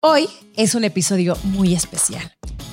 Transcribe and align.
Hoy 0.00 0.28
es 0.54 0.76
un 0.76 0.84
episodio 0.84 1.36
muy 1.42 1.74
especial 1.74 2.32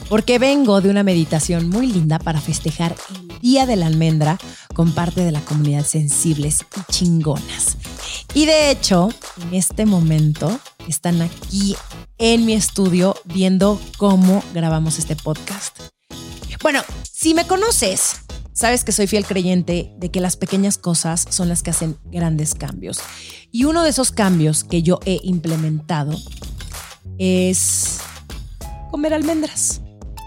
porque 0.10 0.38
vengo 0.38 0.80
de 0.82 0.92
una 0.92 1.02
meditación 1.02 1.70
muy 1.70 1.88
linda 1.88 2.20
para 2.20 2.40
festejar 2.40 2.96
el 3.16 3.40
Día 3.40 3.66
de 3.66 3.76
la 3.76 3.88
Almendra 3.88 4.38
con 4.76 4.94
parte 4.94 5.22
de 5.26 5.32
la 5.32 5.42
comunidad 5.42 5.84
sensibles 5.88 6.64
y 6.78 6.92
chingonas. 6.92 7.78
Y 8.36 8.46
de 8.46 8.70
hecho, 8.70 9.10
en 9.42 9.56
este 9.56 9.88
momento 9.88 10.60
están 10.88 11.20
aquí 11.24 11.76
en 12.20 12.46
mi 12.46 12.54
estudio 12.54 13.16
viendo 13.24 13.82
cómo 13.98 14.44
grabamos 14.54 15.00
este 15.00 15.16
podcast. 15.16 15.76
Bueno, 16.62 16.84
si 17.12 17.34
me 17.34 17.48
conoces, 17.48 18.18
sabes 18.54 18.84
que 18.84 18.92
soy 18.92 19.08
fiel 19.08 19.26
creyente 19.26 19.92
de 19.98 20.12
que 20.12 20.22
las 20.22 20.38
pequeñas 20.38 20.78
cosas 20.78 21.26
son 21.32 21.50
las 21.50 21.64
que 21.64 21.72
hacen 21.72 21.98
grandes 22.06 22.54
cambios. 22.54 23.00
Y 23.52 23.64
uno 23.64 23.82
de 23.82 23.90
esos 23.90 24.12
cambios 24.12 24.64
que 24.64 24.84
yo 24.84 25.00
he 25.08 25.20
implementado 25.24 26.16
es 27.18 28.00
comer 28.92 29.14
almendras. 29.14 29.82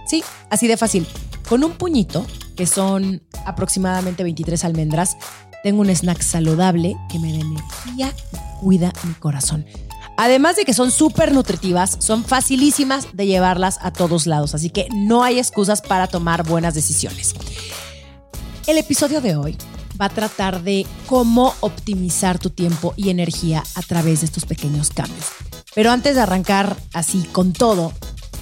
Sí, 0.07 0.23
así 0.51 0.67
de 0.67 0.77
fácil. 0.77 1.07
Con 1.49 1.65
un 1.65 1.73
puñito, 1.73 2.27
que 2.57 2.67
son 2.67 3.23
aproximadamente 3.47 4.23
23 4.23 4.65
almendras, 4.65 5.17
tengo 5.63 5.81
un 5.81 5.91
snack 5.91 6.21
saludable 6.23 6.97
que 7.11 7.19
me 7.19 7.33
da 7.33 7.41
energía 7.41 8.15
y 8.33 8.61
cuida 8.61 8.93
mi 9.05 9.15
corazón. 9.15 9.65
Además 10.17 10.57
de 10.57 10.65
que 10.65 10.75
son 10.75 10.91
súper 10.91 11.33
nutritivas, 11.33 11.97
son 12.01 12.25
facilísimas 12.25 13.07
de 13.13 13.27
llevarlas 13.27 13.79
a 13.83 13.93
todos 13.93 14.27
lados, 14.27 14.55
así 14.55 14.69
que 14.69 14.89
no 14.93 15.23
hay 15.23 15.39
excusas 15.39 15.81
para 15.81 16.09
tomar 16.09 16.45
buenas 16.45 16.75
decisiones. 16.75 17.35
El 18.67 18.79
episodio 18.79 19.21
de 19.21 19.37
hoy 19.37 19.57
va 20.01 20.07
a 20.07 20.11
tratar 20.11 20.63
de 20.63 20.87
cómo 21.07 21.55
optimizar 21.61 22.39
tu 22.39 22.51
tiempo 22.51 22.95
y 22.97 23.11
energía 23.11 23.63
a 23.75 23.83
través 23.83 24.21
de 24.21 24.27
estos 24.27 24.45
pequeños 24.45 24.91
cambios. 24.91 25.27
Pero 25.79 25.93
antes 25.93 26.17
de 26.17 26.23
arrancar 26.23 26.75
así 26.93 27.23
con 27.31 27.53
todo, 27.53 27.93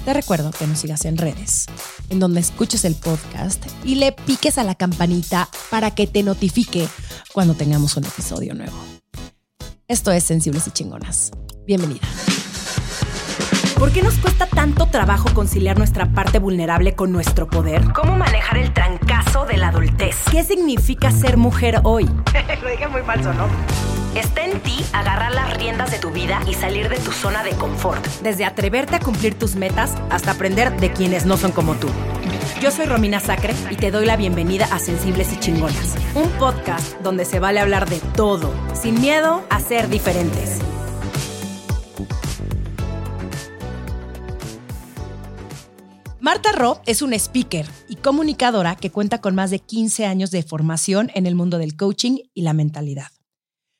te 0.06 0.14
recuerdo 0.14 0.52
que 0.52 0.66
nos 0.66 0.78
sigas 0.78 1.04
en 1.04 1.18
redes, 1.18 1.66
en 2.08 2.18
donde 2.18 2.40
escuches 2.40 2.86
el 2.86 2.94
podcast 2.94 3.62
y 3.84 3.96
le 3.96 4.12
piques 4.12 4.56
a 4.56 4.64
la 4.64 4.74
campanita 4.74 5.46
para 5.70 5.90
que 5.90 6.06
te 6.06 6.22
notifique 6.22 6.88
cuando 7.34 7.52
tengamos 7.52 7.94
un 7.98 8.06
episodio 8.06 8.54
nuevo. 8.54 8.72
Esto 9.86 10.12
es 10.12 10.24
Sensibles 10.24 10.66
y 10.66 10.70
Chingonas. 10.70 11.30
Bienvenida. 11.66 12.08
¿Por 13.78 13.92
qué 13.92 14.02
nos 14.02 14.14
cuesta 14.14 14.46
tanto 14.46 14.86
trabajo 14.86 15.28
conciliar 15.34 15.76
nuestra 15.76 16.14
parte 16.14 16.38
vulnerable 16.38 16.94
con 16.94 17.12
nuestro 17.12 17.50
poder? 17.50 17.92
¿Cómo 17.92 18.16
manejar 18.16 18.56
el 18.56 18.72
trancazo 18.72 19.44
de 19.44 19.58
la 19.58 19.68
adultez? 19.68 20.16
¿Qué 20.30 20.42
significa 20.42 21.10
ser 21.10 21.36
mujer 21.36 21.82
hoy? 21.84 22.04
Lo 22.62 22.70
dije 22.70 22.88
muy 22.88 23.02
falso, 23.02 23.34
¿no? 23.34 23.46
Está 24.16 24.46
en 24.46 24.62
ti 24.62 24.78
agarrar 24.94 25.34
las 25.34 25.54
riendas 25.58 25.90
de 25.90 25.98
tu 25.98 26.10
vida 26.10 26.40
y 26.48 26.54
salir 26.54 26.88
de 26.88 26.96
tu 26.96 27.12
zona 27.12 27.44
de 27.44 27.50
confort. 27.50 28.02
Desde 28.22 28.46
atreverte 28.46 28.96
a 28.96 28.98
cumplir 28.98 29.34
tus 29.34 29.56
metas 29.56 29.94
hasta 30.08 30.30
aprender 30.30 30.74
de 30.80 30.90
quienes 30.90 31.26
no 31.26 31.36
son 31.36 31.52
como 31.52 31.74
tú. 31.74 31.88
Yo 32.62 32.70
soy 32.70 32.86
Romina 32.86 33.20
Sacre 33.20 33.54
y 33.70 33.76
te 33.76 33.90
doy 33.90 34.06
la 34.06 34.16
bienvenida 34.16 34.68
a 34.72 34.78
Sensibles 34.78 35.34
y 35.34 35.38
Chingonas, 35.38 35.96
un 36.14 36.30
podcast 36.38 36.98
donde 37.02 37.26
se 37.26 37.40
vale 37.40 37.60
hablar 37.60 37.90
de 37.90 38.00
todo, 38.16 38.50
sin 38.72 38.98
miedo 39.02 39.44
a 39.50 39.60
ser 39.60 39.90
diferentes. 39.90 40.60
Marta 46.20 46.52
Ro 46.52 46.80
es 46.86 47.02
una 47.02 47.16
speaker 47.16 47.66
y 47.86 47.96
comunicadora 47.96 48.76
que 48.76 48.90
cuenta 48.90 49.20
con 49.20 49.34
más 49.34 49.50
de 49.50 49.58
15 49.58 50.06
años 50.06 50.30
de 50.30 50.42
formación 50.42 51.10
en 51.14 51.26
el 51.26 51.34
mundo 51.34 51.58
del 51.58 51.76
coaching 51.76 52.16
y 52.32 52.40
la 52.40 52.54
mentalidad. 52.54 53.15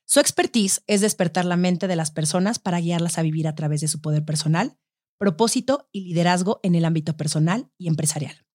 Su 0.09 0.21
expertise 0.21 0.83
es 0.87 1.01
despertar 1.01 1.45
la 1.45 1.57
mente 1.57 1.89
de 1.89 1.97
las 1.97 2.13
personas 2.13 2.61
para 2.61 2.79
guiarlas 2.79 3.19
a 3.19 3.23
vivir 3.23 3.49
a 3.49 3.57
través 3.57 3.81
de 3.81 3.89
su 3.89 4.01
poder 4.01 4.25
personal, 4.25 4.79
propósito 5.19 5.89
y 5.91 6.03
liderazgo 6.03 6.61
en 6.63 6.77
el 6.77 6.85
ámbito 6.85 7.17
personal 7.17 7.73
y 7.77 7.89
empresarial. 7.89 8.47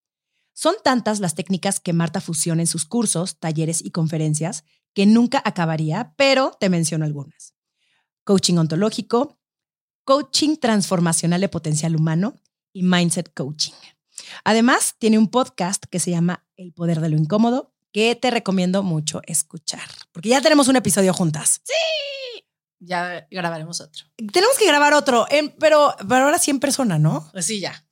Son 0.53 0.75
tantas 0.81 1.19
las 1.19 1.35
técnicas 1.35 1.81
que 1.81 1.91
Marta 1.91 2.21
fusiona 2.21 2.61
en 2.61 2.67
sus 2.67 2.85
cursos, 2.85 3.37
talleres 3.37 3.83
y 3.83 3.91
conferencias 3.91 4.63
que 4.93 5.05
nunca 5.05 5.41
acabaría, 5.43 6.13
pero 6.17 6.55
te 6.57 6.69
menciono 6.69 7.03
algunas. 7.03 7.53
Coaching 8.23 8.55
ontológico, 8.55 9.37
coaching 10.05 10.55
transformacional 10.55 11.41
de 11.41 11.49
potencial 11.49 11.97
humano 11.97 12.35
y 12.71 12.83
mindset 12.83 13.33
coaching. 13.33 13.73
Además, 14.45 14.95
tiene 14.99 15.17
un 15.17 15.27
podcast 15.27 15.83
que 15.89 15.99
se 15.99 16.11
llama 16.11 16.45
El 16.55 16.71
poder 16.71 17.01
de 17.01 17.09
lo 17.09 17.17
incómodo, 17.17 17.73
que 17.91 18.15
te 18.15 18.31
recomiendo 18.31 18.83
mucho 18.83 19.21
escuchar, 19.27 19.87
porque 20.11 20.29
ya 20.29 20.41
tenemos 20.41 20.67
un 20.67 20.75
episodio 20.77 21.13
juntas. 21.13 21.61
Sí. 21.63 21.73
Ya 22.79 23.27
grabaremos 23.29 23.79
otro. 23.79 24.05
Tenemos 24.33 24.57
que 24.57 24.65
grabar 24.65 24.93
otro, 24.95 25.27
en- 25.29 25.53
pero, 25.59 25.95
pero 26.07 26.25
ahora 26.25 26.39
sí 26.39 26.49
en 26.51 26.59
persona, 26.59 26.97
¿no? 26.97 27.29
Pues 27.31 27.45
sí, 27.45 27.59
ya. 27.59 27.85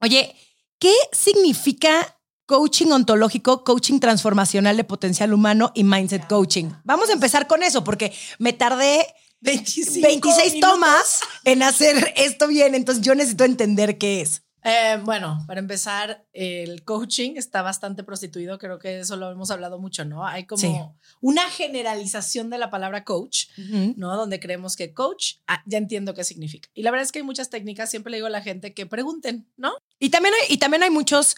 Oye, 0.00 0.36
¿qué 0.78 0.92
significa 1.12 2.16
coaching 2.46 2.92
ontológico, 2.92 3.64
coaching 3.64 3.98
transformacional 3.98 4.76
de 4.76 4.84
potencial 4.84 5.32
humano 5.34 5.72
y 5.74 5.82
mindset 5.84 6.28
coaching? 6.28 6.70
Vamos 6.84 7.08
a 7.10 7.14
empezar 7.14 7.48
con 7.48 7.62
eso, 7.64 7.82
porque 7.82 8.12
me 8.38 8.52
tardé 8.52 9.04
25 9.40 10.00
26 10.02 10.54
minutos. 10.54 10.70
tomas 10.72 11.20
en 11.44 11.62
hacer 11.64 12.12
esto 12.16 12.46
bien, 12.46 12.74
entonces 12.76 13.04
yo 13.04 13.14
necesito 13.16 13.44
entender 13.44 13.98
qué 13.98 14.20
es. 14.20 14.42
Eh, 14.68 15.00
bueno, 15.04 15.44
para 15.46 15.60
empezar, 15.60 16.26
el 16.32 16.82
coaching 16.82 17.36
está 17.36 17.62
bastante 17.62 18.02
prostituido. 18.02 18.58
Creo 18.58 18.80
que 18.80 18.98
eso 18.98 19.14
lo 19.16 19.30
hemos 19.30 19.52
hablado 19.52 19.78
mucho, 19.78 20.04
¿no? 20.04 20.26
Hay 20.26 20.44
como 20.44 20.60
Sí. 20.60 20.74
una 21.20 21.48
generalización 21.48 22.50
de 22.50 22.58
la 22.58 22.68
palabra 22.68 23.04
coach, 23.04 23.46
¿no? 23.96 24.16
Donde 24.16 24.40
creemos 24.40 24.74
que 24.74 24.92
coach, 24.92 25.34
ah, 25.46 25.62
ya 25.66 25.78
entiendo 25.78 26.14
qué 26.14 26.24
significa. 26.24 26.68
Y 26.74 26.82
la 26.82 26.90
verdad 26.90 27.04
es 27.04 27.12
que 27.12 27.20
hay 27.20 27.24
muchas 27.24 27.48
técnicas. 27.48 27.90
Siempre 27.90 28.10
le 28.10 28.16
digo 28.16 28.26
a 28.26 28.30
la 28.30 28.42
gente 28.42 28.74
que 28.74 28.86
pregunten, 28.86 29.46
¿no? 29.56 29.72
Y 30.00 30.10
también 30.10 30.34
hay, 30.34 30.52
y 30.54 30.58
también 30.58 30.82
hay 30.82 30.90
muchos 30.90 31.36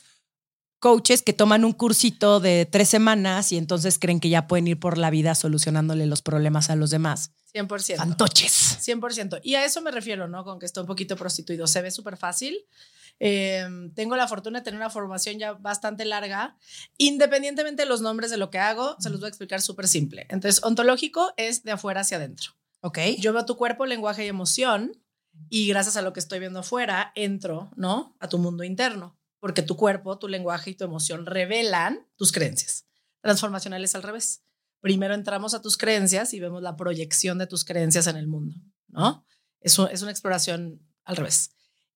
coaches 0.79 1.21
que 1.23 1.33
toman 1.33 1.65
un 1.67 1.73
cursito 1.73 2.41
de 2.41 2.65
tres 2.65 2.89
semanas 2.89 3.53
y 3.53 3.59
entonces 3.59 3.99
creen 3.99 4.21
que 4.21 4.29
ya 4.31 4.47
pueden 4.47 4.69
ir 4.69 4.79
por 4.81 4.97
la 4.97 5.11
vida 5.11 5.35
solucionándole 5.35 6.07
los 6.07 6.23
problemas 6.23 6.71
a 6.71 6.77
los 6.77 6.89
demás. 6.91 7.33
100%. 7.53 7.97
Fantoches. 7.97 8.79
100%. 8.81 9.41
Y 9.43 9.57
a 9.57 9.65
eso 9.65 9.83
me 9.83 9.91
refiero, 9.91 10.29
¿no? 10.29 10.45
Con 10.45 10.59
que 10.59 10.67
está 10.67 10.81
un 10.81 10.87
poquito 10.87 11.17
prostituido. 11.17 11.67
Se 11.67 11.83
ve 11.83 11.91
súper 11.91 12.17
fácil. 12.17 12.65
Eh, 13.21 13.67
tengo 13.95 14.17
la 14.17 14.29
fortuna 14.29 14.61
de 14.61 14.65
tener 14.65 14.79
una 14.79 14.91
formación 14.91 15.39
ya 15.39 15.55
bastante 15.55 16.05
larga. 16.05 16.57
Independientemente 16.99 17.83
de 17.83 17.89
los 17.89 18.01
nombres 18.01 18.31
de 18.31 18.37
lo 18.37 18.51
que 18.51 18.59
hago, 18.59 18.97
se 19.01 19.11
los 19.11 19.21
voy 19.21 19.27
a 19.27 19.31
explicar 19.31 19.61
súper 19.61 19.89
simple. 19.89 20.27
Entonces, 20.29 20.63
ontológico 20.63 21.33
es 21.37 21.63
de 21.63 21.73
afuera 21.73 22.03
hacia 22.03 22.17
adentro. 22.17 22.53
Ok. 22.81 22.99
Yo 23.19 23.33
veo 23.33 23.45
tu 23.45 23.57
cuerpo, 23.57 23.87
lenguaje 23.87 24.25
y 24.25 24.29
emoción 24.29 24.93
y 25.49 25.69
gracias 25.69 25.97
a 25.97 26.03
lo 26.03 26.13
que 26.13 26.21
estoy 26.21 26.39
viendo 26.39 26.61
afuera, 26.61 27.13
entro, 27.15 27.71
¿no? 27.77 28.17
A 28.21 28.29
tu 28.29 28.39
mundo 28.39 28.65
interno. 28.65 29.17
Porque 29.41 29.63
tu 29.63 29.77
cuerpo, 29.77 30.19
tu 30.19 30.29
lenguaje 30.29 30.71
y 30.71 30.75
tu 30.75 30.85
emoción 30.85 31.27
revelan 31.27 32.07
tus 32.17 32.33
creencias. 32.33 32.87
Transformacional 33.21 33.85
es 33.85 33.95
al 33.95 34.03
revés. 34.03 34.43
Primero 34.81 35.15
entramos 35.15 35.55
a 35.55 35.63
tus 35.63 35.77
creencias 35.77 36.35
y 36.35 36.41
vemos 36.41 36.63
la 36.63 36.77
proyección 36.77 37.39
de 37.39 37.47
tus 37.47 37.65
creencias 37.65 38.07
en 38.07 38.17
el 38.17 38.29
mundo, 38.29 38.57
¿no? 38.89 39.25
Es 39.61 39.79
una 39.79 40.11
exploración 40.11 40.81
al 41.05 41.17
revés. 41.17 41.51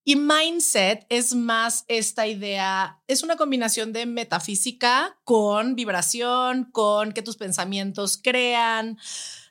Y 0.05 0.17
mindset 0.17 1.07
es 1.09 1.35
más 1.35 1.85
esta 1.87 2.27
idea, 2.27 3.01
es 3.07 3.23
una 3.23 3.37
combinación 3.37 3.93
de 3.93 4.07
metafísica 4.07 5.17
con 5.25 5.77
vibración, 5.77 6.65
con 6.73 7.13
que 7.13 7.23
tus 7.23 7.37
pensamientos 7.37 8.19
crean, 8.21 8.99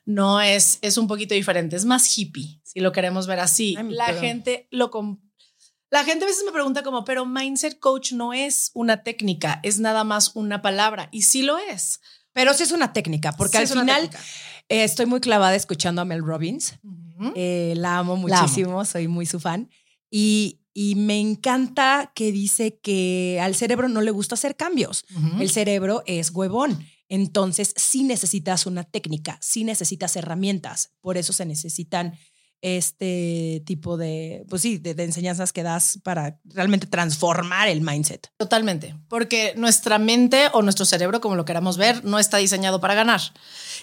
no 0.04 0.40
es, 0.42 0.78
es 0.82 0.98
un 0.98 1.06
poquito 1.08 1.34
diferente, 1.34 1.76
es 1.76 1.86
más 1.86 2.18
hippie, 2.18 2.60
si 2.64 2.80
lo 2.80 2.92
queremos 2.92 3.26
ver 3.26 3.40
así. 3.40 3.76
Ay, 3.78 3.90
la 3.90 4.12
gente 4.14 4.68
lo... 4.70 4.90
La 5.90 6.04
gente 6.04 6.24
a 6.24 6.28
veces 6.28 6.42
me 6.46 6.52
pregunta 6.52 6.82
como, 6.82 7.04
pero 7.04 7.26
mindset 7.26 7.78
coach 7.78 8.12
no 8.12 8.32
es 8.32 8.70
una 8.72 9.02
técnica, 9.02 9.60
es 9.62 9.78
nada 9.78 10.04
más 10.04 10.34
una 10.34 10.62
palabra. 10.62 11.10
Y 11.12 11.22
sí 11.22 11.42
lo 11.42 11.58
es. 11.58 12.00
Pero 12.32 12.54
sí 12.54 12.62
es 12.62 12.72
una 12.72 12.94
técnica, 12.94 13.32
porque 13.32 13.58
Sí 13.58 13.62
al 13.64 13.80
final 13.80 14.10
eh, 14.70 14.84
estoy 14.84 15.04
muy 15.04 15.20
clavada 15.20 15.54
escuchando 15.54 16.00
a 16.00 16.06
Mel 16.06 16.24
Robbins. 16.24 16.76
Eh, 17.34 17.74
la 17.76 17.98
amo 17.98 18.14
La 18.26 18.38
amo. 18.38 18.46
muchísimo, 18.46 18.84
soy 18.86 19.06
muy 19.06 19.26
su 19.26 19.38
fan. 19.38 19.68
Y, 20.14 20.60
y 20.74 20.94
me 20.94 21.18
encanta 21.18 22.12
que 22.14 22.32
dice 22.32 22.78
que 22.78 23.40
al 23.40 23.54
cerebro 23.54 23.88
no 23.88 24.02
le 24.02 24.10
gusta 24.10 24.34
hacer 24.34 24.56
cambios. 24.56 25.06
El 25.40 25.50
cerebro 25.50 26.02
es 26.06 26.30
huevón. 26.30 26.86
Entonces, 27.08 27.72
sí 27.76 28.04
necesitas 28.04 28.66
una 28.66 28.84
técnica, 28.84 29.38
sí 29.40 29.64
necesitas 29.64 30.14
herramientas. 30.16 30.92
Por 31.00 31.16
eso 31.16 31.32
se 31.32 31.46
necesitan 31.46 32.12
este 32.62 33.62
tipo 33.66 33.96
de, 33.96 34.46
pues 34.48 34.62
sí, 34.62 34.78
de, 34.78 34.90
enseñanzas 35.02 35.52
que 35.52 35.64
das 35.64 35.98
para 36.04 36.38
realmente 36.44 36.86
transformar 36.86 37.68
el 37.68 37.80
mindset. 37.80 38.30
Totalmente, 38.38 38.94
porque 39.08 39.52
nuestra 39.56 39.98
mente 39.98 40.48
o 40.52 40.62
nuestro 40.62 40.84
cerebro, 40.84 41.20
como 41.20 41.34
lo 41.34 41.44
queramos 41.44 41.76
ver, 41.76 42.04
no 42.04 42.20
está 42.20 42.38
diseñado 42.38 42.80
para 42.80 42.94
ganar. 42.94 43.20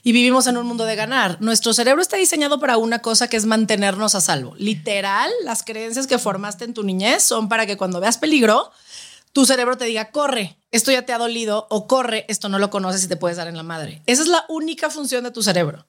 Y 0.02 0.14
vivimos 0.14 0.48
en 0.48 0.56
un 0.56 0.66
mundo 0.66 0.86
de 0.86 0.96
ganar. 0.96 1.38
Nuestro 1.42 1.74
cerebro 1.74 2.02
está 2.02 2.16
diseñado 2.16 2.60
para 2.62 2.78
una 2.78 3.00
cosa 3.00 3.28
que 3.28 3.36
es 3.36 3.46
mantenernos 3.46 4.16
a 4.16 4.22
salvo. 4.22 4.56
Literal, 4.58 5.30
las 5.44 5.64
creencias 5.64 6.08
que 6.08 6.18
formaste 6.18 6.64
en 6.64 6.74
tu 6.74 6.84
niñez 6.84 7.22
son 7.22 7.50
para 7.50 7.66
que 7.66 7.76
cuando 7.76 8.00
veas 8.00 8.18
peligro, 8.18 8.72
tu 9.34 9.46
cerebro 9.46 9.78
te 9.78 9.86
diga, 9.86 10.12
corre, 10.12 10.58
esto 10.72 10.92
ya 10.94 11.06
te 11.06 11.12
ha 11.12 11.18
dolido, 11.18 11.68
o 11.70 11.86
corre, 11.86 12.26
esto 12.30 12.48
no 12.48 12.60
lo 12.60 12.70
conoces 12.70 13.04
y 13.04 13.10
te 13.10 13.18
puedes 13.18 13.38
dar 13.38 13.50
en 13.50 13.58
la 13.58 13.64
madre. 13.64 14.02
Esa 14.06 14.22
es 14.22 14.30
la 14.30 14.46
única 14.48 14.90
función 14.90 15.26
de 15.26 15.32
tu 15.32 15.44
cerebro. 15.44 15.86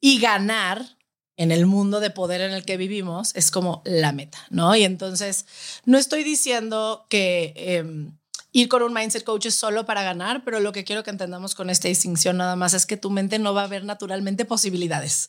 Y 0.00 0.20
ganar 0.20 0.96
en 1.36 1.52
el 1.52 1.66
mundo 1.66 2.00
de 2.00 2.10
poder 2.10 2.40
en 2.40 2.52
el 2.52 2.64
que 2.64 2.76
vivimos 2.76 3.34
es 3.34 3.50
como 3.50 3.82
la 3.84 4.12
meta, 4.12 4.38
¿no? 4.50 4.74
Y 4.76 4.84
entonces 4.84 5.46
no 5.84 5.98
estoy 5.98 6.22
diciendo 6.22 7.06
que 7.08 7.52
em, 7.56 8.16
ir 8.52 8.68
con 8.68 8.82
un 8.84 8.92
mindset 8.92 9.24
coach 9.24 9.46
es 9.46 9.56
solo 9.56 9.84
para 9.84 10.04
ganar, 10.04 10.44
pero 10.44 10.60
lo 10.60 10.70
que 10.70 10.84
quiero 10.84 11.02
que 11.02 11.10
entendamos 11.10 11.56
con 11.56 11.70
esta 11.70 11.88
distinción 11.88 12.36
nada 12.36 12.54
más 12.54 12.72
es 12.72 12.86
que 12.86 12.96
tu 12.96 13.10
mente 13.10 13.40
no 13.40 13.52
va 13.52 13.64
a 13.64 13.66
ver 13.66 13.84
naturalmente 13.84 14.44
posibilidades. 14.44 15.28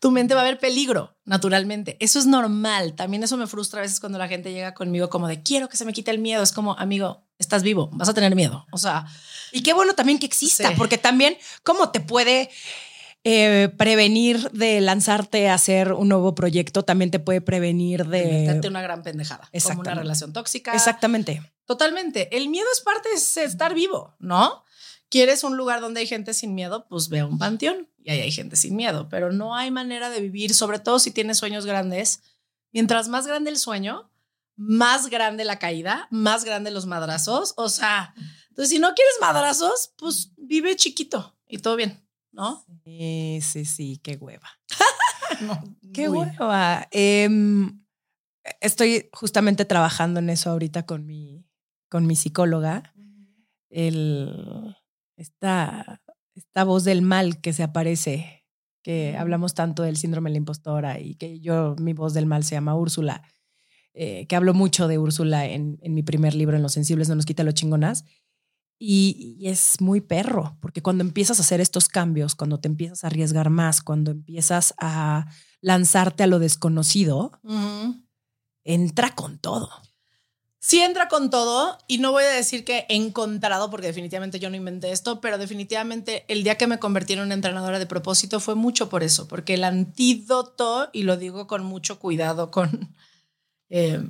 Tu 0.00 0.10
mente 0.10 0.34
va 0.34 0.40
a 0.40 0.44
ver 0.44 0.58
peligro 0.58 1.16
naturalmente. 1.24 1.96
Eso 2.00 2.18
es 2.18 2.26
normal. 2.26 2.94
También 2.94 3.22
eso 3.22 3.36
me 3.36 3.46
frustra 3.46 3.78
a 3.78 3.82
veces 3.82 4.00
cuando 4.00 4.18
la 4.18 4.26
gente 4.26 4.52
llega 4.52 4.74
conmigo 4.74 5.08
como 5.08 5.28
de 5.28 5.40
quiero 5.40 5.68
que 5.68 5.76
se 5.76 5.84
me 5.84 5.92
quite 5.92 6.10
el 6.10 6.18
miedo. 6.18 6.42
Es 6.42 6.50
como, 6.50 6.76
amigo, 6.76 7.22
estás 7.38 7.62
vivo, 7.62 7.90
vas 7.92 8.08
a 8.08 8.14
tener 8.14 8.34
miedo. 8.34 8.66
O 8.72 8.78
sea, 8.78 9.06
y 9.52 9.62
qué 9.62 9.72
bueno 9.72 9.94
también 9.94 10.18
que 10.18 10.26
exista, 10.26 10.72
porque 10.76 10.98
también 10.98 11.38
cómo 11.62 11.90
te 11.90 12.00
puede 12.00 12.50
eh, 13.24 13.70
prevenir 13.78 14.50
de 14.50 14.82
lanzarte 14.82 15.48
a 15.48 15.54
hacer 15.54 15.94
un 15.94 16.10
nuevo 16.10 16.34
proyecto, 16.34 16.84
también 16.84 17.10
te 17.10 17.18
puede 17.18 17.40
prevenir 17.40 18.06
de... 18.06 18.24
Meterte 18.24 18.68
una 18.68 18.82
gran 18.82 19.02
pendejada, 19.02 19.50
como 19.62 19.80
una 19.80 19.94
relación 19.94 20.34
tóxica. 20.34 20.74
Exactamente. 20.74 21.42
Totalmente. 21.64 22.36
El 22.36 22.50
miedo 22.50 22.66
es 22.72 22.82
parte 22.82 23.08
de 23.08 23.44
estar 23.44 23.74
vivo, 23.74 24.14
¿no? 24.18 24.62
¿Quieres 25.08 25.42
un 25.42 25.56
lugar 25.56 25.80
donde 25.80 26.00
hay 26.00 26.06
gente 26.06 26.34
sin 26.34 26.54
miedo? 26.54 26.86
Pues 26.88 27.08
ve 27.08 27.20
a 27.20 27.26
un 27.26 27.38
panteón 27.38 27.88
y 28.02 28.10
ahí 28.10 28.20
hay 28.20 28.32
gente 28.32 28.56
sin 28.56 28.76
miedo, 28.76 29.08
pero 29.08 29.32
no 29.32 29.56
hay 29.56 29.70
manera 29.70 30.10
de 30.10 30.20
vivir, 30.20 30.52
sobre 30.52 30.78
todo 30.78 30.98
si 30.98 31.10
tienes 31.10 31.38
sueños 31.38 31.64
grandes. 31.64 32.20
Mientras 32.72 33.08
más 33.08 33.26
grande 33.26 33.50
el 33.50 33.56
sueño, 33.56 34.10
más 34.56 35.08
grande 35.08 35.44
la 35.44 35.58
caída, 35.58 36.08
más 36.10 36.44
grande 36.44 36.70
los 36.70 36.84
madrazos. 36.84 37.54
O 37.56 37.70
sea, 37.70 38.14
entonces 38.50 38.68
si 38.68 38.78
no 38.78 38.92
quieres 38.94 39.14
madrazos, 39.20 39.92
pues 39.96 40.32
vive 40.36 40.76
chiquito 40.76 41.34
y 41.48 41.58
todo 41.58 41.76
bien. 41.76 42.03
¿No? 42.34 42.64
Sí, 42.84 43.38
sí, 43.42 43.64
sí, 43.64 44.00
qué 44.02 44.16
hueva. 44.16 44.48
qué 45.94 46.08
hueva. 46.08 46.86
Em, 46.90 47.84
estoy 48.60 49.08
justamente 49.12 49.64
trabajando 49.64 50.20
en 50.20 50.30
eso 50.30 50.50
ahorita 50.50 50.84
con 50.84 51.06
mi, 51.06 51.46
con 51.88 52.06
mi 52.06 52.16
psicóloga. 52.16 52.94
El, 53.70 54.76
esta, 55.16 56.02
esta 56.34 56.64
voz 56.64 56.84
del 56.84 57.02
mal 57.02 57.40
que 57.40 57.52
se 57.52 57.62
aparece, 57.62 58.44
que 58.82 59.16
hablamos 59.16 59.54
tanto 59.54 59.82
del 59.82 59.96
síndrome 59.96 60.30
de 60.30 60.34
la 60.34 60.38
impostora 60.38 61.00
y 61.00 61.14
que 61.14 61.40
yo, 61.40 61.74
mi 61.78 61.92
voz 61.92 62.14
del 62.14 62.26
mal 62.26 62.44
se 62.44 62.54
llama 62.54 62.76
Úrsula, 62.76 63.22
eh, 63.94 64.26
que 64.26 64.36
hablo 64.36 64.54
mucho 64.54 64.88
de 64.88 64.98
Úrsula 64.98 65.46
en, 65.46 65.78
en 65.80 65.94
mi 65.94 66.02
primer 66.02 66.34
libro, 66.34 66.56
En 66.56 66.62
los 66.62 66.72
sensibles 66.72 67.08
no 67.08 67.14
nos 67.14 67.26
quita 67.26 67.44
los 67.44 67.54
chingonas. 67.54 68.04
Y, 68.78 69.38
es 69.42 69.80
muy 69.80 70.00
perro, 70.00 70.56
porque 70.60 70.82
cuando 70.82 71.04
empiezas 71.04 71.38
a 71.38 71.42
hacer 71.42 71.60
estos 71.60 71.88
cambios, 71.88 72.34
cuando 72.34 72.58
te 72.60 72.68
empiezas 72.68 73.04
a 73.04 73.06
arriesgar 73.06 73.50
más, 73.50 73.82
cuando 73.82 74.10
empiezas 74.10 74.74
a 74.78 75.26
lanzarte 75.60 76.22
a 76.22 76.26
lo 76.26 76.38
desconocido, 76.38 77.40
entra 78.64 79.14
con 79.14 79.38
todo. 79.38 79.70
Sí 80.58 80.80
entra 80.80 81.08
con 81.08 81.28
todo 81.28 81.76
y 81.88 81.98
no 81.98 82.12
voy 82.12 82.24
a 82.24 82.28
decir 82.28 82.64
que 82.64 82.86
he 82.88 82.96
encontrado, 82.96 83.70
porque 83.70 83.86
definitivamente 83.86 84.40
yo 84.40 84.48
no 84.48 84.56
inventé 84.56 84.92
esto, 84.92 85.20
pero 85.20 85.36
definitivamente 85.36 86.24
el 86.28 86.42
día 86.42 86.56
que 86.56 86.66
me 86.66 86.78
convertí 86.78 87.12
en 87.12 87.20
una 87.20 87.34
entrenadora 87.34 87.78
de 87.78 87.84
propósito 87.84 88.40
fue 88.40 88.54
mucho 88.54 88.88
por 88.88 89.02
eso, 89.02 89.28
porque 89.28 89.54
el 89.54 89.64
antídoto, 89.64 90.88
y 90.94 91.02
lo 91.02 91.18
digo 91.18 91.46
con 91.46 91.64
mucho 91.64 91.98
cuidado, 91.98 92.50
con... 92.50 92.94
Eh, 93.70 94.02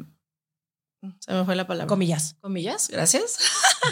se 1.19 1.33
me 1.33 1.45
fue 1.45 1.57
la 1.57 1.67
palabra. 1.67 1.89
Comillas. 1.89 2.37
Comillas, 2.41 2.89
gracias. 2.89 3.39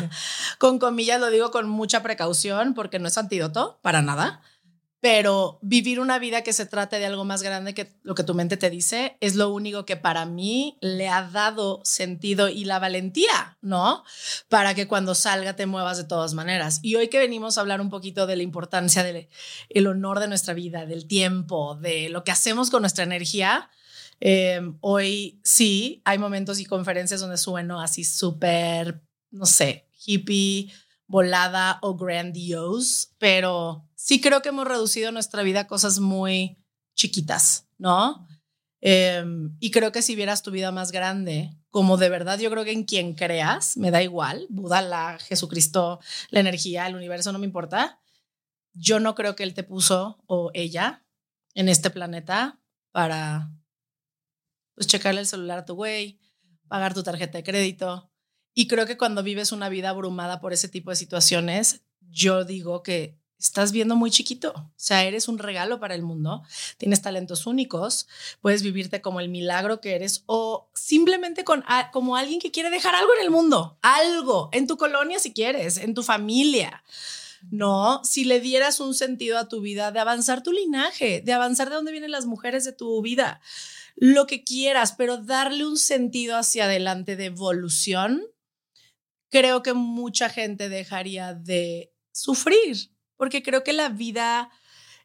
con 0.59 0.79
comillas 0.79 1.21
lo 1.21 1.31
digo 1.31 1.51
con 1.51 1.69
mucha 1.69 2.03
precaución 2.03 2.75
porque 2.75 2.99
no 2.99 3.09
es 3.09 3.19
antídoto 3.19 3.79
para 3.83 4.03
nada. 4.03 4.43
Pero 5.03 5.59
vivir 5.63 5.99
una 5.99 6.21
vida 6.21 6.43
que 6.43 6.53
se 6.53 6.65
trate 6.65 7.01
de 7.01 7.07
algo 7.07 7.25
más 7.25 7.43
grande 7.43 7.75
que 7.75 7.93
lo 8.05 8.15
que 8.15 8.23
tu 8.23 8.35
mente 8.35 8.57
te 8.57 8.71
dice 8.71 9.17
es 9.21 9.35
lo 9.35 9.49
único 9.49 9.85
que 9.85 9.97
para 9.97 10.27
mí 10.27 10.79
le 10.81 11.09
ha 11.09 11.23
dado 11.23 11.81
sentido 11.83 12.49
y 12.49 12.67
la 12.67 12.79
valentía, 12.79 13.59
¿no? 13.63 14.05
Para 14.49 14.77
que 14.77 14.87
cuando 14.87 15.17
salga 15.17 15.57
te 15.57 15.67
muevas 15.67 15.97
de 15.97 16.05
todas 16.05 16.35
maneras. 16.35 16.79
Y 16.83 16.95
hoy 16.95 17.09
que 17.09 17.19
venimos 17.19 17.59
a 17.59 17.63
hablar 17.63 17.81
un 17.81 17.91
poquito 17.91 18.29
de 18.29 18.37
la 18.37 18.45
importancia 18.45 19.03
del 19.03 19.29
el 19.71 19.89
honor 19.89 20.21
de 20.21 20.29
nuestra 20.29 20.55
vida, 20.55 20.87
del 20.87 21.09
tiempo, 21.09 21.75
de 21.75 22.09
lo 22.09 22.23
que 22.23 22.31
hacemos 22.31 22.71
con 22.71 22.83
nuestra 22.83 23.03
energía, 23.03 23.71
Em, 24.25 24.79
hoy 24.83 25.41
sí, 25.43 26.01
hay 26.05 26.17
momentos 26.17 26.61
y 26.61 26.65
conferencias 26.65 27.21
donde 27.21 27.37
sueno 27.37 27.81
así 27.81 28.05
súper, 28.05 29.03
no 29.33 29.47
sé, 29.47 29.89
hippie, 30.07 30.71
volada 31.09 31.81
o 31.83 31.97
grandiose, 31.97 33.09
pero 33.19 33.91
sí 33.97 34.21
creo 34.21 34.41
que 34.41 34.51
hemos 34.51 34.69
reducido 34.69 35.11
nuestra 35.11 35.43
vida 35.43 35.63
a 35.63 35.67
cosas 35.67 35.99
muy 35.99 36.57
chiquitas, 36.95 37.67
¿no? 37.79 38.29
Em, 38.81 39.57
y 39.59 39.73
creo 39.73 39.91
que 39.91 40.03
si 40.03 40.15
vieras 40.15 40.45
tu 40.45 40.53
vida 40.53 40.71
más 40.71 40.93
grande, 40.93 41.51
como 41.71 41.97
de 41.97 42.09
verdad 42.09 42.39
yo 42.39 42.49
creo 42.49 42.63
que 42.65 42.71
en 42.71 42.85
quien 42.85 43.15
creas, 43.15 43.77
me 43.77 43.91
da 43.91 44.05
igual, 44.05 44.47
Buda, 44.51 44.83
la 44.83 45.19
Jesucristo, 45.19 45.99
la 46.31 46.39
energía, 46.39 46.87
el 46.87 46.95
universo, 46.95 47.33
no 47.33 47.41
me 47.41 47.47
importa. 47.47 47.99
Yo 48.73 49.01
no 49.01 49.17
creo 49.17 49.35
que 49.35 49.43
él 49.43 49.55
te 49.55 49.65
puso 49.65 50.23
o 50.27 50.53
ella 50.55 51.05
en 51.55 51.69
este 51.69 51.91
planeta 51.91 52.61
para 52.93 53.51
pues 54.75 54.87
checarle 54.87 55.21
el 55.21 55.27
celular 55.27 55.59
a 55.59 55.65
tu 55.65 55.75
güey, 55.75 56.19
pagar 56.69 56.95
tu 56.95 57.03
tarjeta 57.03 57.39
de 57.39 57.45
crédito. 57.45 58.11
Y 58.55 58.67
creo 58.69 58.87
que 58.87 58.99
cuando 58.99 59.23
vives 59.23 59.53
una 59.53 59.69
vida 59.69 59.91
abrumada 59.91 60.41
por 60.41 60.53
ese 60.53 60.69
tipo 60.69 60.91
de 60.91 60.97
situaciones, 60.97 61.83
yo 62.01 62.45
digo 62.45 62.83
que 62.83 63.19
estás 63.39 63.73
viendo 63.73 63.97
muy 63.97 64.11
chiquito. 64.11 64.53
O 64.57 64.73
sea, 64.77 65.05
eres 65.05 65.29
un 65.29 65.39
regalo 65.39 65.81
para 65.81 65.95
el 65.95 66.03
mundo, 66.03 66.43
tienes 66.79 67.03
talentos 67.03 67.47
únicos, 67.47 68.07
puedes 68.41 68.63
vivirte 68.63 69.01
como 69.01 69.21
el 69.21 69.29
milagro 69.29 69.81
que 69.81 69.95
eres 69.95 70.23
o 70.27 70.71
simplemente 70.75 71.45
con, 71.45 71.65
como 71.93 72.17
alguien 72.17 72.41
que 72.41 72.51
quiere 72.51 72.71
dejar 72.71 72.95
algo 72.95 73.13
en 73.15 73.25
el 73.25 73.31
mundo, 73.31 73.79
algo, 73.83 74.49
en 74.53 74.67
tu 74.67 74.77
colonia 74.77 75.19
si 75.19 75.33
quieres, 75.33 75.77
en 75.77 75.95
tu 75.95 76.03
familia. 76.03 76.85
No, 77.51 78.05
si 78.05 78.25
le 78.25 78.39
dieras 78.39 78.79
un 78.79 78.95
sentido 78.95 79.37
a 79.37 79.49
tu 79.49 79.61
vida, 79.61 79.91
de 79.91 79.99
avanzar 79.99 80.45
tu 80.45 80.53
linaje, 80.53 81.23
de 81.23 81.33
avanzar 81.33 81.69
de 81.69 81.75
dónde 81.75 81.91
vienen 81.91 82.13
las 82.13 82.27
mujeres 82.27 82.65
de 82.65 82.73
tu 82.73 83.03
vida 83.03 83.41
lo 84.05 84.27
que 84.27 84.43
quieras, 84.43 84.97
pero 84.99 85.17
darle 85.17 85.65
un 85.65 85.77
sentido 85.77 86.37
hacia 86.37 86.65
adelante 86.65 87.15
de 87.15 87.27
evolución, 87.27 88.21
creo 89.31 89.63
que 89.63 89.75
mucha 89.75 90.29
gente 90.29 90.69
dejaría 90.69 91.35
de 91.35 91.95
sufrir, 92.11 92.91
porque 93.17 93.45
creo 93.45 93.63
que 93.63 93.73
la 93.73 93.91
vida 93.91 94.51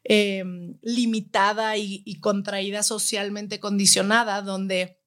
em, 0.02 0.80
limitada 0.82 1.76
y, 1.76 2.18
contraída 2.18 2.82
socialmente 2.82 3.60
condicionada, 3.60 4.42
donde 4.42 5.00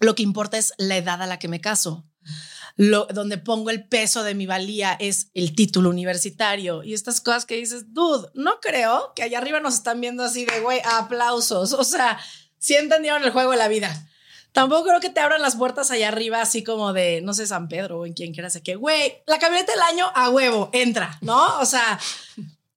lo 0.00 0.14
que 0.14 0.22
importa 0.22 0.56
es 0.56 0.72
la 0.78 0.96
edad 0.96 1.20
a 1.20 1.26
la 1.26 1.38
que 1.38 1.48
me 1.48 1.60
caso. 1.60 2.08
Lo, 2.76 3.04
donde 3.04 3.36
pongo 3.36 3.68
el 3.68 3.86
peso 3.86 4.22
de 4.22 4.34
mi 4.34 4.46
valía 4.46 4.96
es 4.98 5.30
el 5.34 5.54
título 5.54 5.90
universitario 5.90 6.82
y 6.82 6.94
estas 6.94 7.20
cosas 7.20 7.44
que 7.44 7.56
dices, 7.56 7.92
dude, 7.92 8.28
no 8.34 8.60
creo 8.60 9.12
que 9.14 9.22
allá 9.22 9.38
arriba 9.38 9.60
nos 9.60 9.74
están 9.74 10.00
viendo 10.00 10.24
así 10.24 10.46
de, 10.46 10.60
güey, 10.60 10.80
aplausos. 10.84 11.74
O 11.74 11.84
sea, 11.84 12.18
sí 12.58 12.74
entendieron 12.74 13.22
el 13.24 13.30
juego 13.30 13.52
de 13.52 13.56
la 13.56 13.68
vida. 13.68 14.08
Tampoco 14.52 14.84
creo 14.84 15.00
que 15.00 15.10
te 15.10 15.20
abran 15.20 15.42
las 15.42 15.56
puertas 15.56 15.90
allá 15.90 16.08
arriba, 16.08 16.40
así 16.40 16.64
como 16.64 16.94
de, 16.94 17.20
no 17.20 17.34
sé, 17.34 17.46
San 17.46 17.68
Pedro 17.68 18.00
o 18.00 18.06
en 18.06 18.14
quien 18.14 18.32
quiera, 18.32 18.48
sé 18.48 18.62
que, 18.62 18.74
güey, 18.74 19.22
la 19.26 19.38
camioneta 19.38 19.72
del 19.72 19.82
año 19.82 20.06
a 20.14 20.30
huevo, 20.30 20.70
entra, 20.72 21.18
¿no? 21.20 21.58
O 21.58 21.66
sea, 21.66 22.00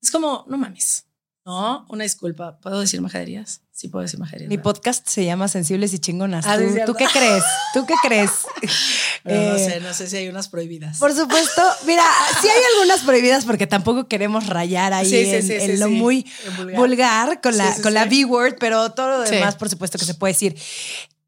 es 0.01 0.11
como, 0.11 0.45
no 0.49 0.57
mames, 0.57 1.05
¿no? 1.45 1.85
Una 1.87 2.03
disculpa, 2.03 2.59
¿puedo 2.59 2.81
decir 2.81 2.99
majaderías? 2.99 3.61
Sí 3.79 3.87
puedo 3.87 4.03
decir 4.03 4.19
majaderías. 4.19 4.49
Mi 4.49 4.57
podcast 4.57 5.07
se 5.07 5.23
llama 5.23 5.47
Sensibles 5.47 5.93
y 5.93 5.99
Chingonas. 5.99 6.45
Ah, 6.45 6.57
¿Tú, 6.85 6.95
qué 6.95 7.05
crees? 7.05 7.45
¿Tú 7.73 7.85
qué 7.85 7.93
crees? 8.03 8.29
no 9.23 9.31
eh, 9.31 9.57
sé, 9.57 9.79
no 9.79 9.93
sé 9.93 10.09
si 10.09 10.17
hay 10.17 10.27
unas 10.27 10.49
prohibidas. 10.49 10.97
Por 10.97 11.15
supuesto, 11.15 11.61
mira, 11.85 12.03
sí 12.41 12.49
hay 12.49 12.61
algunas 12.73 13.05
prohibidas 13.05 13.45
porque 13.45 13.67
tampoco 13.67 14.09
queremos 14.09 14.47
rayar 14.47 14.91
ahí 14.91 15.09
en, 15.15 15.79
lo 15.79 15.89
muy 15.89 16.29
vulgar. 16.75 17.39
con 17.39 17.55
la, 17.55 17.73
con 17.81 17.93
la 17.93 18.03
B-word, 18.03 18.57
pero 18.59 18.91
todo 18.91 19.19
lo 19.19 19.21
demás, 19.21 19.55
por 19.55 19.69
supuesto 19.69 19.97
que 19.97 20.03
se 20.03 20.13
puede 20.13 20.33
decir. 20.33 20.57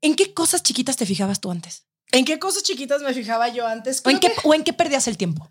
¿En 0.02 0.18
qué 0.18 0.34
cosas 0.34 0.62
chiquitas 0.62 0.98
te 0.98 1.06
fijabas 1.06 1.40
tú 1.40 1.52
antes? 1.52 1.86
¿En 2.12 2.26
qué 2.26 2.38
cosas 2.38 2.64
chiquitas 2.64 3.02
me 3.02 3.14
fijaba 3.14 3.48
yo 3.48 3.66
antes? 3.66 4.02
¿O 4.04 4.10
en, 4.10 4.20
qué, 4.20 4.30
¿O 4.44 4.54
en 4.54 4.66
qué 4.66 4.74
perdías 4.74 5.08
el 5.08 5.16
tiempo? 5.16 5.50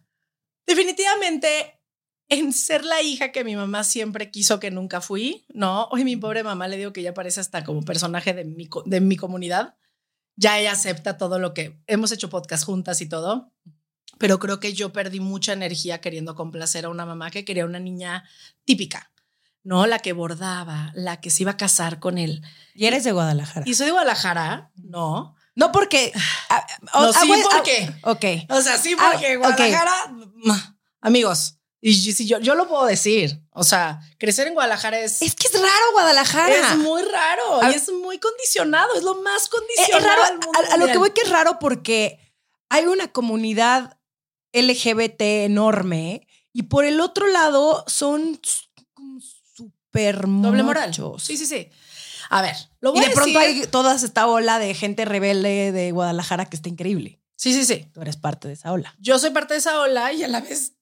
Definitivamente 0.67 1.80
en 2.31 2.53
ser 2.53 2.85
la 2.85 3.03
hija 3.03 3.33
que 3.33 3.45
mi 3.45 3.57
mamá 3.57 3.85
siempre 3.85 4.31
quiso 4.31 4.61
que 4.61 4.71
nunca 4.71 5.01
fui, 5.01 5.45
¿no? 5.53 5.89
Hoy 5.91 6.05
mi 6.05 6.17
pobre 6.17 6.45
mamá 6.45 6.69
le 6.69 6.77
digo 6.77 6.93
que 6.93 7.03
ya 7.03 7.13
parece 7.13 7.41
hasta 7.41 7.65
como 7.65 7.83
personaje 7.83 8.33
de 8.33 8.45
mi, 8.45 8.71
de 8.87 9.01
mi 9.01 9.17
comunidad. 9.17 9.75
Ya 10.37 10.59
ella 10.59 10.73
acepta 10.73 11.19
todo 11.19 11.39
lo 11.39 11.53
que 11.53 11.79
hemos 11.89 12.13
hecho 12.13 12.31
podcast 12.31 12.65
juntas 12.65 13.01
y 13.01 13.09
todo, 13.09 13.53
pero 14.17 14.39
creo 14.39 14.61
que 14.61 14.73
yo 14.73 14.93
perdí 14.93 15.19
mucha 15.19 15.53
energía 15.53 16.01
queriendo 16.01 16.37
complacer 16.37 16.85
a 16.85 16.89
una 16.89 17.05
mamá 17.05 17.33
que 17.33 17.45
quería 17.45 17.67
una 17.67 17.81
niña 17.81 18.25
típica, 18.65 19.11
¿no? 19.65 19.87
La 19.87 19.99
que 19.99 20.13
bordaba, 20.13 20.93
la 20.95 21.21
que 21.21 21.31
se 21.31 21.43
iba 21.43 21.53
a 21.53 21.57
casar 21.57 21.99
con 21.99 22.17
él. 22.17 22.43
Y 22.75 22.87
eres 22.87 23.03
de 23.03 23.11
Guadalajara. 23.11 23.69
Y 23.69 23.75
soy 23.75 23.87
de 23.87 23.93
Guadalajara, 23.93 24.71
¿no? 24.77 25.35
No 25.57 25.73
porque... 25.73 26.13
no, 26.95 27.13
sí 27.13 27.33
porque. 27.43 27.93
Ok. 28.03 28.51
O 28.51 28.63
sea, 28.63 28.79
sí 28.79 28.95
porque 28.95 29.37
Guadalajara... 29.37 29.93
Amigos, 31.03 31.60
Y 31.83 31.95
si 32.13 32.27
yo, 32.27 32.39
yo 32.41 32.55
lo 32.55 32.69
puedo 32.69 32.85
decir. 32.85 33.41
O 33.53 33.65
sea, 33.65 34.01
crecer 34.19 34.47
en 34.49 34.55
Guadalajara 34.55 34.99
es. 35.01 35.23
Es 35.23 35.35
que 35.35 35.47
es 35.49 35.55
raro 35.55 35.93
Guadalajara. 35.93 36.73
Es 36.73 36.77
muy 36.79 37.03
raro. 37.03 37.61
y 37.71 37.75
es 37.75 37.91
muy 37.91 38.19
condicionado. 38.19 38.95
Es 38.95 39.03
lo 39.03 39.15
más 39.23 39.45
Es- 39.45 39.49
condicionado 39.49 39.99
es 39.99 40.05
raro. 40.05 40.23
del 40.25 40.33
mundo. 40.35 40.51
A, 40.71 40.75
a 40.75 40.77
lo 40.77 40.87
que 40.87 40.99
voy 40.99 41.11
que 41.13 41.23
es 41.23 41.31
raro 41.31 41.59
porque 41.59 42.19
hay 42.69 42.85
una 42.85 43.09
comunidad 43.13 43.99
LGBT 44.53 45.45
enorme 45.45 46.27
y 46.53 46.65
por 46.65 46.85
el 46.85 47.01
otro 47.01 47.27
lado 47.29 47.85
son 47.87 48.41
súper 49.55 50.21
Doble 50.27 50.63
moral. 50.63 50.93
Sí, 51.19 51.37
sí, 51.37 51.47
sí. 51.47 51.69
A 52.29 52.43
ver, 52.43 52.55
lo 52.81 52.91
Y 52.91 52.93
voy 52.95 53.01
de 53.01 53.07
a 53.07 53.15
pronto 53.15 53.39
decir- 53.39 53.63
hay 53.63 53.67
toda 53.67 53.95
esta 53.95 54.27
ola 54.27 54.59
de 54.59 54.75
gente 54.75 55.05
rebelde 55.05 55.73
de 55.73 55.91
Guadalajara 55.93 56.45
que 56.47 56.57
está 56.57 56.69
increíble. 56.69 57.21
Sí, 57.37 57.53
sí, 57.55 57.65
sí. 57.65 57.89
Tú 57.93 58.03
eres 58.03 58.17
parte 58.17 58.49
de 58.49 58.55
esa 58.55 58.71
ola. 58.73 58.95
Yo 59.01 59.19
soy 59.19 59.31
parte 59.31 59.55
de 59.55 59.61
esa 59.61 59.81
ola 59.81 60.13
y 60.13 60.23
a 60.23 60.29
la 60.29 60.41
vez 60.41 60.75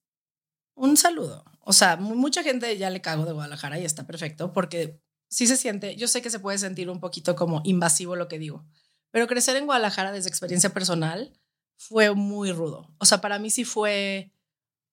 un 0.78 0.96
saludo. 0.96 1.44
O 1.60 1.72
sea, 1.72 1.96
mu- 1.96 2.14
mucha 2.14 2.42
gente 2.42 2.76
ya 2.78 2.90
le 2.90 3.00
cago 3.00 3.24
de 3.24 3.32
Guadalajara 3.32 3.78
y 3.78 3.84
está 3.84 4.06
perfecto 4.06 4.52
porque 4.52 5.00
sí 5.28 5.46
se 5.46 5.56
siente, 5.56 5.96
yo 5.96 6.08
sé 6.08 6.22
que 6.22 6.30
se 6.30 6.40
puede 6.40 6.58
sentir 6.58 6.88
un 6.88 7.00
poquito 7.00 7.36
como 7.36 7.60
invasivo 7.64 8.16
lo 8.16 8.28
que 8.28 8.38
digo, 8.38 8.64
pero 9.10 9.26
crecer 9.26 9.56
en 9.56 9.66
Guadalajara 9.66 10.12
desde 10.12 10.28
experiencia 10.30 10.70
personal 10.72 11.32
fue 11.76 12.14
muy 12.14 12.52
rudo. 12.52 12.90
O 12.98 13.04
sea, 13.04 13.20
para 13.20 13.38
mí 13.38 13.50
sí 13.50 13.64
fue 13.64 14.32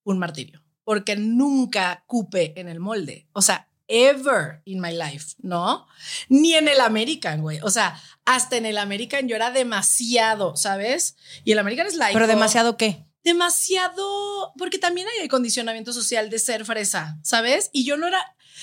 un 0.04 0.20
martirio 0.20 0.62
porque 0.84 1.16
nunca 1.16 2.04
cupe 2.08 2.60
en 2.60 2.68
el 2.68 2.80
molde. 2.80 3.28
O 3.34 3.42
sea, 3.42 3.70
ever 3.88 4.62
in 4.66 4.80
my 4.82 4.92
life, 4.92 5.36
¿no? 5.40 5.88
Ni 6.30 6.54
en 6.54 6.68
el 6.68 6.80
American, 6.82 7.42
güey. 7.42 7.60
O 7.64 7.70
sea, 7.70 8.00
hasta 8.26 8.58
en 8.58 8.66
el 8.66 8.78
American 8.78 9.28
yo 9.28 9.36
era 9.36 9.52
demasiado, 9.52 10.56
¿sabes? 10.56 11.16
Y 11.44 11.54
el 11.54 11.60
American 11.60 11.88
es 11.88 11.96
like. 11.96 12.14
Pero 12.14 12.28
demasiado 12.28 12.78
qué? 12.78 13.06
Demasiado, 13.26 14.54
porque 14.56 14.78
también 14.78 15.08
hay 15.08 15.24
el 15.24 15.30
condicionamiento 15.30 15.92
social 15.92 16.30
de 16.30 16.38
ser 16.40 16.64
fresa, 16.64 17.18
¿sabes? 17.24 17.72
Y 17.74 17.84
yo 17.84 17.98
no 17.98 18.08
era, 18.08 18.20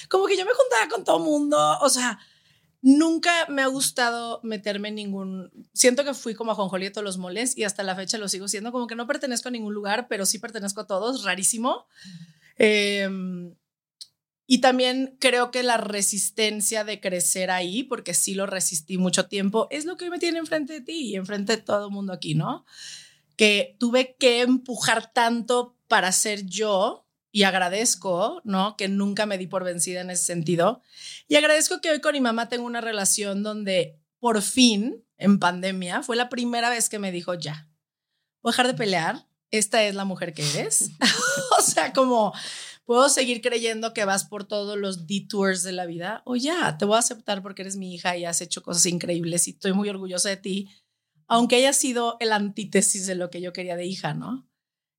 como 0.08 0.26
que 0.26 0.36
yo 0.36 0.44
me 0.46 0.52
juntaba 0.52 0.88
con 0.88 1.04
todo 1.04 1.18
mundo, 1.18 1.58
o 1.80 1.90
sea, 1.90 2.20
nunca 2.80 3.46
me 3.48 3.62
ha 3.62 3.66
gustado 3.66 4.40
meterme 4.44 4.88
en 4.88 4.94
ningún, 4.94 5.50
siento 5.74 6.04
que 6.04 6.14
fui 6.14 6.34
como 6.34 6.52
a 6.52 6.54
Jonjolí 6.54 6.90
de 6.90 7.02
los 7.02 7.18
moles 7.18 7.58
y 7.58 7.64
hasta 7.64 7.82
la 7.82 7.96
fecha 7.96 8.18
lo 8.18 8.28
sigo 8.28 8.46
siendo, 8.46 8.70
como 8.70 8.86
que 8.86 8.94
no 8.94 9.08
pertenezco 9.08 9.48
a 9.48 9.52
ningún 9.52 9.74
lugar, 9.74 10.06
pero 10.08 10.26
sí 10.26 10.38
pertenezco 10.38 10.82
a 10.82 10.86
todos, 10.86 11.24
rarísimo. 11.24 11.86
Eh, 12.56 13.08
y 14.46 14.60
también 14.60 15.16
creo 15.18 15.50
que 15.50 15.64
la 15.64 15.76
resistencia 15.76 16.84
de 16.84 17.00
crecer 17.00 17.50
ahí, 17.50 17.82
porque 17.82 18.14
sí 18.14 18.34
lo 18.34 18.46
resistí 18.46 18.96
mucho 18.96 19.26
tiempo, 19.26 19.66
es 19.70 19.86
lo 19.86 19.96
que 19.96 20.08
me 20.08 20.20
tiene 20.20 20.38
enfrente 20.38 20.74
de 20.74 20.80
ti 20.82 21.10
y 21.10 21.16
enfrente 21.16 21.56
de 21.56 21.62
todo 21.62 21.86
el 21.86 21.92
mundo 21.92 22.12
aquí, 22.12 22.34
¿no? 22.34 22.64
Que 23.42 23.74
tuve 23.80 24.14
que 24.20 24.42
empujar 24.42 25.12
tanto 25.12 25.76
para 25.88 26.12
ser 26.12 26.46
yo 26.46 27.08
y 27.32 27.42
agradezco, 27.42 28.40
¿no? 28.44 28.76
Que 28.76 28.86
nunca 28.86 29.26
me 29.26 29.36
di 29.36 29.48
por 29.48 29.64
vencida 29.64 30.00
en 30.00 30.10
ese 30.10 30.26
sentido. 30.26 30.80
Y 31.26 31.34
agradezco 31.34 31.80
que 31.80 31.90
hoy 31.90 32.00
con 32.00 32.12
mi 32.12 32.20
mamá 32.20 32.48
tengo 32.48 32.64
una 32.64 32.80
relación 32.80 33.42
donde 33.42 33.98
por 34.20 34.42
fin, 34.42 35.04
en 35.18 35.40
pandemia, 35.40 36.04
fue 36.04 36.14
la 36.14 36.28
primera 36.28 36.70
vez 36.70 36.88
que 36.88 37.00
me 37.00 37.10
dijo, 37.10 37.34
ya, 37.34 37.68
voy 38.42 38.50
a 38.50 38.52
dejar 38.52 38.66
de 38.68 38.74
pelear, 38.74 39.26
esta 39.50 39.82
es 39.82 39.96
la 39.96 40.04
mujer 40.04 40.34
que 40.34 40.48
eres. 40.48 40.90
o 41.58 41.62
sea, 41.62 41.92
como 41.92 42.32
puedo 42.84 43.08
seguir 43.08 43.40
creyendo 43.40 43.92
que 43.92 44.04
vas 44.04 44.24
por 44.24 44.44
todos 44.44 44.78
los 44.78 45.08
detours 45.08 45.64
de 45.64 45.72
la 45.72 45.86
vida 45.86 46.22
o 46.26 46.36
ya, 46.36 46.78
te 46.78 46.84
voy 46.84 46.94
a 46.94 47.00
aceptar 47.00 47.42
porque 47.42 47.62
eres 47.62 47.74
mi 47.74 47.92
hija 47.92 48.16
y 48.16 48.24
has 48.24 48.40
hecho 48.40 48.62
cosas 48.62 48.86
increíbles 48.86 49.48
y 49.48 49.50
estoy 49.50 49.72
muy 49.72 49.88
orgullosa 49.88 50.28
de 50.28 50.36
ti 50.36 50.68
aunque 51.32 51.56
haya 51.56 51.72
sido 51.72 52.18
el 52.20 52.30
antítesis 52.30 53.06
de 53.06 53.14
lo 53.14 53.30
que 53.30 53.40
yo 53.40 53.54
quería 53.54 53.74
de 53.74 53.86
hija, 53.86 54.12
¿no? 54.12 54.46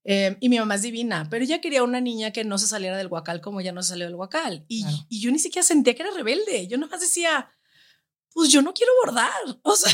Eh, 0.03 0.35
y 0.39 0.49
mi 0.49 0.57
mamá 0.57 0.75
es 0.75 0.81
divina, 0.81 1.27
pero 1.29 1.45
ella 1.45 1.61
quería 1.61 1.83
una 1.83 2.01
niña 2.01 2.31
que 2.31 2.43
no 2.43 2.57
se 2.57 2.67
saliera 2.67 2.97
del 2.97 3.07
guacal 3.07 3.39
como 3.39 3.61
ella 3.61 3.71
no 3.71 3.83
se 3.83 3.89
salió 3.89 4.05
del 4.07 4.15
guacal. 4.15 4.65
Y, 4.67 4.81
Claro. 4.81 4.97
y 5.09 5.21
yo 5.21 5.31
ni 5.31 5.37
siquiera 5.37 5.63
sentía 5.63 5.93
que 5.93 6.01
era 6.01 6.11
rebelde. 6.11 6.67
Yo 6.67 6.79
nomás 6.79 7.01
decía, 7.01 7.49
pues 8.33 8.49
yo 8.51 8.63
no 8.63 8.73
quiero 8.73 8.91
bordar. 9.05 9.31
O 9.63 9.75
sea, 9.75 9.93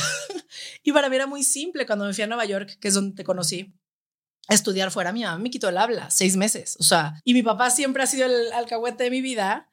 y 0.81 0.93
para 0.93 1.09
mí 1.09 1.17
era 1.17 1.27
muy 1.27 1.43
simple. 1.43 1.85
Cuando 1.85 2.05
me 2.05 2.13
fui 2.13 2.23
a 2.23 2.27
Nueva 2.27 2.45
York, 2.45 2.77
que 2.79 2.87
es 2.87 2.93
donde 2.93 3.15
te 3.17 3.25
conocí, 3.25 3.75
a 4.47 4.53
estudiar 4.53 4.91
fuera, 4.91 5.11
mi 5.11 5.23
mamá 5.23 5.37
me 5.39 5.51
quitó 5.51 5.67
el 5.67 5.77
habla 5.77 6.09
seis 6.09 6.37
meses. 6.37 6.77
O 6.79 6.83
sea, 6.83 7.21
y 7.25 7.33
mi 7.33 7.43
papá 7.43 7.69
siempre 7.69 8.01
ha 8.01 8.07
sido 8.07 8.25
el 8.27 8.53
alcahuete 8.53 9.03
de 9.03 9.11
mi 9.11 9.19
vida. 9.21 9.69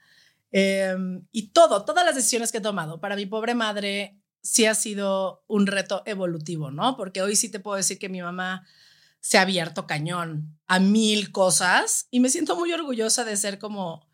Eh, 0.51 0.97
y 1.31 1.53
todo, 1.53 1.85
todas 1.85 2.05
las 2.05 2.17
decisiones 2.17 2.51
que 2.51 2.59
he 2.59 2.61
tomado 2.61 3.01
para 3.01 3.15
mi 3.15 3.25
pobre 3.25 3.55
madre 3.55 4.19
sí 4.47 4.65
ha 4.65 4.75
sido 4.75 5.43
un 5.49 5.67
reto 5.67 6.03
evolutivo, 6.07 6.71
¿no? 6.71 6.97
Porque 6.97 7.21
hoy 7.21 7.35
sí 7.35 7.49
te 7.49 7.59
puedo 7.59 7.77
decir 7.77 7.99
que 7.99 8.09
mi 8.09 8.23
mamá 8.23 8.65
se 9.19 9.39
ha 9.39 9.43
abierto 9.43 9.89
cañón 9.89 10.57
a 10.69 10.79
mil 10.79 11.33
cosas 11.33 12.07
y 12.13 12.21
me 12.21 12.29
siento 12.29 12.55
muy 12.55 12.73
orgullosa 12.73 13.25
de 13.25 13.37
ser 13.37 13.59
como 13.59 14.07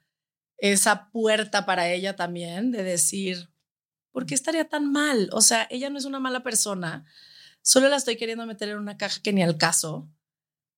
esa 0.56 1.10
puerta 1.10 1.66
para 1.66 1.90
ella 1.90 2.16
también, 2.16 2.70
de 2.70 2.82
decir, 2.82 3.50
¿por 4.10 4.24
qué 4.24 4.34
estaría 4.34 4.66
tan 4.66 4.90
mal? 4.90 5.28
O 5.32 5.42
sea, 5.42 5.66
ella 5.70 5.90
no 5.90 5.98
es 5.98 6.06
una 6.06 6.18
mala 6.18 6.42
persona, 6.42 7.04
solo 7.60 7.90
la 7.90 7.96
estoy 7.96 8.16
queriendo 8.16 8.46
meter 8.46 8.70
en 8.70 8.78
una 8.78 8.96
caja 8.96 9.20
que 9.22 9.34
ni 9.34 9.42
al 9.42 9.58
caso, 9.58 10.08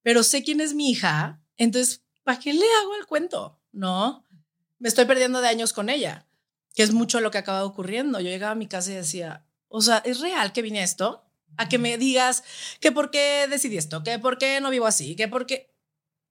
pero 0.02 0.24
sé 0.24 0.42
quién 0.42 0.60
es 0.60 0.74
mi 0.74 0.90
hija, 0.90 1.40
entonces, 1.56 2.02
¿para 2.24 2.40
qué 2.40 2.52
le 2.52 2.66
hago 2.82 2.96
el 2.96 3.06
cuento? 3.06 3.60
¿No? 3.70 4.26
Me 4.80 4.88
estoy 4.88 5.04
perdiendo 5.04 5.40
de 5.40 5.48
años 5.48 5.72
con 5.72 5.90
ella 5.90 6.26
que 6.74 6.82
es 6.82 6.92
mucho 6.92 7.20
lo 7.20 7.30
que 7.30 7.38
acaba 7.38 7.64
ocurriendo. 7.64 8.20
Yo 8.20 8.28
llegaba 8.28 8.52
a 8.52 8.56
mi 8.56 8.66
casa 8.66 8.90
y 8.90 8.96
decía, 8.96 9.43
o 9.76 9.82
sea, 9.82 9.98
¿es 10.04 10.20
real 10.20 10.52
que 10.52 10.62
vine 10.62 10.80
a 10.80 10.84
esto? 10.84 11.24
A 11.56 11.68
que 11.68 11.78
me 11.78 11.98
digas 11.98 12.42
que 12.80 12.92
por 12.92 13.10
qué 13.10 13.46
decidí 13.50 13.76
esto, 13.76 14.02
que 14.02 14.18
por 14.18 14.38
qué 14.38 14.60
no 14.60 14.70
vivo 14.70 14.86
así, 14.86 15.16
que 15.16 15.28
por 15.28 15.46
qué... 15.46 15.70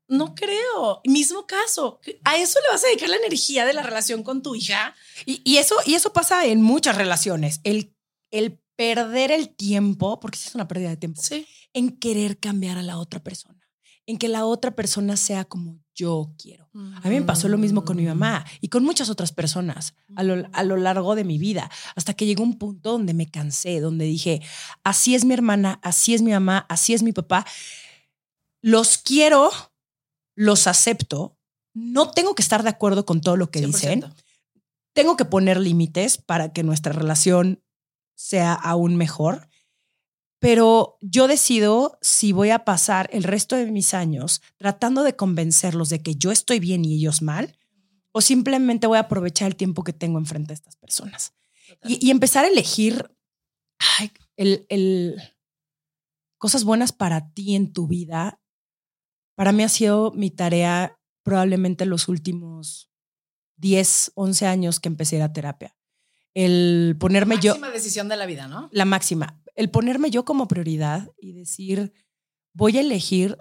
No 0.09 0.35
creo. 0.35 1.01
Mismo 1.05 1.47
caso. 1.47 1.99
¿A 2.25 2.37
eso 2.37 2.59
le 2.61 2.67
vas 2.71 2.83
a 2.83 2.87
dedicar 2.87 3.09
la 3.09 3.15
energía 3.15 3.65
de 3.65 3.73
la 3.73 3.83
relación 3.83 4.21
con 4.21 4.41
tu 4.41 4.53
hija? 4.53 4.93
Y, 5.25 5.41
y 5.45 5.57
eso, 5.57 5.75
y 5.85 5.95
eso 5.95 6.11
pasa 6.11 6.45
en 6.45 6.61
muchas 6.61 6.97
relaciones. 6.97 7.61
El, 7.63 7.95
el 8.29 8.59
perder 8.75 9.31
el 9.31 9.55
tiempo, 9.55 10.19
porque 10.19 10.37
es 10.39 10.53
una 10.55 10.67
pérdida 10.67 10.89
de 10.89 10.97
tiempo, 10.97 11.21
Sí. 11.21 11.47
en 11.73 11.97
querer 11.97 12.37
cambiar 12.37 12.77
a 12.77 12.83
la 12.83 12.97
otra 12.97 13.23
persona, 13.23 13.61
en 14.05 14.17
que 14.17 14.27
la 14.27 14.45
otra 14.45 14.71
persona 14.75 15.15
sea 15.15 15.45
como 15.45 15.82
yo 15.95 16.33
quiero. 16.37 16.69
A 16.73 17.09
mí 17.09 17.19
me 17.19 17.21
pasó 17.21 17.47
lo 17.47 17.57
mismo 17.57 17.85
con 17.85 17.97
mi 17.97 18.05
mamá 18.05 18.45
y 18.61 18.69
con 18.69 18.83
muchas 18.83 19.09
otras 19.09 19.31
personas 19.31 19.93
a 20.15 20.23
lo, 20.23 20.47
a 20.51 20.63
lo 20.63 20.77
largo 20.77 21.15
de 21.15 21.23
mi 21.23 21.37
vida, 21.37 21.69
hasta 21.95 22.13
que 22.13 22.25
llegó 22.25 22.43
un 22.43 22.57
punto 22.57 22.93
donde 22.93 23.13
me 23.13 23.29
cansé, 23.29 23.79
donde 23.79 24.05
dije, 24.05 24.41
así 24.83 25.15
es 25.15 25.25
mi 25.25 25.33
hermana, 25.33 25.79
así 25.83 26.13
es 26.13 26.21
mi 26.21 26.31
mamá, 26.31 26.65
así 26.69 26.93
es 26.93 27.03
mi 27.03 27.11
papá, 27.11 27.45
los 28.61 28.97
quiero, 28.97 29.51
los 30.35 30.67
acepto, 30.67 31.37
no 31.73 32.11
tengo 32.11 32.33
que 32.33 32.41
estar 32.41 32.63
de 32.63 32.69
acuerdo 32.69 33.05
con 33.05 33.21
todo 33.21 33.37
lo 33.37 33.51
que 33.51 33.61
dicen, 33.61 34.01
100%. 34.01 34.13
tengo 34.93 35.17
que 35.17 35.25
poner 35.25 35.59
límites 35.59 36.17
para 36.17 36.53
que 36.53 36.63
nuestra 36.63 36.93
relación 36.93 37.63
sea 38.15 38.53
aún 38.53 38.95
mejor, 38.95 39.49
pero 40.43 40.97
yo 40.99 41.29
decido 41.29 41.97
si 42.01 42.33
voy 42.33 42.49
a 42.49 42.65
pasar 42.65 43.09
el 43.13 43.23
resto 43.23 43.55
de 43.55 43.71
mis 43.71 43.93
años 43.93 44.41
tratando 44.57 45.03
de 45.03 45.15
convencerlos 45.15 45.87
de 45.87 46.01
que 46.03 46.15
yo 46.15 46.33
estoy 46.33 46.59
bien 46.59 46.83
y 46.83 46.95
ellos 46.95 47.21
mal, 47.21 47.57
o 48.11 48.19
simplemente 48.19 48.85
voy 48.87 48.97
a 48.97 49.01
aprovechar 49.07 49.47
el 49.47 49.55
tiempo 49.55 49.85
que 49.85 49.93
tengo 49.93 50.19
enfrente 50.19 50.49
de 50.49 50.55
estas 50.55 50.75
personas. 50.75 51.33
Y, 51.85 52.05
y 52.05 52.11
empezar 52.11 52.43
a 52.43 52.49
elegir 52.49 53.09
ay, 53.99 54.11
el, 54.35 54.65
el- 54.67 55.15
cosas 56.37 56.65
buenas 56.65 56.91
para 56.91 57.31
ti 57.31 57.55
en 57.55 57.71
tu 57.71 57.87
vida. 57.87 58.41
Para 59.35 59.53
mí 59.53 59.63
ha 59.63 59.69
sido 59.69 60.11
mi 60.11 60.29
tarea 60.29 60.99
probablemente 61.23 61.85
los 61.85 62.09
últimos 62.09 62.91
10, 63.55 64.11
11 64.15 64.45
años 64.45 64.81
que 64.81 64.89
empecé 64.89 65.15
a 65.15 65.19
ir 65.19 65.23
a 65.23 65.31
terapia. 65.33 65.77
El 66.33 66.97
ponerme 66.99 67.39
yo, 67.39 67.51
Máxima 67.53 67.69
decisión 67.69 68.09
de 68.09 68.17
la 68.17 68.25
vida, 68.25 68.47
¿no? 68.47 68.67
la 68.73 68.85
máxima, 68.85 69.39
el 69.55 69.69
ponerme 69.69 70.09
yo 70.09 70.25
como 70.25 70.47
prioridad 70.47 71.09
y 71.17 71.33
decir, 71.33 71.93
voy 72.53 72.77
a 72.77 72.81
elegir 72.81 73.37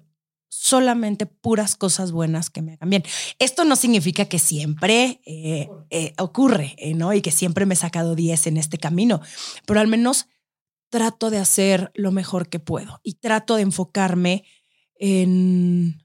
solamente 0.49 1.25
puras 1.25 1.77
cosas 1.77 2.13
buenas 2.13 2.51
que 2.51 2.61
me 2.61 2.75
hagan 2.75 2.91
bien. 2.91 3.05
Esto 3.39 3.65
no 3.65 3.75
significa 3.75 4.27
que 4.27 4.39
siempre 4.39 5.23
eh, 5.25 5.69
eh, 5.91 6.13
ocurre, 6.19 6.75
eh, 6.77 6.95
¿no? 6.95 7.15
Y 7.15 7.23
que 7.23 7.31
siempre 7.31 7.65
me 7.65 7.75
he 7.75 7.77
sacado 7.77 8.15
10 8.15 8.49
en 8.49 8.57
este 8.59 8.77
camino, 8.77 9.21
pero 9.67 9.81
al 9.81 9.89
menos 9.89 10.27
trato 10.91 11.31
de 11.31 11.39
hacer 11.39 11.91
lo 11.95 12.13
mejor 12.13 12.51
que 12.51 12.59
puedo 12.59 13.01
y 13.03 13.15
trato 13.15 13.57
de 13.57 13.63
enfocarme 13.63 14.45
en, 14.97 16.05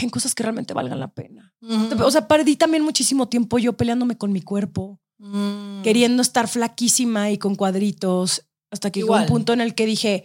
en 0.00 0.10
cosas 0.10 0.34
que 0.34 0.42
realmente 0.42 0.72
valgan 0.72 0.98
la 0.98 1.12
pena. 1.12 1.54
O 2.02 2.10
sea, 2.10 2.26
perdí 2.26 2.56
también 2.56 2.82
muchísimo 2.82 3.28
tiempo 3.28 3.58
yo 3.58 3.74
peleándome 3.74 4.16
con 4.16 4.32
mi 4.32 4.40
cuerpo, 4.40 5.00
Mm. 5.22 5.82
queriendo 5.82 6.22
estar 6.22 6.48
flaquísima 6.48 7.30
y 7.30 7.36
con 7.36 7.54
cuadritos, 7.54 8.48
hasta 8.70 8.90
que 8.90 9.00
llegó 9.00 9.16
un 9.16 9.26
punto 9.26 9.52
en 9.52 9.60
el 9.60 9.74
que 9.74 9.86
dije, 9.86 10.24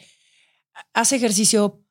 haz 0.94 1.12
ejercicio 1.12 1.84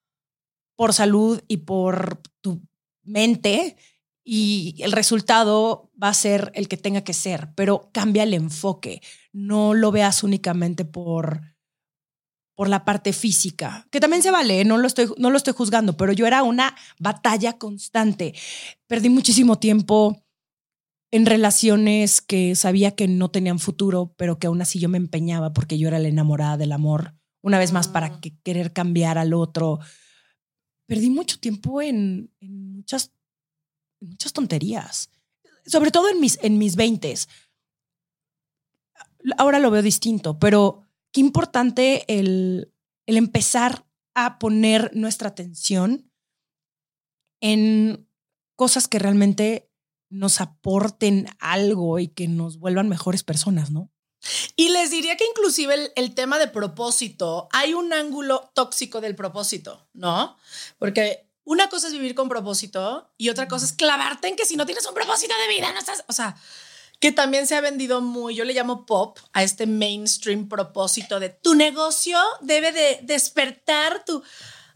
por 0.77 0.93
salud 0.93 1.41
y 1.49 1.59
por 1.59 2.21
tu 2.41 2.63
mente 3.03 3.77
y 4.25 4.77
el 4.79 4.93
resultado 4.93 5.91
va 6.03 6.09
a 6.09 6.15
ser 6.15 6.51
el 6.55 6.69
que 6.69 6.77
tenga 6.77 7.05
que 7.05 7.13
ser, 7.13 7.51
pero 7.55 7.91
cambia 7.93 8.23
el 8.23 8.35
enfoque, 8.35 9.03
no 9.33 9.75
lo 9.75 9.93
veas 9.93 10.23
únicamente 10.23 10.85
por 10.85 11.55
por 12.55 12.69
la 12.69 12.85
parte 12.85 13.13
física, 13.13 13.87
que 13.91 13.99
también 13.99 14.23
se 14.23 14.31
vale, 14.31 14.61
¿eh? 14.61 14.65
no 14.65 14.79
lo, 14.79 14.87
estoy, 14.87 15.13
no 15.19 15.31
lo 15.31 15.37
estoy 15.37 15.55
juzgando, 15.55 15.97
pero 15.97 16.13
yo 16.13 16.25
era 16.27 16.45
una 16.45 16.77
batalla 17.01 17.59
constante. 17.59 18.33
Perdí 18.87 19.09
muchísimo 19.09 19.59
tiempo 19.59 20.24
en 21.15 21.27
relaciones 21.27 22.21
que 22.21 22.57
sabía 22.57 22.97
que 22.97 23.07
no 23.07 23.31
tenían 23.31 23.61
futuro, 23.61 24.13
pero 24.17 24.41
que 24.41 24.49
aún 24.49 24.61
así 24.61 24.81
yo 24.81 24.89
me 24.89 24.99
empeñaba 24.99 25.53
porque 25.53 25.79
yo 25.79 25.87
era 25.87 26.01
la 26.01 26.09
enamorada 26.09 26.57
del 26.57 26.73
amor, 26.73 27.15
una 27.41 27.61
vez 27.61 27.71
más 27.71 27.87
para 27.87 28.09
Mm. 28.09 28.21
que 28.21 28.37
querer 28.43 28.73
cambiar 28.73 29.17
al 29.17 29.33
otro. 29.33 29.79
Perdí 30.87 31.11
mucho 31.11 31.39
tiempo 31.39 31.81
en, 31.81 32.33
en 32.41 32.75
muchas, 32.75 33.13
en 34.01 34.09
muchas 34.09 34.33
tonterías, 34.33 35.09
sobre 35.65 35.93
todo 35.93 36.09
en 36.09 36.19
mis, 36.19 36.37
en 36.43 36.59
mis 36.59 36.75
20 36.75 37.15
Ahora 39.39 39.61
lo 39.61 39.71
veo 39.71 39.83
distinto, 39.83 40.41
pero 40.41 40.83
qué 41.13 41.21
importante 41.21 42.05
el, 42.09 42.73
el 43.07 43.17
empezar 43.19 43.87
a 44.15 44.41
poner 44.41 44.91
nuestra 44.97 45.29
atención 45.29 46.11
en 47.41 48.09
cosas 48.57 48.89
que 48.89 48.99
realmente 48.99 49.71
nos 50.15 50.41
aporten 50.41 51.27
algo 51.41 51.99
y 51.99 52.09
que 52.09 52.29
nos 52.29 52.59
vuelvan 52.59 52.89
mejores 52.89 53.25
personas, 53.25 53.71
¿no? 53.71 53.91
Y 54.57 54.69
les 54.69 54.91
diría 54.91 55.17
que 55.17 55.27
inclusive 55.27 55.93
el, 55.95 56.15
tema 56.15 56.39
de 56.39 56.47
propósito, 56.47 57.49
hay 57.53 57.75
un 57.75 57.93
ángulo 57.93 58.51
tóxico 58.55 59.01
del 59.01 59.17
propósito, 59.17 59.87
¿no? 59.93 60.39
Porque 60.79 61.29
una 61.45 61.69
cosa 61.69 61.89
es 61.89 61.93
vivir 61.93 62.15
con 62.15 62.29
propósito 62.29 63.13
y 63.19 63.29
otra 63.29 63.49
cosa 63.49 63.67
es 63.67 63.73
clavarte 63.73 64.29
en 64.29 64.37
que 64.37 64.47
si 64.47 64.57
no 64.57 64.65
tienes 64.65 64.87
un 64.87 64.95
propósito 64.95 65.35
de 65.37 65.55
vida, 65.55 65.73
no 65.73 65.79
estás, 65.79 66.05
o 66.09 66.13
sea, 66.13 66.37
que 67.01 67.13
también 67.13 67.47
se 67.47 67.57
ha 67.57 67.61
vendido 67.61 68.01
muy, 68.01 68.35
yo 68.35 68.45
le 68.45 68.55
llamo 68.55 68.87
pop 68.87 69.19
a 69.33 69.43
este 69.43 69.67
mainstream 69.67 70.49
propósito 70.49 71.21
de 71.21 71.29
tu 71.29 71.55
negocio 71.55 72.19
debe 72.41 72.73
de 72.73 73.01
despertar 73.03 74.05
tu... 74.05 74.23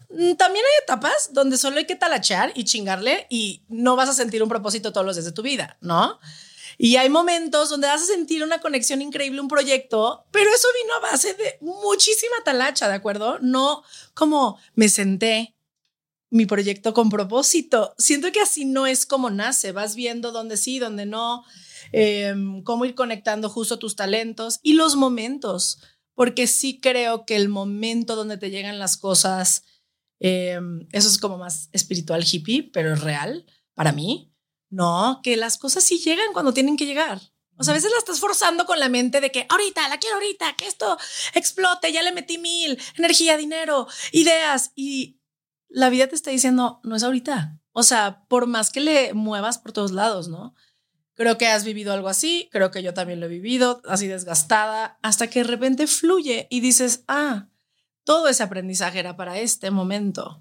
Mm, 0.08 0.34
También 0.34 0.64
hay 0.64 0.82
etapas 0.82 1.30
donde 1.32 1.58
solo 1.58 1.78
hay 1.78 1.86
que 1.86 1.96
talachar 1.96 2.52
y 2.54 2.64
chingarle 2.64 3.26
y 3.30 3.62
no 3.68 3.96
vas 3.96 4.08
a 4.08 4.14
sentir 4.14 4.42
un 4.42 4.48
propósito 4.48 4.92
todos 4.92 5.06
los 5.06 5.16
días 5.16 5.26
de 5.26 5.32
tu 5.32 5.42
vida, 5.42 5.76
¿no? 5.80 6.18
Y 6.80 6.96
hay 6.96 7.08
momentos 7.08 7.70
donde 7.70 7.88
vas 7.88 8.02
a 8.02 8.06
sentir 8.06 8.44
una 8.44 8.60
conexión 8.60 9.02
increíble, 9.02 9.40
un 9.40 9.48
proyecto, 9.48 10.24
pero 10.30 10.48
eso 10.48 10.68
vino 10.82 10.94
a 10.94 11.10
base 11.10 11.34
de 11.34 11.58
muchísima 11.60 12.36
talacha, 12.44 12.88
¿de 12.88 12.94
acuerdo? 12.94 13.38
No 13.40 13.82
como 14.14 14.58
me 14.74 14.88
senté 14.88 15.56
mi 16.30 16.46
proyecto 16.46 16.94
con 16.94 17.10
propósito. 17.10 17.94
Siento 17.98 18.30
que 18.30 18.40
así 18.40 18.64
no 18.64 18.86
es 18.86 19.06
como 19.06 19.30
nace, 19.30 19.72
vas 19.72 19.96
viendo 19.96 20.30
dónde 20.30 20.56
sí, 20.56 20.78
dónde 20.78 21.04
no, 21.04 21.44
eh, 21.92 22.34
cómo 22.64 22.84
ir 22.84 22.94
conectando 22.94 23.48
justo 23.48 23.78
tus 23.78 23.96
talentos 23.96 24.60
y 24.62 24.74
los 24.74 24.94
momentos, 24.94 25.80
porque 26.14 26.46
sí 26.46 26.80
creo 26.80 27.24
que 27.24 27.36
el 27.36 27.48
momento 27.48 28.14
donde 28.14 28.36
te 28.36 28.50
llegan 28.50 28.78
las 28.78 28.96
cosas, 28.96 29.64
eh, 30.20 30.60
eso 30.92 31.08
es 31.08 31.18
como 31.18 31.38
más 31.38 31.68
espiritual 31.72 32.24
hippie, 32.24 32.70
pero 32.72 32.92
es 32.92 33.00
real 33.00 33.46
para 33.74 33.92
mí. 33.92 34.34
No, 34.70 35.20
que 35.22 35.36
las 35.36 35.58
cosas 35.58 35.84
sí 35.84 35.98
llegan 35.98 36.32
cuando 36.32 36.52
tienen 36.52 36.76
que 36.76 36.86
llegar. 36.86 37.20
O 37.56 37.64
sea, 37.64 37.72
a 37.72 37.76
veces 37.76 37.90
la 37.90 37.98
estás 37.98 38.20
forzando 38.20 38.66
con 38.66 38.78
la 38.78 38.88
mente 38.88 39.20
de 39.20 39.32
que 39.32 39.46
ahorita, 39.48 39.88
la 39.88 39.98
quiero 39.98 40.16
ahorita, 40.16 40.54
que 40.54 40.66
esto 40.66 40.96
explote, 41.34 41.92
ya 41.92 42.02
le 42.02 42.12
metí 42.12 42.38
mil, 42.38 42.78
energía, 42.96 43.36
dinero, 43.36 43.88
ideas 44.12 44.70
y 44.76 45.18
la 45.68 45.90
vida 45.90 46.06
te 46.06 46.14
está 46.14 46.30
diciendo, 46.30 46.80
no 46.84 46.94
es 46.94 47.02
ahorita. 47.02 47.60
O 47.72 47.82
sea, 47.82 48.24
por 48.28 48.46
más 48.46 48.70
que 48.70 48.80
le 48.80 49.12
muevas 49.12 49.58
por 49.58 49.72
todos 49.72 49.90
lados, 49.90 50.28
¿no? 50.28 50.54
Creo 51.14 51.36
que 51.36 51.48
has 51.48 51.64
vivido 51.64 51.92
algo 51.92 52.08
así, 52.08 52.48
creo 52.52 52.70
que 52.70 52.82
yo 52.82 52.94
también 52.94 53.18
lo 53.18 53.26
he 53.26 53.28
vivido, 53.30 53.82
así 53.88 54.06
desgastada, 54.06 54.98
hasta 55.02 55.26
que 55.28 55.40
de 55.40 55.48
repente 55.48 55.88
fluye 55.88 56.46
y 56.50 56.60
dices, 56.60 57.02
ah, 57.08 57.48
todo 58.08 58.28
ese 58.28 58.42
aprendizaje 58.42 58.98
era 58.98 59.16
para 59.18 59.38
este 59.38 59.70
momento. 59.70 60.40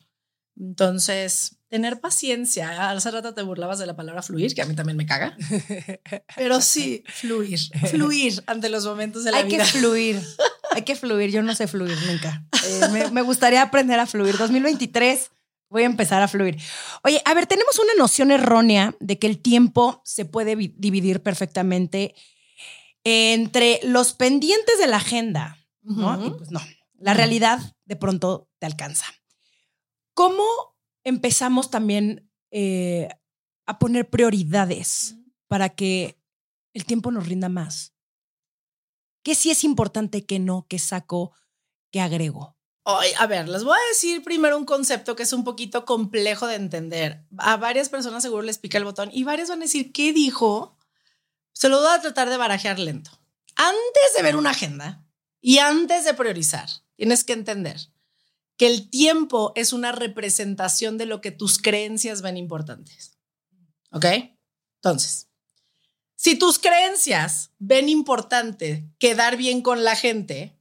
Entonces, 0.60 1.58
tener 1.68 2.00
paciencia. 2.00 2.90
Hace 2.90 3.12
rato 3.12 3.34
te 3.34 3.42
burlabas 3.42 3.78
de 3.78 3.86
la 3.86 3.96
palabra 3.96 4.22
fluir, 4.24 4.56
que 4.56 4.62
a 4.62 4.66
mí 4.66 4.74
también 4.74 4.96
me 4.98 5.06
caga. 5.06 5.36
Pero 6.38 6.62
sí, 6.62 7.04
fluir, 7.08 7.60
fluir 7.92 8.42
ante 8.48 8.70
los 8.70 8.86
momentos 8.86 9.24
de 9.26 9.32
la 9.32 9.38
Hay 9.40 9.44
vida. 9.46 9.66
que 9.66 9.70
fluir, 9.80 10.22
hay 10.72 10.84
que 10.84 10.96
fluir. 10.96 11.30
Yo 11.30 11.44
no 11.44 11.54
sé 11.56 11.68
fluir 11.68 11.98
nunca. 12.08 12.46
Eh, 12.66 12.88
me, 12.92 13.12
me 13.12 13.22
gustaría 13.22 13.62
aprender 13.62 14.00
a 14.00 14.06
fluir. 14.08 14.38
2023 14.38 15.30
voy 15.70 15.84
a 15.84 15.88
empezar 15.88 16.22
a 16.22 16.28
fluir. 16.30 16.58
Oye, 17.04 17.22
a 17.26 17.34
ver, 17.34 17.48
tenemos 17.48 17.78
una 17.80 17.94
noción 17.98 18.32
errónea 18.32 18.96
de 19.02 19.20
que 19.20 19.28
el 19.28 19.40
tiempo 19.40 20.02
se 20.06 20.24
puede 20.26 20.56
vi- 20.56 20.74
dividir 20.78 21.22
perfectamente 21.22 22.16
entre 23.04 23.80
los 23.84 24.14
pendientes 24.14 24.80
de 24.80 24.88
la 24.88 24.98
agenda, 24.98 25.58
¿no? 25.84 26.26
Y 26.26 26.30
pues 26.32 26.50
no, 26.52 26.62
la 27.00 27.14
realidad 27.14 27.76
de 27.86 27.96
pronto 27.96 28.50
te 28.60 28.66
alcanza. 28.66 29.06
¿Cómo 30.14 30.44
empezamos 31.04 31.70
también 31.70 32.32
eh, 32.52 33.10
a 33.66 33.80
poner 33.80 34.10
prioridades 34.10 35.16
para 35.48 35.70
que 35.70 36.20
el 36.74 36.86
tiempo 36.86 37.12
nos 37.12 37.28
rinda 37.28 37.50
más? 37.50 37.94
¿Qué 39.24 39.36
sí 39.36 39.52
es 39.52 39.64
importante, 39.64 40.26
qué 40.26 40.40
no, 40.40 40.66
qué 40.70 40.80
saco, 40.80 41.34
qué 41.92 42.02
agrego? 42.02 42.58
Ay, 42.86 43.12
a 43.20 43.28
ver, 43.28 43.50
les 43.50 43.66
voy 43.66 43.76
a 43.78 43.90
decir 43.90 44.24
primero 44.24 44.58
un 44.58 44.64
concepto 44.64 45.16
que 45.18 45.24
es 45.24 45.34
un 45.34 45.44
poquito 45.44 45.84
complejo 45.84 46.48
de 46.48 46.56
entender. 46.56 47.26
A 47.38 47.58
varias 47.58 47.90
personas 47.90 48.24
seguro 48.24 48.44
les 48.44 48.58
pica 48.58 48.78
el 48.78 48.86
botón 48.86 49.10
y 49.12 49.26
varias 49.26 49.50
van 49.50 49.60
a 49.60 49.64
decir, 49.64 49.92
¿qué 49.92 50.14
dijo? 50.14 50.78
Se 51.52 51.68
lo 51.68 51.82
voy 51.82 51.94
a 51.94 52.00
tratar 52.00 52.30
de 52.30 52.38
barajear 52.38 52.80
lento. 52.80 53.12
Antes 53.56 54.16
de 54.16 54.24
ver 54.24 54.38
una 54.38 54.52
agenda 54.52 55.04
y 55.42 55.58
antes 55.58 56.06
de 56.06 56.14
priorizar, 56.14 56.70
tienes 56.98 57.24
que 57.24 57.34
entender 57.34 57.80
que 58.58 58.68
el 58.68 58.90
tiempo 58.90 59.54
es 59.56 59.72
una 59.72 59.92
representación 59.92 60.98
de 60.98 61.06
lo 61.06 61.22
que 61.22 61.32
tus 61.32 61.60
creencias 61.60 62.22
ven 62.22 62.38
importantes. 62.38 63.18
¿Ok? 63.92 64.06
Entonces, 64.82 65.28
si 66.16 66.36
tus 66.38 66.58
creencias 66.60 67.52
ven 67.60 67.88
importante 67.88 68.90
quedar 68.98 69.38
bien 69.38 69.62
con 69.62 69.84
la 69.84 69.96
gente, 69.96 70.58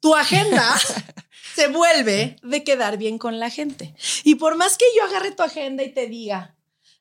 tu 0.00 0.14
agenda 0.14 0.78
se 1.56 1.68
vuelve 1.68 2.36
de 2.42 2.64
quedar 2.64 2.96
bien 2.96 3.18
con 3.18 3.40
la 3.40 3.50
gente. 3.50 3.94
Y 4.22 4.36
por 4.36 4.56
más 4.56 4.78
que 4.78 4.84
yo 4.96 5.04
agarre 5.04 5.32
tu 5.32 5.42
agenda 5.42 5.82
y 5.82 5.92
te 5.92 6.06
diga, 6.06 6.56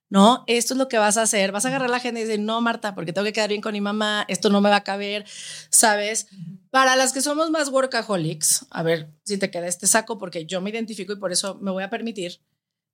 no, 0.10 0.44
esto 0.48 0.74
es 0.74 0.78
lo 0.78 0.88
que 0.88 0.98
vas 0.98 1.18
a 1.18 1.24
hacer, 1.24 1.52
vas 1.52 1.66
a 1.66 1.68
agarrar 1.68 1.90
la 1.90 1.98
agenda 1.98 2.20
y 2.20 2.24
decir, 2.24 2.40
no, 2.40 2.62
Marta, 2.62 2.96
porque 2.96 3.12
tengo 3.12 3.26
que 3.26 3.34
quedar 3.34 3.50
bien 3.50 3.62
con 3.62 3.74
mi 3.74 3.82
mamá, 3.82 4.26
esto 4.28 4.50
no 4.50 4.62
me 4.62 4.70
va 4.70 4.78
a 4.78 4.84
caber, 4.84 5.26
¿sabes? 5.70 6.28
Para 6.70 6.96
las 6.96 7.12
que 7.12 7.22
somos 7.22 7.50
más 7.52 7.70
workaholics, 7.70 8.66
a 8.70 8.84
ver 8.84 9.10
si 9.24 9.38
te 9.38 9.52
queda 9.52 9.68
este 9.68 9.88
saco, 9.88 10.18
porque 10.18 10.46
yo 10.46 10.62
me 10.62 10.70
identifico 10.70 11.14
y 11.14 11.18
por 11.18 11.32
eso 11.32 11.56
me 11.62 11.72
voy 11.72 11.84
a 11.84 11.90
permitir. 11.90 12.40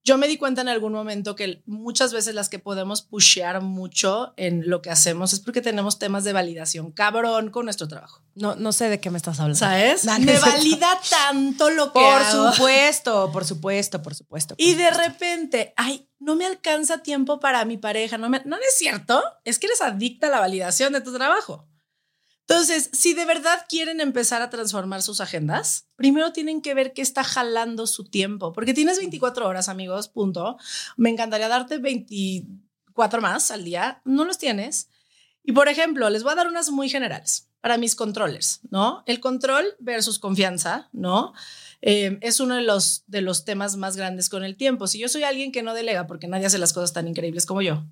Yo 0.06 0.18
me 0.18 0.28
di 0.28 0.38
cuenta 0.38 0.62
en 0.62 0.68
algún 0.68 0.92
momento 0.92 1.36
que 1.36 1.64
muchas 1.66 2.12
veces 2.12 2.36
las 2.36 2.50
que 2.50 2.60
podemos 2.60 3.02
pushear 3.02 3.62
mucho 3.62 4.34
en 4.36 4.70
lo 4.70 4.82
que 4.82 4.90
hacemos 4.90 5.32
es 5.32 5.40
porque 5.40 5.62
tenemos 5.62 5.98
temas 5.98 6.26
de 6.26 6.34
validación 6.34 6.92
cabrón 6.92 7.52
con 7.52 7.64
nuestro 7.66 7.88
trabajo. 7.88 8.22
No, 8.36 8.56
no 8.56 8.74
sé 8.74 8.90
de 8.90 9.00
qué 9.00 9.10
me 9.10 9.18
estás 9.18 9.40
hablando. 9.40 9.60
¿Sabes? 9.60 10.04
Me 10.20 10.38
valida 10.40 11.00
tanto 11.10 11.70
lo 11.70 11.86
que 11.94 12.00
Por 12.00 12.22
hago. 12.22 12.52
supuesto, 12.52 13.32
por 13.32 13.46
supuesto, 13.46 14.02
por 14.02 14.14
supuesto. 14.14 14.56
por 14.56 14.66
Y 14.66 14.74
de 14.74 14.92
repente, 14.92 15.74
ay, 15.78 16.10
no 16.20 16.36
me 16.36 16.46
alcanza 16.46 16.98
tiempo 16.98 17.40
para 17.40 17.64
mi 17.64 17.78
pareja. 17.78 18.18
No, 18.18 18.30
me, 18.30 18.42
no 18.44 18.58
es 18.58 18.76
cierto. 18.78 19.24
Es 19.46 19.58
que 19.58 19.68
eres 19.68 19.82
adicta 19.82 20.28
a 20.28 20.32
la 20.32 20.40
validación 20.40 20.92
de 20.92 21.00
tu 21.02 21.14
trabajo. 21.14 21.68
Entonces, 22.48 22.90
si 22.92 23.14
de 23.14 23.26
verdad 23.26 23.66
quieren 23.70 24.02
empezar 24.02 24.42
a 24.42 24.50
transformar 24.50 25.02
sus 25.02 25.22
agendas, 25.22 25.88
primero 25.96 26.34
tienen 26.34 26.62
que 26.62 26.74
ver 26.74 26.94
qué 26.94 27.02
está 27.02 27.24
jalando 27.24 27.88
su 27.88 28.04
tiempo, 28.04 28.52
porque 28.52 28.74
tienes 28.74 28.98
24 28.98 29.48
horas, 29.48 29.70
amigos, 29.70 30.10
punto. 30.10 30.58
Me 30.98 31.10
encantaría 31.10 31.48
darte 31.48 31.78
24 31.78 33.22
más 33.22 33.50
al 33.52 33.64
día, 33.64 34.02
no 34.04 34.26
los 34.26 34.38
tienes. 34.38 34.90
Y 35.44 35.54
por 35.54 35.70
ejemplo, 35.70 36.10
les 36.10 36.24
voy 36.24 36.34
a 36.34 36.36
dar 36.36 36.48
unas 36.48 36.70
muy 36.70 36.90
generales 36.90 37.50
para 37.62 37.78
mis 37.78 37.96
controllers, 37.96 38.60
¿no? 38.72 39.04
El 39.06 39.22
control 39.22 39.66
versus 39.80 40.20
confianza, 40.20 40.90
¿no? 40.92 41.34
Eh, 41.82 42.18
es 42.22 42.42
uno 42.42 42.56
de 42.56 42.62
los, 42.62 43.04
de 43.08 43.22
los 43.22 43.46
temas 43.46 43.78
más 43.78 43.96
grandes 43.96 44.28
con 44.28 44.44
el 44.44 44.58
tiempo. 44.58 44.88
Si 44.88 45.00
yo 45.00 45.08
soy 45.08 45.24
alguien 45.24 45.54
que 45.54 45.64
no 45.64 45.74
delega 45.74 46.08
porque 46.08 46.28
nadie 46.28 46.46
hace 46.46 46.58
las 46.58 46.74
cosas 46.74 46.92
tan 46.92 47.08
increíbles 47.08 47.46
como 47.46 47.62
yo, 47.62 47.86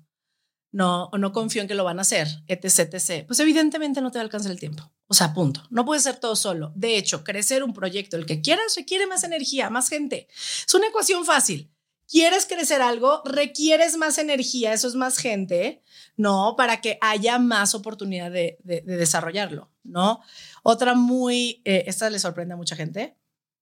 no, 0.72 1.04
o 1.12 1.18
no 1.18 1.32
confío 1.32 1.62
en 1.62 1.68
que 1.68 1.74
lo 1.74 1.84
van 1.84 1.98
a 1.98 2.02
hacer, 2.02 2.26
etc., 2.48 2.94
etc., 2.94 3.26
pues 3.26 3.38
evidentemente 3.40 4.00
no 4.00 4.10
te 4.10 4.18
va 4.18 4.22
a 4.22 4.24
alcanzar 4.24 4.50
el 4.50 4.58
tiempo. 4.58 4.90
O 5.06 5.14
sea, 5.14 5.34
punto. 5.34 5.62
No 5.70 5.84
puedes 5.84 6.02
ser 6.04 6.16
todo 6.16 6.34
solo. 6.34 6.72
De 6.74 6.96
hecho, 6.96 7.22
crecer 7.24 7.62
un 7.62 7.74
proyecto, 7.74 8.16
el 8.16 8.24
que 8.26 8.40
quieras, 8.40 8.74
requiere 8.76 9.06
más 9.06 9.22
energía, 9.24 9.68
más 9.68 9.88
gente. 9.90 10.26
Es 10.66 10.72
una 10.74 10.86
ecuación 10.88 11.24
fácil. 11.26 11.70
¿Quieres 12.08 12.46
crecer 12.46 12.82
algo? 12.82 13.22
Requieres 13.24 13.96
más 13.96 14.18
energía, 14.18 14.72
eso 14.72 14.88
es 14.88 14.94
más 14.94 15.16
gente, 15.18 15.82
¿no? 16.16 16.54
Para 16.56 16.80
que 16.80 16.98
haya 17.00 17.38
más 17.38 17.74
oportunidad 17.74 18.30
de, 18.30 18.58
de- 18.64 18.80
de 18.82 18.96
desarrollarlo, 18.96 19.70
¿no? 19.82 20.20
Otra 20.62 20.94
muy, 20.94 21.62
eh, 21.64 21.84
esta 21.86 22.10
le 22.10 22.18
sorprende 22.18 22.54
a 22.54 22.58
mucha 22.58 22.76
gente, 22.76 23.16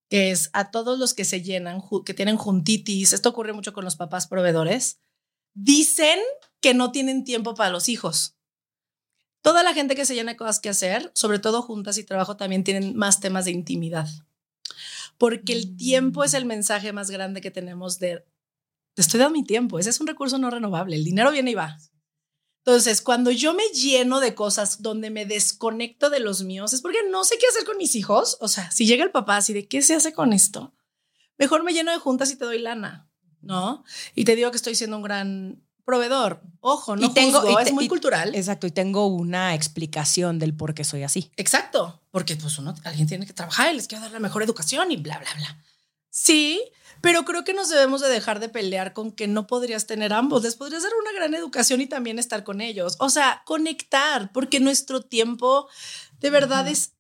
que 0.09 0.31
es 0.33 0.51
a 0.53 0.71
todos 0.73 0.99
los 0.99 1.15
que 1.15 1.25
se 1.25 1.43
llenan, 1.43 1.81
que 2.05 2.15
tienen 2.15 2.37
juntitis, 2.37 3.13
esto 3.13 3.29
ocurre 3.29 3.53
mucho 3.53 3.73
con 3.73 3.85
los 3.85 3.95
papás 3.97 4.27
proveedores, 4.27 4.99
dicen 5.55 6.19
que 6.61 6.75
no 6.75 6.93
tienen 6.93 7.25
tiempo 7.25 7.55
para 7.55 7.71
los 7.71 7.89
hijos. 7.89 8.37
Toda 9.43 9.63
la 9.63 9.73
gente 9.73 9.95
que 9.95 10.05
se 10.05 10.15
llena 10.15 10.33
de 10.33 10.37
cosas 10.37 10.61
que 10.61 10.69
hacer, 10.69 11.11
sobre 11.15 11.39
todo 11.39 11.63
juntas 11.63 11.97
y 11.99 12.05
trabajo, 12.05 12.37
también 12.37 12.65
tienen 12.65 12.97
más 12.97 13.21
temas 13.21 13.47
de 13.47 13.53
intimidad. 13.53 14.09
porque 15.19 15.53
el 15.53 15.77
tiempo 15.77 16.25
es 16.25 16.33
el 16.33 16.47
mensaje 16.47 16.95
más 16.95 17.11
grande 17.11 17.43
que 17.43 17.51
tenemos 17.51 17.99
de, 17.99 18.25
te 18.95 19.03
estoy 19.03 19.21
dando 19.21 19.39
mi 19.39 19.45
tiempo, 19.45 19.79
ese 19.79 19.91
es 19.91 20.01
un 20.01 20.07
recurso 20.07 20.39
no 20.39 20.49
renovable, 20.49 20.97
el 20.97 21.05
dinero 21.05 21.31
viene 21.31 21.51
y 21.51 21.55
va. 21.55 21.79
Entonces, 22.65 23.03
cuando 23.03 23.31
yo 23.31 23.53
me 23.53 23.65
lleno 23.75 24.21
de 24.21 24.35
cosas 24.35 24.83
donde 24.83 25.11
me 25.11 25.27
desconecto 25.27 26.09
de 26.09 26.21
los 26.21 26.43
míos, 26.43 26.73
es 26.73 26.83
porque 26.83 26.99
no 27.11 27.25
sé 27.25 27.37
qué 27.39 27.47
hacer 27.47 27.65
con 27.65 27.79
mis 27.79 27.95
hijos. 27.97 28.37
O 28.41 28.49
sea, 28.49 28.71
si 28.71 28.87
llega 28.87 29.03
el 29.03 29.11
papá 29.11 29.39
así 29.39 29.53
de 29.53 29.67
qué 29.67 29.81
se 29.83 29.95
hace 29.95 30.13
con 30.13 30.33
esto, 30.33 30.75
mejor 31.39 31.65
me 31.65 31.73
lleno 31.73 31.91
de 31.91 31.99
juntas 31.99 32.31
y 32.31 32.37
te 32.37 32.45
doy 32.45 32.59
lana, 32.59 33.11
¿no? 33.41 33.83
Y 34.15 34.25
te 34.25 34.37
digo 34.37 34.51
que 34.51 34.59
estoy 34.59 34.75
siendo 34.75 34.99
un 34.99 35.03
gran 35.03 35.63
proveedor. 35.85 36.43
Ojo, 36.61 36.97
no 36.97 37.07
y 37.07 37.15
tengo, 37.15 37.59
es 37.59 37.73
muy 37.73 37.89
cultural. 37.89 38.35
Exacto, 38.35 38.67
y 38.67 38.71
tengo 38.71 39.07
una 39.07 39.55
explicación 39.55 40.39
del 40.39 40.55
por 40.55 40.75
qué 40.75 40.85
soy 40.85 41.03
así. 41.03 41.31
Exacto, 41.37 42.01
porque 42.11 42.37
pues 42.37 42.59
uno, 42.59 42.75
alguien 42.85 43.07
tiene 43.07 43.27
que 43.27 43.33
trabajar 43.33 43.73
y 43.73 43.77
les 43.77 43.89
quiero 43.89 44.03
dar 44.03 44.13
la 44.13 44.21
mejor 44.21 44.43
educación 44.43 44.91
y 44.93 44.97
bla, 44.97 45.19
bla, 45.19 45.31
bla. 45.37 45.63
Sí, 46.11 46.61
pero 47.01 47.25
creo 47.25 47.45
que 47.45 47.55
nos 47.55 47.71
debemos 47.71 48.01
de 48.01 48.09
dejar 48.09 48.41
de 48.41 48.49
pelear 48.49 48.93
con 48.93 49.13
que 49.13 49.27
no 49.27 49.47
podrías 49.47 49.87
tener 49.87 50.13
ambos. 50.13 50.43
Les 50.43 50.57
podrías 50.57 50.83
dar 50.83 50.93
una 51.01 51.13
gran 51.13 51.35
educación 51.35 51.81
y 51.81 51.87
también 51.87 52.19
estar 52.19 52.45
con 52.45 52.61
ellos. 52.61 52.97
O 52.99 53.09
sea, 53.09 53.43
conectar, 53.47 54.33
porque 54.33 54.61
nuestro 54.61 55.01
tiempo 55.01 55.69
de 56.21 56.31
verdad 56.31 56.69
es 56.69 56.93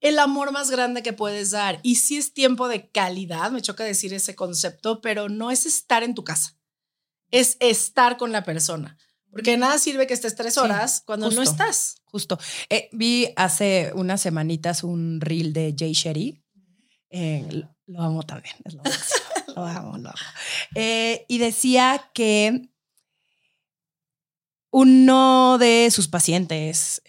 el 0.00 0.18
amor 0.18 0.52
más 0.52 0.70
grande 0.70 1.02
que 1.02 1.12
puedes 1.12 1.50
dar. 1.50 1.80
Y 1.82 1.96
sí 1.96 2.16
es 2.16 2.32
tiempo 2.32 2.68
de 2.68 2.90
calidad, 2.90 3.50
me 3.50 3.62
choca 3.62 3.84
decir 3.84 4.14
ese 4.14 4.34
concepto, 4.34 5.00
pero 5.00 5.28
no 5.28 5.50
es 5.50 5.66
estar 5.66 6.02
en 6.02 6.14
tu 6.14 6.24
casa, 6.24 6.56
es 7.30 7.56
estar 7.60 8.16
con 8.16 8.32
la 8.32 8.44
persona. 8.44 8.96
Porque 9.30 9.56
nada 9.56 9.78
sirve 9.78 10.06
que 10.06 10.14
estés 10.14 10.34
tres 10.34 10.56
horas 10.56 11.02
cuando 11.04 11.30
no 11.30 11.42
estás. 11.42 11.96
Justo. 12.06 12.38
Eh, 12.70 12.88
vi 12.92 13.28
hace 13.36 13.92
unas 13.94 14.22
semanitas 14.22 14.82
un 14.82 15.20
reel 15.20 15.52
de 15.52 15.74
Jay 15.78 15.92
Sherry. 15.92 16.42
Eh, 17.10 17.64
lo 17.86 18.02
amo 18.02 18.22
también, 18.22 18.56
es 18.64 18.74
lo, 18.74 18.82
lo 19.56 19.64
amo, 19.64 19.98
lo 19.98 20.08
amo. 20.08 20.18
Eh, 20.74 21.24
y 21.28 21.38
decía 21.38 22.10
que 22.14 22.70
uno 24.70 25.58
de 25.58 25.90
sus 25.90 26.08
pacientes 26.08 27.02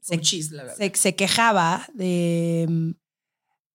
se, 0.00 0.92
se, 0.94 1.16
quejaba 1.16 1.88
de, 1.94 2.94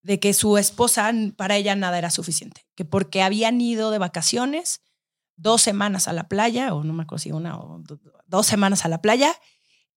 de 0.02 0.20
que 0.20 0.34
su 0.34 0.58
esposa, 0.58 1.12
para 1.36 1.58
ella 1.58 1.76
nada 1.76 1.98
era 1.98 2.10
suficiente, 2.10 2.66
que 2.76 2.86
porque 2.86 3.22
habían 3.22 3.60
ido 3.60 3.92
de 3.92 3.98
vacaciones 3.98 4.82
dos 5.36 5.62
semanas 5.62 6.08
a 6.08 6.14
la 6.14 6.28
playa, 6.28 6.74
o 6.74 6.84
no 6.84 6.94
me 6.94 7.04
acuerdo 7.04 7.24
si 7.24 7.32
una 7.32 7.58
o 7.58 7.84
dos 8.28 8.46
semanas 8.46 8.86
a 8.86 8.90
la 8.90 9.02
playa, 9.02 9.34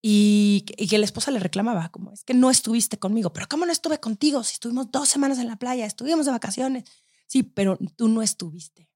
y, 0.01 0.65
que 0.89 0.99
la 0.99 1.05
esposa 1.05 1.31
le 1.31 1.41
reclamaba, 1.41 1.89
como 1.91 2.13
es 2.13 2.23
que 2.25 2.35
no 2.35 2.51
estuviste 2.51 2.99
conmigo, 2.99 3.33
pero 3.33 3.49
¿cómo 3.49 3.67
no 3.67 3.73
estuve 3.73 3.99
contigo? 3.99 4.45
Si 4.45 4.55
estuvimos 4.55 4.91
dos 4.91 5.09
semanas 5.09 5.39
en 5.39 5.49
la 5.49 5.57
playa, 5.57 5.87
estuvimos 5.87 6.27
de 6.27 6.33
vacaciones. 6.33 6.85
Sí, 7.27 7.43
pero 7.43 7.79
tú 7.97 8.09
no 8.09 8.23
estuviste. 8.23 8.89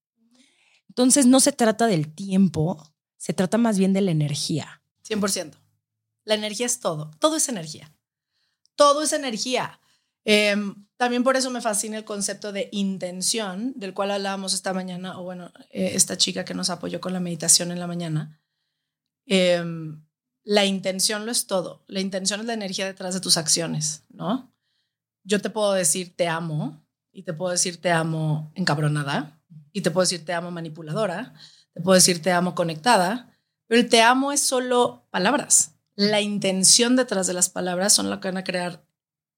Entonces 0.89 1.27
no 1.27 1.41
se 1.41 1.53
trata 1.53 1.87
del 1.87 2.15
tiempo, 2.15 2.83
se 3.17 3.33
trata 3.33 3.59
más 3.59 3.79
bien 3.79 3.93
de 3.93 4.01
la 4.01 4.11
energía. 4.11 4.83
100%. 5.09 5.55
La 6.25 6.35
energía 6.35 6.67
es 6.67 6.81
todo, 6.81 7.11
todo 7.19 7.37
es 7.37 7.49
energía. 7.49 7.93
Todo 8.77 9.03
es 9.03 9.13
energía. 9.13 9.81
Em, 10.25 10.87
también 11.03 11.25
por 11.25 11.35
eso 11.35 11.51
me 11.51 11.61
fascina 11.61 11.99
el 11.99 12.05
concepto 12.05 12.53
de 12.53 12.69
intención, 12.71 13.73
del 13.75 13.93
cual 13.93 14.13
hablábamos 14.13 14.55
esta 14.55 14.73
mañana, 14.73 15.19
o 15.19 15.25
bueno, 15.25 15.51
eh, 15.71 15.91
esta 15.95 16.17
chica 16.17 16.45
que 16.45 16.55
nos 16.55 16.71
apoyó 16.71 17.01
con 17.01 17.13
la 17.13 17.19
meditación 17.19 17.73
en 17.73 17.81
la 17.81 17.89
mañana. 17.89 18.41
Eh, 19.27 19.65
la 20.45 20.65
intención 20.65 21.27
lo 21.27 21.33
es 21.33 21.49
todo. 21.49 21.83
La 21.89 21.99
intención 21.99 22.39
es 22.39 22.47
la 22.47 22.53
energía 22.53 22.87
detrás 22.87 23.15
de 23.15 23.21
tus 23.21 23.37
acciones, 23.37 24.05
¿no? 24.11 24.55
Yo 25.25 25.41
te 25.41 25.51
puedo 25.51 25.73
decir 25.73 26.15
te 26.15 26.29
amo 26.29 26.87
y 27.11 27.25
te 27.25 27.33
puedo 27.33 27.51
decir 27.51 27.81
te 27.81 27.91
amo 27.91 28.53
encabronada 28.55 29.43
y 29.73 29.81
te 29.81 29.91
puedo 29.91 30.05
decir 30.05 30.25
te 30.25 30.35
amo 30.35 30.53
manipuladora, 30.53 31.35
te 31.75 31.81
puedo 31.81 31.97
decir 31.97 32.23
te 32.23 32.31
amo 32.31 32.55
conectada, 32.55 33.37
pero 33.67 33.81
el 33.81 33.89
te 33.89 34.03
amo 34.03 34.31
es 34.31 34.41
solo 34.41 35.09
palabras. 35.11 35.73
La 35.97 36.21
intención 36.21 36.95
detrás 36.95 37.27
de 37.27 37.33
las 37.33 37.49
palabras 37.49 37.93
son 37.93 38.09
lo 38.09 38.21
que 38.21 38.29
van 38.29 38.37
a 38.37 38.45
crear 38.45 38.85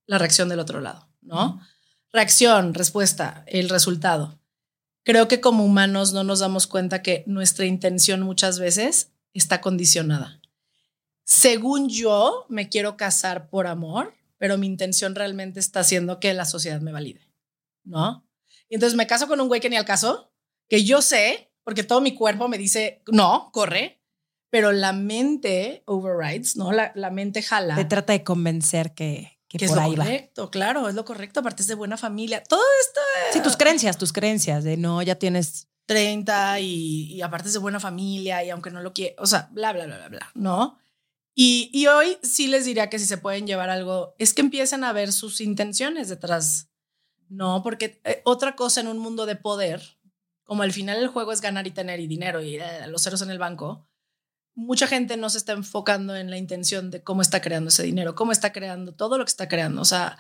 la 0.05 0.19
reacción 0.19 0.51
del 0.51 0.61
otro 0.61 0.83
lado, 0.83 1.09
¿no? 1.25 1.61
Reacción, 2.13 2.75
respuesta, 2.75 3.45
el 3.47 3.69
resultado. 3.69 4.41
Creo 5.03 5.29
que 5.29 5.41
como 5.41 5.65
humanos 5.65 6.13
no 6.13 6.25
nos 6.25 6.39
damos 6.39 6.67
cuenta 6.67 7.03
que 7.03 7.25
nuestra 7.27 7.67
intención 7.67 8.23
muchas 8.23 8.59
veces 8.59 9.11
está 9.33 9.61
condicionada 9.61 10.41
según 11.25 11.89
yo, 11.89 12.47
me 12.49 12.69
quiero 12.69 12.97
casar 12.97 13.49
por 13.49 13.67
amor, 13.67 14.15
pero 14.39 14.59
mi 14.59 14.67
intención 14.67 15.15
realmente 15.15 15.59
está 15.59 15.81
haciendo 15.81 16.21
que 16.21 16.35
la 16.35 16.45
sociedad 16.45 16.81
me 16.81 16.93
valide, 16.93 17.33
¿no? 17.83 18.27
Y 18.69 18.75
entonces 18.75 18.97
me 18.97 19.07
caso 19.07 19.27
con 19.27 19.41
un 19.41 19.49
güey 19.49 19.61
que 19.61 19.71
ni 19.71 19.77
al 19.77 19.85
caso, 19.85 20.31
que 20.69 20.85
yo 20.85 21.03
sé, 21.03 21.51
porque 21.65 21.83
todo 21.83 22.01
mi 22.01 22.15
cuerpo 22.15 22.49
me 22.49 22.59
dice, 22.59 23.03
no, 23.11 23.51
corre, 23.53 24.03
pero 24.51 24.73
la 24.73 24.93
mente 24.93 25.83
overrides, 25.87 26.57
¿no? 26.57 26.73
La, 26.73 27.11
mente 27.11 27.43
jala. 27.43 27.75
Te 27.75 27.85
trata 27.85 28.13
de 28.13 28.23
convencer 28.23 28.95
que, 28.95 29.34
que, 29.59 29.67
por 29.67 29.79
es 29.79 29.85
lo 29.85 29.97
correcto, 29.97 30.51
claro, 30.51 30.89
es 30.89 30.95
lo 30.95 31.05
correcto, 31.05 31.41
aparte 31.41 31.63
es 31.63 31.69
de 31.69 31.75
buena 31.75 31.97
familia. 31.97 32.43
Todo 32.43 32.63
esto 32.81 33.01
Sí, 33.33 33.41
tus 33.43 33.57
creencias, 33.57 33.99
tus 33.99 34.13
creencias 34.13 34.65
de 34.65 34.77
no, 34.77 35.03
ya 35.03 35.17
tienes 35.17 35.69
30 35.87 36.61
y, 36.61 37.13
y 37.15 37.23
aparte 37.23 37.49
es 37.49 37.55
de 37.55 37.61
buena 37.61 37.81
familia 37.81 38.43
y 38.45 38.51
aunque 38.51 38.71
no 38.71 38.81
lo 38.81 38.93
quiera, 38.93 39.15
o 39.19 39.27
sea, 39.27 39.49
bla, 39.53 39.73
bla, 39.73 39.87
bla, 39.87 39.99
bla, 39.99 40.09
bla, 40.09 40.31
¿no? 40.35 40.79
Y, 41.37 41.87
hoy 41.89 42.17
sí 42.23 42.47
les 42.47 42.65
diría 42.65 42.89
que 42.89 42.99
si 42.99 43.07
se 43.07 43.19
pueden 43.19 43.47
llevar 43.47 43.69
algo, 43.69 44.15
es 44.19 44.35
que 44.35 44.41
empiecen 44.41 44.85
a 44.85 44.93
ver 44.93 45.13
sus 45.13 45.41
intenciones 45.41 46.09
detrás, 46.09 46.69
¿no? 47.29 47.63
Porque 47.65 48.01
eh, 48.05 48.23
otra 48.25 48.55
cosa 48.55 48.81
en 48.81 48.87
un 48.87 48.99
mundo 48.99 49.27
de 49.27 49.35
poder, 49.35 49.83
como 50.45 50.63
al 50.63 50.73
final 50.73 50.99
el 50.99 51.09
juego 51.09 51.33
es 51.33 51.41
ganar 51.41 51.67
y 51.67 51.73
tener 51.73 51.99
y 51.99 52.07
dinero 52.07 52.41
y 52.41 52.57
eh, 52.57 52.87
los 52.87 53.03
ceros 53.03 53.21
en 53.23 53.31
el 53.31 53.39
banco, 53.39 53.89
mucha 54.55 54.87
gente 54.87 55.17
no 55.17 55.31
se 55.31 55.39
está 55.39 55.53
enfocando 55.53 56.15
en 56.17 56.31
la 56.31 56.39
intención 56.39 56.91
de 56.91 57.03
cómo 57.03 57.23
está 57.23 57.41
creando 57.41 57.69
ese 57.69 57.83
dinero, 57.83 58.15
cómo 58.15 58.33
está 58.33 58.53
creando 58.53 58.93
todo 58.95 59.19
lo 59.19 59.25
que 59.25 59.31
está 59.31 59.49
creando. 59.49 59.81
O 59.83 59.85
sea, 59.85 60.19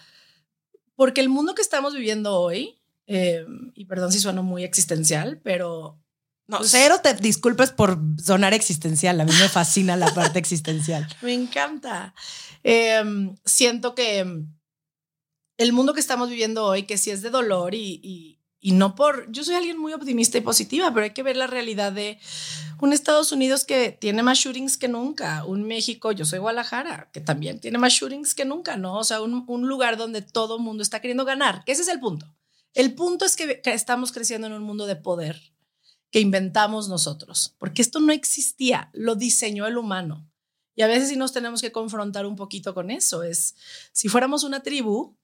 porque 0.97 1.21
el 1.21 1.29
mundo 1.29 1.55
que 1.55 1.63
estamos 1.63 1.95
viviendo 1.95 2.39
hoy, 2.39 2.79
eh, 3.07 3.47
y 3.75 3.85
perdón 3.85 4.13
si 4.13 4.21
sueno 4.21 4.43
muy 4.43 4.65
existencial, 4.65 5.41
pero 5.43 5.99
no, 6.47 6.59
pues 6.59 6.71
cero 6.71 7.01
te 7.03 7.15
disculpes 7.15 7.71
por 7.71 7.99
sonar 8.23 8.53
existencial. 8.53 9.21
A 9.21 9.25
mí 9.25 9.33
me 9.41 9.49
fascina 9.49 9.97
la 9.97 10.13
parte 10.13 10.39
existencial. 10.39 11.07
Me 11.23 11.33
encanta. 11.33 12.15
Em, 12.63 13.35
siento 13.45 13.95
que 13.95 14.45
el 15.57 15.73
mundo 15.73 15.95
que 15.95 16.01
estamos 16.01 16.29
viviendo 16.29 16.65
hoy, 16.65 16.83
que 16.83 16.99
sí 16.99 17.11
es 17.11 17.23
de 17.23 17.31
dolor 17.31 17.75
y, 17.75 18.01
y, 18.03 18.34
no 18.73 18.95
por... 18.95 19.31
Yo 19.31 19.45
soy 19.45 19.55
alguien 19.55 19.79
muy 19.79 19.93
optimista 19.93 20.39
y 20.39 20.41
positiva, 20.41 20.93
pero 20.93 21.05
hay 21.05 21.13
que 21.13 21.23
ver 21.23 21.37
la 21.37 21.47
realidad 21.47 21.93
de 21.93 22.19
un 22.81 22.93
Estados 22.93 23.33
Unidos 23.33 23.65
que 23.65 23.91
tiene 23.93 24.23
más 24.23 24.39
shootings 24.39 24.77
que 24.77 24.89
nunca, 24.89 25.45
un 25.45 25.65
México, 25.65 26.13
yo 26.13 26.25
soy 26.25 26.39
Guadalajara, 26.39 27.11
que 27.13 27.21
también 27.21 27.61
tiene 27.61 27.79
más 27.79 27.93
shootings 27.93 28.35
que 28.35 28.45
nunca, 28.45 28.77
¿no? 28.77 28.99
O 28.99 29.05
sea, 29.05 29.21
un, 29.21 29.45
un 29.47 29.69
lugar 29.69 29.97
donde 29.97 30.23
todo 30.23 30.59
mundo 30.59 30.83
está 30.83 31.01
queriendo 31.01 31.25
ganar, 31.25 31.65
que 31.65 31.73
ese 31.73 31.83
es 31.83 31.89
el 31.89 32.01
punto. 32.01 32.35
El 32.75 32.95
punto 32.95 33.25
es 33.25 33.37
que 33.37 33.61
estamos 33.65 34.13
creciendo 34.13 34.47
en 34.47 34.53
un 34.53 34.63
mundo 34.63 34.87
de 34.87 34.97
poder 34.97 35.55
que 36.11 36.21
inventamos 36.21 36.89
nosotros, 36.89 37.55
porque 37.59 37.83
esto 37.83 38.01
no 38.01 38.13
existía, 38.13 38.91
lo 38.93 39.15
diseñó 39.15 39.67
el 39.67 39.79
humano. 39.79 40.31
Y 40.77 40.83
a 40.83 40.87
veces 40.87 41.09
sí 41.09 41.17
nos 41.17 41.33
tenemos 41.33 41.61
que 41.61 41.73
confrontar 41.73 42.27
un 42.27 42.37
poquito 42.37 42.75
con 42.75 42.91
eso. 42.91 43.23
Es, 43.23 43.55
si 43.93 44.09
fuéramos 44.09 44.43
una 44.43 44.61
tribu 44.63 45.17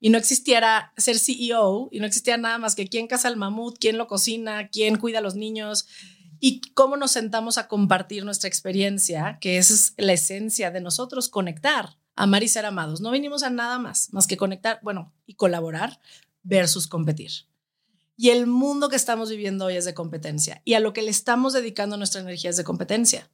y 0.00 0.10
no 0.10 0.18
existiera 0.18 0.92
ser 0.96 1.18
CEO 1.18 1.88
y 1.90 2.00
no 2.00 2.06
existiera 2.06 2.36
nada 2.36 2.58
más 2.58 2.74
que 2.74 2.88
quién 2.88 3.06
caza 3.06 3.28
el 3.28 3.36
mamut, 3.36 3.78
quién 3.78 3.98
lo 3.98 4.06
cocina, 4.06 4.68
quién 4.68 4.96
cuida 4.96 5.18
a 5.18 5.22
los 5.22 5.34
niños 5.34 5.86
y 6.40 6.60
cómo 6.74 6.96
nos 6.96 7.10
sentamos 7.10 7.58
a 7.58 7.66
compartir 7.66 8.24
nuestra 8.24 8.48
experiencia, 8.48 9.38
que 9.40 9.58
esa 9.58 9.74
es 9.74 9.94
la 9.96 10.12
esencia 10.12 10.70
de 10.70 10.80
nosotros, 10.80 11.28
conectar, 11.28 11.98
amar 12.14 12.42
y 12.42 12.48
ser 12.48 12.64
amados. 12.64 13.00
No 13.00 13.10
venimos 13.10 13.42
a 13.42 13.50
nada 13.50 13.78
más, 13.78 14.12
más 14.12 14.26
que 14.26 14.36
conectar, 14.36 14.78
bueno, 14.82 15.12
y 15.26 15.34
colaborar 15.34 16.00
versus 16.42 16.86
competir. 16.86 17.30
Y 18.16 18.30
el 18.30 18.46
mundo 18.46 18.88
que 18.88 18.96
estamos 18.96 19.30
viviendo 19.30 19.66
hoy 19.66 19.76
es 19.76 19.84
de 19.84 19.94
competencia. 19.94 20.62
Y 20.64 20.74
a 20.74 20.80
lo 20.80 20.92
que 20.92 21.02
le 21.02 21.10
estamos 21.10 21.52
dedicando 21.52 21.96
nuestra 21.96 22.20
energía 22.20 22.50
es 22.50 22.56
de 22.56 22.64
competencia. 22.64 23.30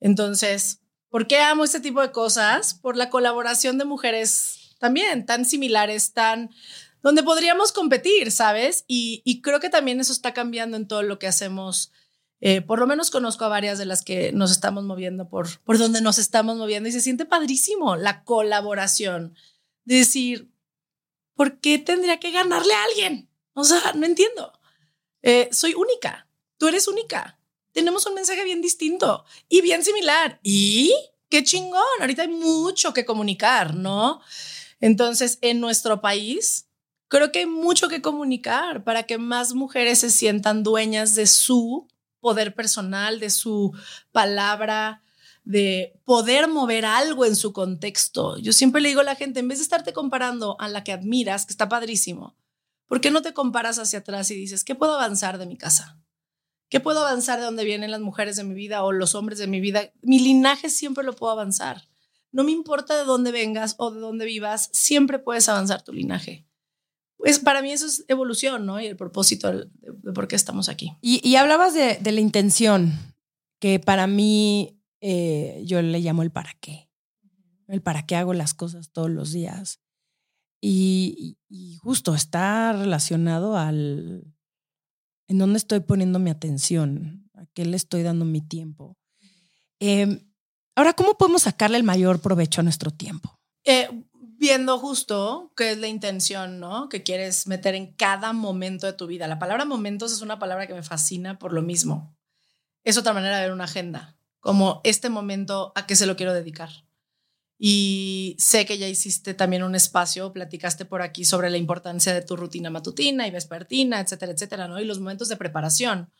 Entonces, 0.00 0.80
¿por 1.08 1.26
qué 1.26 1.38
amo 1.38 1.64
este 1.64 1.80
tipo 1.80 2.02
de 2.02 2.12
cosas? 2.12 2.74
Por 2.74 2.96
la 2.96 3.08
colaboración 3.08 3.78
de 3.78 3.86
mujeres 3.86 4.57
también 4.78 5.26
tan 5.26 5.44
similares, 5.44 6.12
tan 6.12 6.50
donde 7.02 7.22
podríamos 7.22 7.72
competir, 7.72 8.32
¿sabes? 8.32 8.84
Y, 8.86 9.40
creo 9.42 9.60
que 9.60 9.70
también 9.70 10.00
eso 10.00 10.12
está 10.12 10.34
cambiando 10.34 10.76
en 10.76 10.88
todo 10.88 11.02
lo 11.02 11.18
que 11.18 11.26
hacemos. 11.26 11.92
Eh, 12.40 12.60
por 12.60 12.78
lo 12.78 12.86
menos 12.86 13.10
conozco 13.10 13.44
a 13.44 13.48
varias 13.48 13.78
de 13.78 13.86
las 13.86 14.02
que 14.02 14.32
nos 14.32 14.50
estamos 14.50 14.84
moviendo 14.84 15.28
por, 15.28 15.60
por 15.60 15.78
donde 15.78 16.00
nos 16.00 16.18
estamos 16.18 16.56
moviendo 16.56 16.88
y 16.88 16.92
se 16.92 17.00
siente 17.00 17.24
padrísimo 17.24 17.96
la 17.96 18.24
colaboración. 18.24 19.34
De 19.84 19.96
decir, 19.96 20.50
¿por 21.34 21.60
qué 21.60 21.78
tendría 21.78 22.20
que 22.20 22.30
ganarle 22.30 22.74
a 22.74 22.84
alguien? 22.84 23.28
O 23.54 23.64
sea, 23.64 23.92
no 23.94 24.06
entiendo. 24.06 24.52
Eh, 25.22 25.48
soy 25.52 25.74
única. 25.74 26.28
Tú 26.58 26.68
eres 26.68 26.88
única. 26.88 27.38
Tenemos 27.72 28.06
un 28.06 28.14
mensaje 28.14 28.44
bien 28.44 28.60
distinto 28.60 29.24
y 29.48 29.60
bien 29.60 29.84
similar. 29.84 30.40
Y 30.42 30.94
qué 31.28 31.42
chingón. 31.42 31.82
Ahorita 32.00 32.22
hay 32.22 32.28
mucho 32.28 32.92
que 32.92 33.04
comunicar, 33.04 33.74
¿no? 33.74 34.20
Entonces, 34.80 35.38
en 35.42 35.60
nuestro 35.60 36.00
país, 36.00 36.68
creo 37.08 37.32
que 37.32 37.40
hay 37.40 37.46
mucho 37.46 37.88
que 37.88 38.02
comunicar 38.02 38.84
para 38.84 39.04
que 39.04 39.18
más 39.18 39.54
mujeres 39.54 40.00
se 40.00 40.10
sientan 40.10 40.62
dueñas 40.62 41.14
de 41.14 41.26
su 41.26 41.88
poder 42.20 42.54
personal, 42.54 43.20
de 43.20 43.30
su 43.30 43.72
palabra, 44.12 45.02
de 45.44 45.98
poder 46.04 46.48
mover 46.48 46.84
algo 46.84 47.24
en 47.24 47.34
su 47.34 47.52
contexto. 47.52 48.38
Yo 48.38 48.52
siempre 48.52 48.82
le 48.82 48.90
digo 48.90 49.00
a 49.00 49.04
la 49.04 49.14
gente, 49.14 49.40
en 49.40 49.48
vez 49.48 49.58
de 49.58 49.62
estarte 49.62 49.92
comparando 49.92 50.56
a 50.60 50.68
la 50.68 50.84
que 50.84 50.92
admiras, 50.92 51.46
que 51.46 51.52
está 51.52 51.68
padrísimo, 51.68 52.36
¿por 52.86 53.00
qué 53.00 53.10
no 53.10 53.22
te 53.22 53.32
comparas 53.32 53.78
hacia 53.78 54.00
atrás 54.00 54.30
y 54.30 54.34
dices, 54.34 54.62
¿qué 54.62 54.74
puedo 54.74 54.94
avanzar 54.94 55.38
de 55.38 55.46
mi 55.46 55.56
casa? 55.56 55.98
¿Qué 56.68 56.80
puedo 56.80 57.00
avanzar 57.00 57.38
de 57.38 57.46
dónde 57.46 57.64
vienen 57.64 57.90
las 57.90 58.00
mujeres 58.00 58.36
de 58.36 58.44
mi 58.44 58.54
vida 58.54 58.82
o 58.84 58.92
los 58.92 59.14
hombres 59.14 59.38
de 59.38 59.46
mi 59.46 59.60
vida? 59.60 59.90
Mi 60.02 60.18
linaje 60.18 60.68
siempre 60.68 61.02
lo 61.02 61.14
puedo 61.14 61.32
avanzar. 61.32 61.88
No 62.32 62.44
me 62.44 62.52
importa 62.52 62.96
de 62.96 63.04
dónde 63.04 63.32
vengas 63.32 63.74
o 63.78 63.90
de 63.90 64.00
dónde 64.00 64.26
vivas, 64.26 64.70
siempre 64.72 65.18
puedes 65.18 65.48
avanzar 65.48 65.82
tu 65.82 65.92
linaje. 65.92 66.46
Pues 67.16 67.38
para 67.38 67.62
mí 67.62 67.72
eso 67.72 67.86
es 67.86 68.04
evolución, 68.08 68.64
¿no? 68.66 68.80
Y 68.80 68.86
el 68.86 68.96
propósito 68.96 69.50
de, 69.50 69.68
por 70.14 70.28
qué 70.28 70.36
estamos 70.36 70.68
aquí. 70.68 70.96
Y, 71.00 71.34
hablabas 71.36 71.74
de, 71.74 71.98
la 72.00 72.20
intención, 72.20 72.92
que 73.58 73.80
para 73.80 74.06
mí 74.06 74.80
eh, 75.00 75.62
yo 75.64 75.82
le 75.82 76.00
llamo 76.00 76.22
el 76.22 76.30
para 76.30 76.54
qué. 76.60 76.88
El 77.66 77.82
para 77.82 78.06
qué 78.06 78.14
hago 78.14 78.34
las 78.34 78.54
cosas 78.54 78.90
todos 78.92 79.10
los 79.10 79.32
días. 79.32 79.80
Y, 80.60 81.38
y 81.48 81.76
justo 81.76 82.14
está 82.14 82.72
relacionado 82.72 83.56
al 83.56 84.24
en 85.28 85.38
dónde 85.38 85.58
estoy 85.58 85.80
poniendo 85.80 86.18
mi 86.18 86.30
atención, 86.30 87.30
a 87.34 87.46
qué 87.46 87.64
le 87.64 87.76
estoy 87.76 88.02
dando 88.02 88.24
mi 88.24 88.40
tiempo. 88.40 88.96
Eh, 89.78 90.24
ahora, 90.78 90.92
¿cómo 90.92 91.18
podemos 91.18 91.42
sacarle 91.42 91.76
el 91.76 91.82
mayor 91.82 92.20
provecho 92.20 92.60
a 92.60 92.64
nuestro 92.64 92.90
tiempo? 92.92 93.36
Eh, 93.64 93.88
viendo 94.12 94.78
justo 94.78 95.52
qué 95.56 95.72
es 95.72 95.78
la 95.78 95.88
intención, 95.88 96.60
¿no? 96.60 96.88
Que 96.88 97.02
quieres 97.02 97.48
meter 97.48 97.74
en 97.74 97.92
cada 97.94 98.32
momento 98.32 98.86
de 98.86 98.92
tu 98.92 99.08
vida. 99.08 99.26
La 99.26 99.40
palabra 99.40 99.64
momentos 99.64 100.12
es 100.12 100.22
una 100.22 100.38
palabra 100.38 100.68
que 100.68 100.74
me 100.74 100.84
fascina 100.84 101.38
por 101.38 101.52
lo 101.52 101.62
mismo. 101.62 102.16
Es 102.84 102.96
otra 102.96 103.12
manera 103.12 103.36
de 103.36 103.42
ver 103.42 103.52
una 103.52 103.64
agenda, 103.64 104.16
como 104.38 104.80
este 104.84 105.10
momento 105.10 105.72
a 105.74 105.84
qué 105.86 105.96
se 105.96 106.06
lo 106.06 106.16
quiero 106.16 106.32
dedicar. 106.32 106.70
Y 107.58 108.36
sé 108.38 108.64
que 108.64 108.78
ya 108.78 108.86
hiciste 108.86 109.34
también 109.34 109.64
un 109.64 109.74
espacio, 109.74 110.32
platicaste 110.32 110.84
por 110.84 111.02
aquí 111.02 111.24
sobre 111.24 111.50
la 111.50 111.56
importancia 111.56 112.14
de 112.14 112.22
tu 112.22 112.36
rutina 112.36 112.70
matutina 112.70 113.26
y 113.26 113.32
vespertina, 113.32 113.98
etcétera, 114.00 114.30
etcétera, 114.30 114.68
¿no? 114.68 114.78
Y 114.78 114.84
los 114.84 115.00
momentos 115.00 115.28
de 115.28 115.36
preparación 115.36 116.12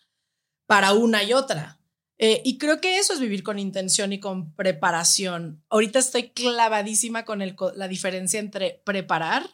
para 0.67 0.95
una 0.95 1.23
y 1.23 1.33
otra. 1.33 1.78
Eh, 2.19 2.43
y 2.45 2.59
creo 2.59 2.81
que 2.81 2.99
eso 2.99 3.13
es 3.13 3.21
vivir 3.21 3.45
con 3.45 3.59
intención 3.59 4.13
y 4.13 4.19
con 4.19 4.53
preparación. 4.55 5.63
Ahorita 5.69 6.01
estoy 6.01 6.31
clavadísima 6.31 7.25
con 7.25 7.43
el, 7.43 7.57
la 7.77 7.87
diferencia 7.87 8.41
entre 8.41 8.83
preparar 8.85 9.49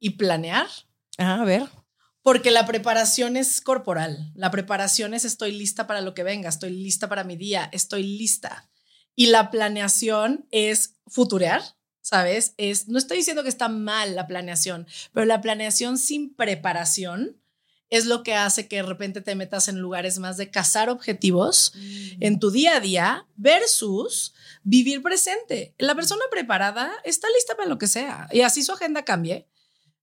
y 0.00 0.10
planear. 0.10 0.66
Ah, 1.18 1.42
a 1.42 1.44
ver. 1.44 1.68
Porque 2.22 2.50
la 2.50 2.66
preparación 2.66 3.36
es 3.36 3.60
corporal. 3.60 4.32
La 4.34 4.50
preparación 4.50 5.12
es 5.12 5.24
estoy 5.24 5.52
lista 5.52 5.86
para 5.86 6.00
lo 6.00 6.14
que 6.14 6.22
venga, 6.22 6.48
estoy 6.48 6.70
lista 6.70 7.08
para 7.08 7.24
mi 7.24 7.36
día, 7.36 7.68
estoy 7.72 8.02
lista. 8.02 8.70
Y 9.14 9.26
la 9.26 9.50
planeación 9.50 10.46
es 10.50 10.94
futurear, 11.06 11.62
¿sabes? 12.00 12.54
Es, 12.56 12.88
no 12.88 12.98
estoy 12.98 13.18
diciendo 13.18 13.42
que 13.42 13.48
está 13.48 13.68
mal 13.68 14.14
la 14.14 14.26
planeación, 14.26 14.86
pero 15.12 15.26
la 15.26 15.40
planeación 15.40 15.98
sin 15.98 16.34
preparación 16.34 17.36
es 17.90 18.06
lo 18.06 18.22
que 18.22 18.34
hace 18.34 18.68
que 18.68 18.76
de 18.76 18.82
repente 18.82 19.20
te 19.20 19.34
metas 19.34 19.68
en 19.68 19.78
lugares 19.78 20.18
más 20.18 20.36
de 20.36 20.50
cazar 20.50 20.90
objetivos 20.90 21.72
mm. 21.74 22.08
en 22.20 22.38
tu 22.38 22.50
día 22.50 22.76
a 22.76 22.80
día 22.80 23.26
versus 23.36 24.34
vivir 24.62 25.02
presente. 25.02 25.74
La 25.78 25.94
persona 25.94 26.22
preparada 26.30 26.90
está 27.04 27.28
lista 27.34 27.56
para 27.56 27.68
lo 27.68 27.78
que 27.78 27.86
sea 27.86 28.28
y 28.30 28.42
así 28.42 28.62
su 28.62 28.72
agenda 28.72 29.04
cambie, 29.04 29.48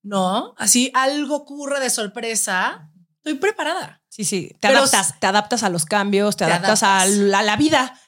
¿no? 0.02 0.56
Así 0.58 0.91
algo 0.93 1.36
ocurre 1.36 1.80
de 1.80 1.89
sorpresa, 1.89 2.89
estoy 3.17 3.36
preparada. 3.36 4.02
Sí, 4.10 4.24
sí, 4.24 4.56
te 4.60 4.67
adaptas, 4.67 5.19
te 5.19 5.28
adaptas 5.28 5.63
a 5.63 5.69
los 5.69 5.86
cambios, 5.86 6.38
te, 6.38 6.45
adaptas, 6.45 6.84
A, 6.84 7.06
la, 7.06 7.39
a 7.39 7.43
la 7.43 7.58
vida. 7.58 8.00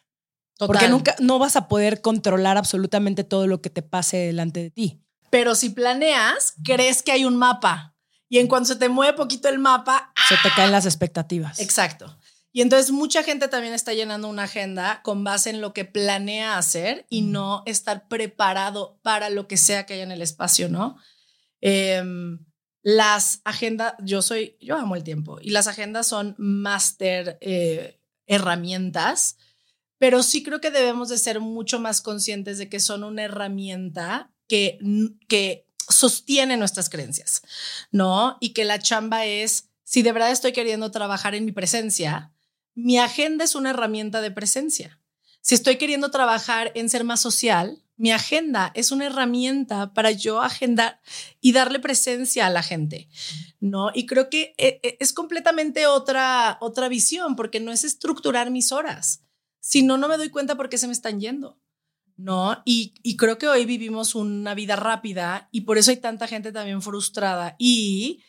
Porque 0.57 0.87
nunca 0.87 1.15
no 1.19 1.37
vas 1.37 1.55
a 1.55 1.67
poder 1.67 2.01
controlar 2.01 2.57
absolutamente 2.57 3.23
todo 3.23 3.45
lo 3.45 3.61
que 3.61 3.69
te 3.69 3.83
pase 3.83 4.17
delante 4.17 4.59
de 4.59 4.71
ti. 4.71 5.03
Pero 5.29 5.53
si 5.53 5.69
planeas, 5.69 6.55
crees 6.63 7.03
que 7.03 7.11
hay 7.11 7.25
un 7.25 7.35
mapa 7.35 7.96
y 8.29 8.39
en 8.39 8.47
cuanto 8.47 8.69
se 8.69 8.75
te 8.75 8.89
mueve 8.89 9.17
poquito 9.17 9.49
el 9.49 9.59
mapa, 9.59 10.11
se 10.27 10.35
te 10.43 10.53
caen 10.55 10.71
las 10.71 10.85
expectativas. 10.85 11.59
Exacto. 11.59 12.17
Y 12.51 12.61
entonces 12.61 12.91
mucha 12.91 13.23
gente 13.23 13.47
también 13.47 13.73
está 13.73 13.93
llenando 13.93 14.27
una 14.27 14.43
agenda 14.43 15.01
con 15.03 15.23
base 15.23 15.49
en 15.49 15.61
lo 15.61 15.73
que 15.73 15.85
planea 15.85 16.57
hacer 16.57 17.05
y 17.09 17.21
no 17.21 17.63
estar 17.65 18.07
preparado 18.07 18.99
para 19.03 19.29
lo 19.29 19.47
que 19.47 19.57
sea 19.57 19.85
que 19.85 19.93
haya 19.93 20.03
en 20.03 20.11
el 20.11 20.21
espacio, 20.21 20.67
¿no? 20.67 20.97
Em, 21.61 22.39
las 22.81 23.41
agendas, 23.43 23.93
yo 24.03 24.21
soy, 24.21 24.57
yo 24.61 24.77
amo 24.77 24.95
el 24.95 25.03
tiempo 25.03 25.39
y 25.41 25.51
las 25.51 25.67
agendas 25.67 26.07
son 26.07 26.35
máster 26.37 27.37
eh, 27.41 27.99
herramientas 28.25 29.37
pero 29.99 30.21
sí 30.23 30.43
creo 30.43 30.61
que 30.61 30.71
debemos 30.71 31.09
de 31.09 31.17
ser 31.17 31.39
mucho 31.39 31.79
más 31.79 32.01
conscientes 32.01 32.57
de 32.57 32.69
que 32.69 32.79
son 32.79 33.03
una 33.03 33.23
herramienta 33.23 34.31
que, 34.47 34.79
que 35.27 35.66
sostiene 35.89 36.57
nuestras 36.57 36.89
creencias, 36.89 37.41
¿no? 37.91 38.37
Y 38.39 38.49
que 38.49 38.65
la 38.65 38.79
chamba 38.79 39.25
es, 39.25 39.69
si 39.83 40.01
de 40.01 40.11
verdad 40.11 40.31
estoy 40.31 40.53
queriendo 40.53 40.91
trabajar 40.91 41.35
en 41.35 41.45
mi 41.45 41.51
presencia, 41.51 42.33
mi 42.75 42.99
agenda 42.99 43.43
es 43.43 43.55
una 43.55 43.71
herramienta 43.71 44.21
de 44.21 44.31
presencia. 44.31 45.01
Si 45.41 45.55
estoy 45.55 45.77
queriendo 45.77 46.11
trabajar 46.11 46.71
en 46.75 46.89
ser 46.89 47.03
más 47.03 47.21
social, 47.21 47.81
mi 47.95 48.11
agenda 48.11 48.71
es 48.75 48.91
una 48.91 49.07
herramienta 49.07 49.93
para 49.93 50.11
yo 50.11 50.41
agendar 50.41 51.01
y 51.41 51.51
darle 51.51 51.79
presencia 51.79 52.45
a 52.45 52.49
la 52.51 52.61
gente, 52.61 53.09
¿no? 53.59 53.89
Y 53.93 54.05
creo 54.05 54.29
que 54.29 54.53
eh, 54.57 54.79
eh, 54.83 54.97
es 54.99 55.13
completamente 55.13 55.87
otra, 55.87 56.57
otra 56.61 56.89
visión, 56.89 57.35
porque 57.35 57.59
no 57.59 57.71
es 57.71 57.83
estructurar 57.83 58.51
mis 58.51 58.71
horas, 58.71 59.23
si 59.59 59.81
no, 59.81 59.97
no 59.97 60.07
me 60.07 60.17
doy 60.17 60.29
cuenta 60.29 60.55
por 60.55 60.69
qué 60.69 60.77
se 60.77 60.87
me 60.87 60.93
están 60.93 61.19
yendo. 61.19 61.59
¿No? 62.17 62.61
Y, 62.65 63.15
creo 63.17 63.37
que 63.37 63.47
hoy 63.47 63.65
vivimos 63.65 64.15
una 64.15 64.53
vida 64.55 64.75
rápida 64.75 65.47
y 65.51 65.61
por 65.61 65.77
eso 65.77 65.91
hay 65.91 65.97
tanta 65.97 66.27
gente 66.27 66.51
también 66.51 66.81
frustrada 66.81 67.55
y 67.59 68.23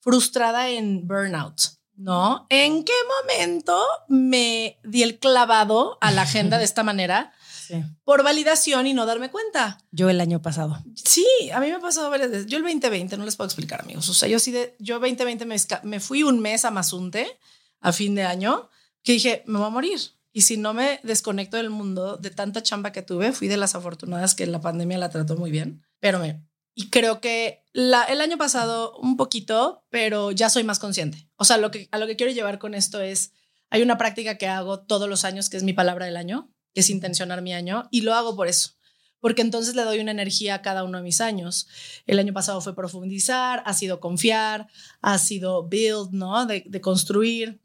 frustrada 0.00 0.68
en 0.68 1.06
burnout, 1.06 1.60
¿no? 1.96 2.46
¿En 2.50 2.84
qué 2.84 2.92
momento 3.22 3.82
me 4.08 4.78
di 4.84 5.02
el 5.02 5.18
clavado 5.18 5.98
a 6.00 6.10
la 6.12 6.22
agenda 6.22 6.58
de 6.58 6.64
esta 6.64 6.82
manera? 6.82 7.32
Por 8.04 8.22
validación 8.22 8.86
y 8.86 8.94
no 8.94 9.06
darme 9.06 9.30
cuenta. 9.30 9.78
Yo 9.90 10.10
el 10.10 10.20
año 10.20 10.42
pasado. 10.42 10.82
Sí, 10.96 11.26
a 11.52 11.60
mí 11.60 11.68
me 11.68 11.74
ha 11.74 11.80
pasado 11.80 12.10
varias 12.10 12.30
veces. 12.30 12.46
Yo 12.46 12.58
el 12.58 12.64
2020, 12.64 13.16
no 13.16 13.24
les 13.24 13.36
puedo 13.36 13.46
explicar, 13.46 13.80
amigos. 13.80 14.08
O 14.08 14.14
sea, 14.14 14.28
yo 14.28 14.38
sí, 14.38 14.50
de, 14.50 14.74
yo 14.80 14.98
2020 14.98 15.46
me, 15.46 15.56
me 15.84 16.00
fui 16.00 16.24
un 16.24 16.40
mes 16.40 16.64
a 16.64 16.70
Mazunte 16.70 17.38
a 17.80 17.92
fin 17.92 18.14
de 18.14 18.24
año 18.24 18.68
que 19.02 19.12
dije, 19.12 19.44
me 19.46 19.58
voy 19.58 19.68
a 19.68 19.70
morir 19.70 20.00
y 20.32 20.42
si 20.42 20.56
no 20.56 20.74
me 20.74 21.00
desconecto 21.02 21.56
del 21.56 21.70
mundo 21.70 22.16
de 22.16 22.30
tanta 22.30 22.62
chamba 22.62 22.92
que 22.92 23.02
tuve, 23.02 23.32
fui 23.32 23.48
de 23.48 23.56
las 23.56 23.74
afortunadas 23.74 24.34
que 24.34 24.46
la 24.46 24.60
pandemia 24.60 24.98
la 24.98 25.10
trató 25.10 25.36
muy 25.36 25.50
bien. 25.50 25.82
Pero 25.98 26.18
me. 26.18 26.44
Y 26.74 26.88
creo 26.88 27.20
que 27.20 27.64
la, 27.72 28.04
el 28.04 28.20
año 28.20 28.38
pasado 28.38 28.96
un 28.98 29.16
poquito, 29.16 29.84
pero 29.90 30.30
ya 30.30 30.48
soy 30.48 30.62
más 30.62 30.78
consciente. 30.78 31.28
O 31.36 31.44
sea, 31.44 31.56
lo 31.56 31.70
que, 31.70 31.88
a 31.90 31.98
lo 31.98 32.06
que 32.06 32.16
quiero 32.16 32.32
llevar 32.32 32.58
con 32.58 32.74
esto 32.74 33.00
es, 33.00 33.32
hay 33.70 33.82
una 33.82 33.98
práctica 33.98 34.38
que 34.38 34.46
hago 34.46 34.80
todos 34.80 35.08
los 35.08 35.24
años, 35.24 35.50
que 35.50 35.56
es 35.56 35.62
mi 35.62 35.72
palabra 35.72 36.06
del 36.06 36.16
año, 36.16 36.52
que 36.74 36.80
es 36.80 36.90
intencionar 36.90 37.42
mi 37.42 37.52
año, 37.52 37.88
y 37.90 38.02
lo 38.02 38.14
hago 38.14 38.36
por 38.36 38.46
eso 38.46 38.80
porque 39.20 39.42
entonces 39.42 39.74
le 39.74 39.84
doy 39.84 40.00
una 40.00 40.10
energía 40.10 40.56
a 40.56 40.62
cada 40.62 40.82
uno 40.82 40.98
de 40.98 41.04
mis 41.04 41.20
años. 41.20 41.68
El 42.06 42.18
año 42.18 42.32
pasado 42.32 42.60
fue 42.60 42.74
profundizar, 42.74 43.62
ha 43.66 43.74
sido 43.74 44.00
confiar, 44.00 44.68
ha 45.02 45.18
sido 45.18 45.68
build, 45.68 46.12
¿no? 46.12 46.46
De, 46.46 46.64
de 46.66 46.80
construir. 46.80 47.60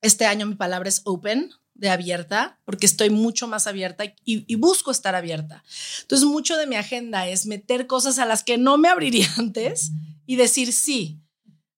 Este 0.00 0.26
año 0.26 0.46
mi 0.46 0.54
palabra 0.54 0.88
es 0.88 1.02
open, 1.04 1.50
de 1.78 1.88
abierta, 1.88 2.58
porque 2.64 2.86
estoy 2.86 3.08
mucho 3.08 3.46
más 3.46 3.66
abierta 3.66 4.04
y, 4.24 4.54
busco 4.56 4.90
estar 4.90 5.14
abierta. 5.14 5.64
Entonces, 6.02 6.26
mucho 6.26 6.56
de 6.56 6.66
mi 6.66 6.76
agenda 6.76 7.28
es 7.28 7.46
meter 7.46 7.86
cosas 7.86 8.18
a 8.18 8.26
las 8.26 8.42
que 8.42 8.58
no 8.58 8.76
me 8.76 8.88
abriría 8.88 9.28
antes 9.38 9.92
y 10.26 10.36
decir 10.36 10.72
sí, 10.72 11.20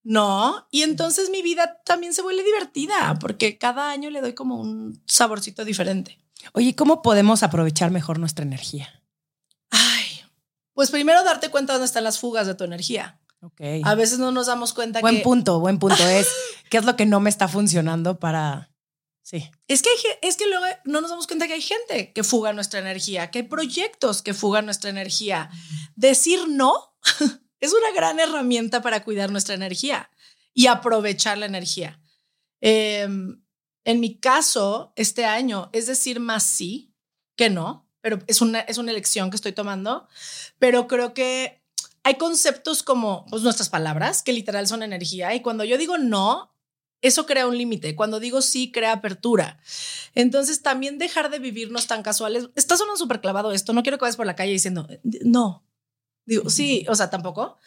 no. 0.02 0.66
Y 0.70 0.82
entonces 0.82 1.30
mi 1.30 1.42
vida 1.42 1.80
también 1.84 2.14
se 2.14 2.22
vuelve 2.22 2.42
divertida, 2.42 3.16
porque 3.20 3.58
cada 3.58 3.90
año 3.90 4.10
le 4.10 4.22
doy 4.22 4.32
como 4.32 4.56
un 4.56 5.00
saborcito 5.06 5.64
diferente. 5.64 6.18
Oye, 6.54 6.74
¿cómo 6.74 7.02
podemos 7.02 7.42
aprovechar 7.42 7.90
mejor 7.90 8.18
nuestra 8.18 8.44
energía? 8.44 9.02
Ay, 9.70 10.06
pues 10.72 10.90
primero 10.90 11.22
darte 11.22 11.50
cuenta 11.50 11.74
dónde 11.74 11.86
están 11.86 12.04
las 12.04 12.18
fugas 12.18 12.46
de 12.46 12.54
tu 12.54 12.64
energía. 12.64 13.20
Okay. 13.42 13.82
A 13.84 13.94
veces 13.94 14.18
no 14.18 14.32
nos 14.32 14.46
damos 14.46 14.72
cuenta 14.72 15.00
buen 15.00 15.16
que... 15.16 15.22
Buen 15.22 15.24
punto, 15.24 15.60
buen 15.60 15.78
punto. 15.78 16.02
Es 16.08 16.28
qué 16.70 16.78
es 16.78 16.86
lo 16.86 16.96
que 16.96 17.04
no 17.04 17.20
me 17.20 17.28
está 17.28 17.48
funcionando 17.48 18.18
para 18.18 18.69
Sí. 19.30 19.48
Es 19.68 19.80
que, 19.80 19.90
es 20.22 20.36
que 20.36 20.48
luego 20.48 20.66
no 20.84 21.00
nos 21.00 21.10
damos 21.10 21.28
cuenta 21.28 21.46
que 21.46 21.52
hay 21.52 21.62
gente 21.62 22.12
que 22.12 22.24
fuga 22.24 22.52
nuestra 22.52 22.80
energía, 22.80 23.30
que 23.30 23.38
hay 23.38 23.44
proyectos 23.44 24.22
que 24.22 24.34
fugan 24.34 24.64
nuestra 24.64 24.90
energía. 24.90 25.50
Decir 25.94 26.48
no 26.48 26.96
es 27.60 27.72
una 27.72 27.92
gran 27.94 28.18
herramienta 28.18 28.82
para 28.82 29.04
cuidar 29.04 29.30
nuestra 29.30 29.54
energía 29.54 30.10
y 30.52 30.66
aprovechar 30.66 31.38
la 31.38 31.46
energía. 31.46 32.00
Em, 32.60 33.40
en 33.84 34.00
mi 34.00 34.18
caso, 34.18 34.92
este 34.96 35.24
año 35.24 35.70
es 35.72 35.86
decir 35.86 36.18
más 36.18 36.42
sí 36.42 36.92
que 37.36 37.50
no, 37.50 37.88
pero 38.00 38.18
es 38.26 38.40
una, 38.40 38.58
es 38.58 38.78
una 38.78 38.90
elección 38.90 39.30
que 39.30 39.36
estoy 39.36 39.52
tomando, 39.52 40.08
pero 40.58 40.88
creo 40.88 41.14
que 41.14 41.62
hay 42.02 42.16
conceptos 42.16 42.82
como 42.82 43.26
pues, 43.26 43.42
nuestras 43.42 43.68
palabras, 43.68 44.24
que 44.24 44.32
literal 44.32 44.66
son 44.66 44.82
energía, 44.82 45.32
y 45.36 45.40
cuando 45.40 45.62
yo 45.62 45.78
digo 45.78 45.98
no, 45.98 46.49
eso 47.02 47.26
crea 47.26 47.46
un 47.46 47.56
límite. 47.56 47.96
Cuando 47.96 48.20
digo 48.20 48.42
sí, 48.42 48.70
crea 48.70 48.92
apertura. 48.92 49.58
Entonces, 50.14 50.62
también 50.62 50.98
dejar 50.98 51.30
de 51.30 51.38
vivirnos 51.38 51.86
tan 51.86 52.02
casuales. 52.02 52.48
Está 52.56 52.76
sonando 52.76 52.98
súper 52.98 53.20
clavado 53.20 53.52
esto. 53.52 53.72
No 53.72 53.82
quiero 53.82 53.98
que 53.98 54.02
vayas 54.02 54.16
por 54.16 54.26
la 54.26 54.36
calle 54.36 54.52
diciendo 54.52 54.86
no. 55.24 55.64
Digo, 56.26 56.50
sí, 56.50 56.86
o 56.88 56.94
sea, 56.94 57.10
tampoco. 57.10 57.58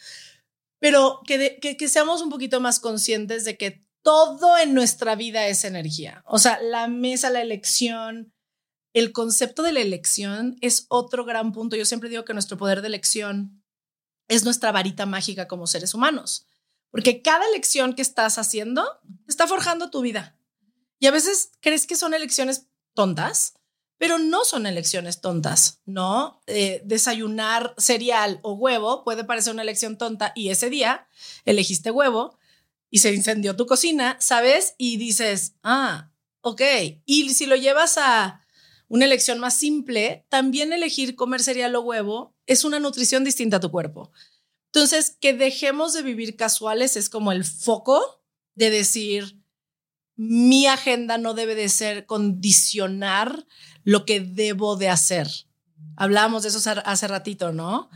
Pero 0.80 1.20
que, 1.26 1.58
que, 1.60 1.76
que 1.76 1.88
seamos 1.88 2.22
un 2.22 2.30
poquito 2.30 2.60
más 2.60 2.78
conscientes 2.78 3.44
de 3.44 3.56
que 3.56 3.84
todo 4.02 4.58
en 4.58 4.74
nuestra 4.74 5.16
vida 5.16 5.48
es 5.48 5.64
energía. 5.64 6.22
O 6.26 6.38
sea, 6.38 6.60
la 6.60 6.88
mesa, 6.88 7.30
la 7.30 7.40
elección, 7.40 8.32
el 8.92 9.12
concepto 9.12 9.62
de 9.62 9.72
la 9.72 9.80
elección 9.80 10.56
es 10.60 10.86
otro 10.88 11.24
gran 11.24 11.52
punto. 11.52 11.74
Yo 11.74 11.86
siempre 11.86 12.10
digo 12.10 12.24
que 12.24 12.34
nuestro 12.34 12.56
poder 12.56 12.82
de 12.82 12.88
elección 12.88 13.62
es 14.28 14.44
nuestra 14.44 14.72
varita 14.72 15.06
mágica 15.06 15.48
como 15.48 15.66
seres 15.66 15.94
humanos, 15.94 16.46
porque 16.94 17.22
cada 17.22 17.44
elección 17.48 17.94
que 17.94 18.02
estás 18.02 18.38
haciendo 18.38 18.86
está 19.26 19.48
forjando 19.48 19.90
tu 19.90 20.00
vida. 20.00 20.38
Y 21.00 21.08
a 21.08 21.10
veces 21.10 21.50
crees 21.58 21.88
que 21.88 21.96
son 21.96 22.14
elecciones 22.14 22.68
tontas, 22.94 23.54
pero 23.98 24.20
no 24.20 24.44
son 24.44 24.64
elecciones 24.64 25.20
tontas, 25.20 25.80
¿no? 25.86 26.40
Eh, 26.46 26.82
desayunar 26.84 27.74
cereal 27.78 28.38
o 28.42 28.52
huevo 28.52 29.02
puede 29.02 29.24
parecer 29.24 29.52
una 29.52 29.62
elección 29.62 29.98
tonta 29.98 30.30
y 30.36 30.50
ese 30.50 30.70
día 30.70 31.08
elegiste 31.44 31.90
huevo 31.90 32.38
y 32.90 33.00
se 33.00 33.12
incendió 33.12 33.56
tu 33.56 33.66
cocina, 33.66 34.16
¿sabes? 34.20 34.76
Y 34.78 34.96
dices, 34.96 35.54
ah, 35.64 36.12
ok. 36.42 36.62
Y 37.06 37.28
si 37.30 37.46
lo 37.46 37.56
llevas 37.56 37.98
a 37.98 38.46
una 38.86 39.06
elección 39.06 39.40
más 39.40 39.56
simple, 39.56 40.26
también 40.28 40.72
elegir 40.72 41.16
comer 41.16 41.42
cereal 41.42 41.74
o 41.74 41.80
huevo 41.80 42.36
es 42.46 42.62
una 42.62 42.78
nutrición 42.78 43.24
distinta 43.24 43.56
a 43.56 43.60
tu 43.60 43.72
cuerpo. 43.72 44.12
Entonces, 44.74 45.16
que 45.20 45.32
dejemos 45.32 45.92
de 45.92 46.02
vivir 46.02 46.34
casuales 46.34 46.96
es 46.96 47.08
como 47.08 47.30
el 47.30 47.44
foco 47.44 48.24
de 48.56 48.70
decir, 48.70 49.40
mi 50.16 50.66
agenda 50.66 51.16
no 51.16 51.32
debe 51.32 51.54
de 51.54 51.68
ser 51.68 52.06
condicionar 52.06 53.46
lo 53.84 54.04
que 54.04 54.18
debo 54.18 54.74
de 54.74 54.88
hacer. 54.88 55.28
Hablábamos 55.96 56.42
de 56.42 56.48
eso 56.48 56.58
hace 56.84 57.06
ratito, 57.06 57.52
¿no? 57.52 57.88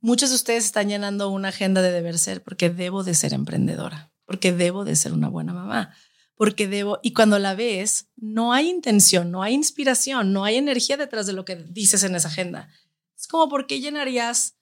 Muchos 0.00 0.30
de 0.30 0.34
ustedes 0.34 0.64
están 0.64 0.88
llenando 0.88 1.30
una 1.30 1.50
agenda 1.50 1.82
de 1.82 1.92
deber 1.92 2.18
ser 2.18 2.42
porque 2.42 2.68
debo 2.68 3.04
de 3.04 3.14
ser 3.14 3.32
emprendedora, 3.32 4.12
porque 4.24 4.52
debo 4.52 4.84
de 4.84 4.96
ser 4.96 5.12
una 5.12 5.28
buena 5.28 5.52
mamá, 5.52 5.94
porque 6.34 6.66
debo, 6.66 6.98
y 7.00 7.12
cuando 7.12 7.38
la 7.38 7.54
ves, 7.54 8.08
no 8.16 8.52
hay 8.52 8.70
intención, 8.70 9.30
no 9.30 9.44
hay 9.44 9.54
inspiración, 9.54 10.32
no 10.32 10.44
hay 10.44 10.56
energía 10.56 10.96
detrás 10.96 11.26
de 11.26 11.32
lo 11.32 11.44
que 11.44 11.54
dices 11.54 12.02
en 12.02 12.16
esa 12.16 12.26
agenda. 12.26 12.70
Es 13.16 13.28
como, 13.28 13.48
¿por 13.48 13.68
qué 13.68 13.80
llenarías 13.80 14.53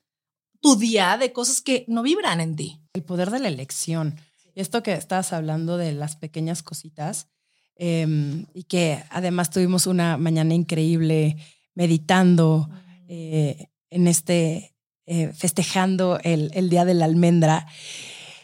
tu 0.62 0.76
día 0.76 1.18
de 1.18 1.32
cosas 1.32 1.60
que 1.60 1.84
no 1.88 2.02
vibran 2.02 2.40
en 2.40 2.56
ti? 2.56 2.80
El 2.94 3.02
poder 3.02 3.30
de 3.30 3.40
la 3.40 3.48
elección. 3.48 4.16
Esto 4.54 4.82
que 4.82 4.94
estabas 4.94 5.34
hablando 5.34 5.76
de 5.76 5.92
las 5.92 6.16
pequeñas 6.16 6.62
cositas, 6.62 7.28
em, 7.76 8.46
y 8.54 8.64
que 8.64 9.02
además 9.10 9.50
tuvimos 9.50 9.86
una 9.86 10.16
mañana 10.16 10.54
increíble 10.54 11.36
meditando 11.74 12.70
eh, 13.08 13.68
en 13.90 14.06
este, 14.06 14.74
eh, 15.04 15.32
festejando 15.34 16.18
el, 16.22 16.50
el 16.54 16.70
Día 16.70 16.84
de 16.86 16.94
la 16.94 17.04
Almendra 17.04 17.66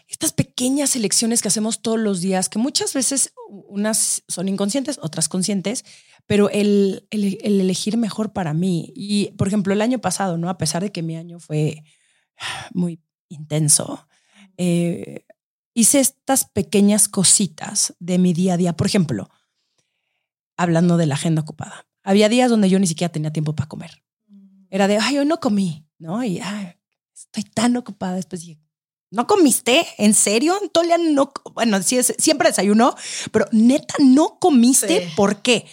estas 0.08 0.32
pequeñas 0.32 0.96
elecciones 0.96 1.42
que 1.42 1.48
hacemos 1.48 1.82
todos 1.82 1.98
los 1.98 2.22
días, 2.22 2.48
que 2.48 2.58
muchas 2.58 2.94
veces 2.94 3.34
unas 3.68 4.22
son 4.26 4.48
inconscientes, 4.48 4.98
otras 5.02 5.28
conscientes, 5.28 5.84
pero 6.26 6.48
el, 6.48 7.06
el, 7.10 7.38
elegir 7.42 7.98
mejor 7.98 8.32
para 8.32 8.54
mí. 8.54 8.90
Y, 8.96 9.32
por 9.36 9.48
ejemplo, 9.48 9.74
el 9.74 9.82
año 9.82 9.98
pasado, 9.98 10.38
¿no? 10.38 10.48
A 10.48 10.56
pesar 10.56 10.82
de 10.82 10.92
que 10.92 11.02
mi 11.02 11.16
año 11.16 11.38
fue 11.40 11.84
muy 12.74 13.00
intenso, 13.28 14.06
eh, 14.56 15.24
hice 15.74 16.00
estas 16.00 16.44
pequeñas 16.44 17.08
cositas 17.08 17.94
de 17.98 18.18
mi 18.18 18.32
día 18.32 18.54
a 18.54 18.56
día. 18.56 18.72
Por 18.74 18.86
ejemplo, 18.86 19.30
hablando 20.56 20.96
de 20.96 21.06
la 21.06 21.14
agenda 21.14 21.42
ocupada. 21.42 21.86
Había 22.02 22.28
días 22.28 22.50
donde 22.50 22.70
yo 22.70 22.78
ni 22.78 22.86
siquiera 22.86 23.12
tenía 23.12 23.32
tiempo 23.32 23.54
para 23.54 23.68
comer. 23.68 24.02
Era 24.70 24.88
de, 24.88 24.98
ay, 24.98 25.18
hoy 25.18 25.26
no 25.26 25.40
comí, 25.40 25.86
¿no? 25.98 26.22
Y 26.24 26.40
ay, 26.40 26.74
estoy 27.14 27.44
tan 27.44 27.76
ocupada. 27.76 28.16
Después 28.16 28.42
dije, 28.42 28.60
¿No 29.10 29.26
comiste? 29.26 29.86
¿En 29.96 30.12
serio? 30.12 30.54
Tolia 30.72 30.98
no, 30.98 31.32
bueno, 31.54 31.82
siempre 31.82 32.48
desayuno, 32.48 32.94
pero 33.32 33.46
neta, 33.52 33.94
¿no 34.00 34.38
comiste? 34.38 35.10
¿Por 35.16 35.40
qué? 35.40 35.66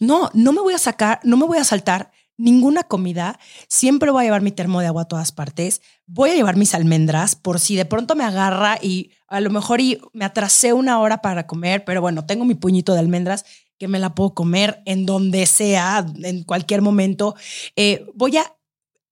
No, 0.00 0.30
no 0.34 0.52
me 0.52 0.60
voy 0.60 0.74
a 0.74 0.78
sacar, 0.78 1.20
no 1.22 1.36
me 1.36 1.46
voy 1.46 1.58
a 1.58 1.64
saltar 1.64 2.10
ninguna 2.36 2.82
comida. 2.84 3.38
Siempre 3.68 4.10
voy 4.10 4.22
a 4.22 4.24
llevar 4.24 4.42
mi 4.42 4.52
termo 4.52 4.80
de 4.80 4.86
agua 4.86 5.02
a 5.02 5.08
todas 5.08 5.32
partes. 5.32 5.82
Voy 6.06 6.30
a 6.30 6.34
llevar 6.34 6.56
mis 6.56 6.74
almendras 6.74 7.36
por 7.36 7.60
si 7.60 7.76
de 7.76 7.84
pronto 7.84 8.14
me 8.14 8.24
agarra 8.24 8.78
y 8.80 9.12
a 9.28 9.40
lo 9.40 9.50
mejor 9.50 9.80
y 9.80 10.00
me 10.12 10.24
atrasé 10.24 10.72
una 10.72 10.98
hora 11.00 11.18
para 11.22 11.46
comer, 11.46 11.84
pero 11.84 12.00
bueno, 12.00 12.26
tengo 12.26 12.44
mi 12.44 12.54
puñito 12.54 12.92
de 12.92 13.00
almendras 13.00 13.44
que 13.78 13.88
me 13.88 13.98
la 13.98 14.14
puedo 14.14 14.34
comer 14.34 14.82
en 14.86 15.06
donde 15.06 15.46
sea, 15.46 16.06
en 16.22 16.44
cualquier 16.44 16.82
momento. 16.82 17.34
Eh, 17.76 18.06
voy 18.14 18.36
a, 18.36 18.56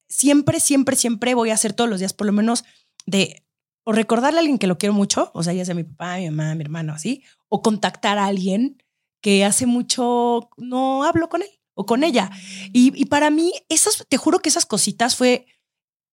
siempre, 0.08 0.60
siempre, 0.60 0.96
siempre 0.96 1.34
voy 1.34 1.50
a 1.50 1.54
hacer 1.54 1.72
todos 1.72 1.90
los 1.90 1.98
días 1.98 2.12
por 2.12 2.26
lo 2.26 2.32
menos 2.32 2.64
de 3.06 3.44
o 3.84 3.90
recordarle 3.90 4.38
a 4.38 4.40
alguien 4.40 4.58
que 4.58 4.68
lo 4.68 4.78
quiero 4.78 4.92
mucho, 4.92 5.32
o 5.34 5.42
sea, 5.42 5.52
ya 5.52 5.64
sea 5.64 5.74
mi 5.74 5.82
papá, 5.82 6.18
mi 6.18 6.30
mamá, 6.30 6.54
mi 6.54 6.62
hermano, 6.62 6.92
así, 6.92 7.24
o 7.48 7.62
contactar 7.62 8.16
a 8.16 8.26
alguien 8.26 8.80
que 9.20 9.44
hace 9.44 9.66
mucho 9.66 10.50
no 10.56 11.02
hablo 11.02 11.28
con 11.28 11.42
él 11.42 11.48
o 11.74 11.86
con 11.86 12.04
ella. 12.04 12.30
Y, 12.72 12.92
y 13.00 13.06
para 13.06 13.30
mí, 13.30 13.52
esas, 13.68 14.04
te 14.08 14.16
juro 14.16 14.40
que 14.40 14.48
esas 14.48 14.66
cositas 14.66 15.16
fue, 15.16 15.46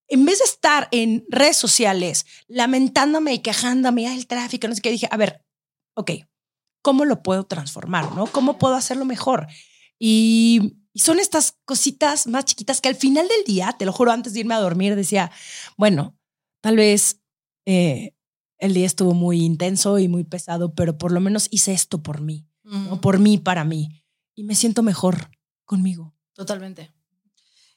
en 0.07 0.25
vez 0.25 0.39
de 0.39 0.45
estar 0.45 0.87
en 0.91 1.25
redes 1.29 1.57
sociales 1.57 2.25
lamentándome 2.47 3.33
y 3.33 3.39
quejándome, 3.39 4.13
el 4.13 4.27
tráfico, 4.27 4.67
no 4.67 4.75
sé 4.75 4.81
qué, 4.81 4.91
dije, 4.91 5.07
a 5.11 5.17
ver, 5.17 5.45
ok, 5.95 6.11
¿cómo 6.81 7.05
lo 7.05 7.21
puedo 7.21 7.45
transformar? 7.45 8.13
¿No? 8.15 8.27
¿Cómo 8.27 8.57
puedo 8.57 8.75
hacerlo 8.75 9.05
mejor? 9.05 9.47
Y, 9.99 10.77
y 10.93 10.99
son 10.99 11.19
estas 11.19 11.57
cositas 11.65 12.27
más 12.27 12.45
chiquitas 12.45 12.81
que 12.81 12.89
al 12.89 12.95
final 12.95 13.27
del 13.27 13.43
día, 13.45 13.75
te 13.77 13.85
lo 13.85 13.93
juro, 13.93 14.11
antes 14.11 14.33
de 14.33 14.41
irme 14.41 14.55
a 14.55 14.59
dormir, 14.59 14.95
decía, 14.95 15.31
bueno, 15.77 16.17
tal 16.61 16.77
vez 16.77 17.21
eh, 17.65 18.13
el 18.57 18.73
día 18.73 18.85
estuvo 18.85 19.13
muy 19.13 19.41
intenso 19.41 19.99
y 19.99 20.07
muy 20.07 20.23
pesado, 20.23 20.73
pero 20.73 20.97
por 20.97 21.11
lo 21.11 21.19
menos 21.19 21.47
hice 21.51 21.73
esto 21.73 22.01
por 22.01 22.21
mí, 22.21 22.47
por 23.01 23.19
mí, 23.19 23.37
para 23.37 23.63
mí. 23.63 24.03
Y 24.35 24.43
me 24.43 24.55
siento 24.55 24.83
mejor 24.83 25.31
conmigo. 25.69 26.15
Totalmente. 26.33 26.91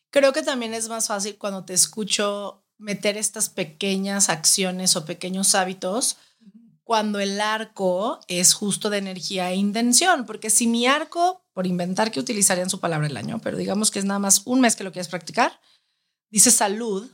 Creo 0.09 0.33
que 0.33 0.43
también 0.43 0.73
es 0.73 0.89
más 0.89 1.09
fácil 1.09 1.37
cuando 1.37 1.67
te 1.67 1.75
escucho 1.75 2.65
meter 2.79 3.19
estas 3.19 3.51
pequeñas 3.51 4.31
acciones 4.31 4.97
o 4.97 5.05
pequeños 5.05 5.55
hábitos 5.55 6.17
cuando 6.85 7.21
el 7.21 7.39
arco 7.39 8.19
es 8.29 8.55
justo 8.55 8.89
de 8.89 8.97
energía 8.97 9.51
e 9.51 9.57
intención, 9.57 10.25
porque 10.25 10.49
si 10.49 10.67
mi 10.67 10.87
arco, 10.87 11.45
por 11.53 11.67
inventar 11.67 12.11
que 12.11 12.19
utilizarían 12.19 12.71
su 12.71 12.81
palabra 12.81 13.09
el 13.09 13.17
año, 13.17 13.41
pero 13.43 13.59
digamos 13.59 13.91
que 13.91 13.99
es 13.99 14.07
nada 14.07 14.19
más 14.19 14.41
un 14.47 14.63
mes 14.63 14.75
que 14.75 14.85
lo 14.85 14.93
quieres 14.93 15.09
practicar, 15.09 15.61
dice 16.31 16.51
salud, 16.51 17.11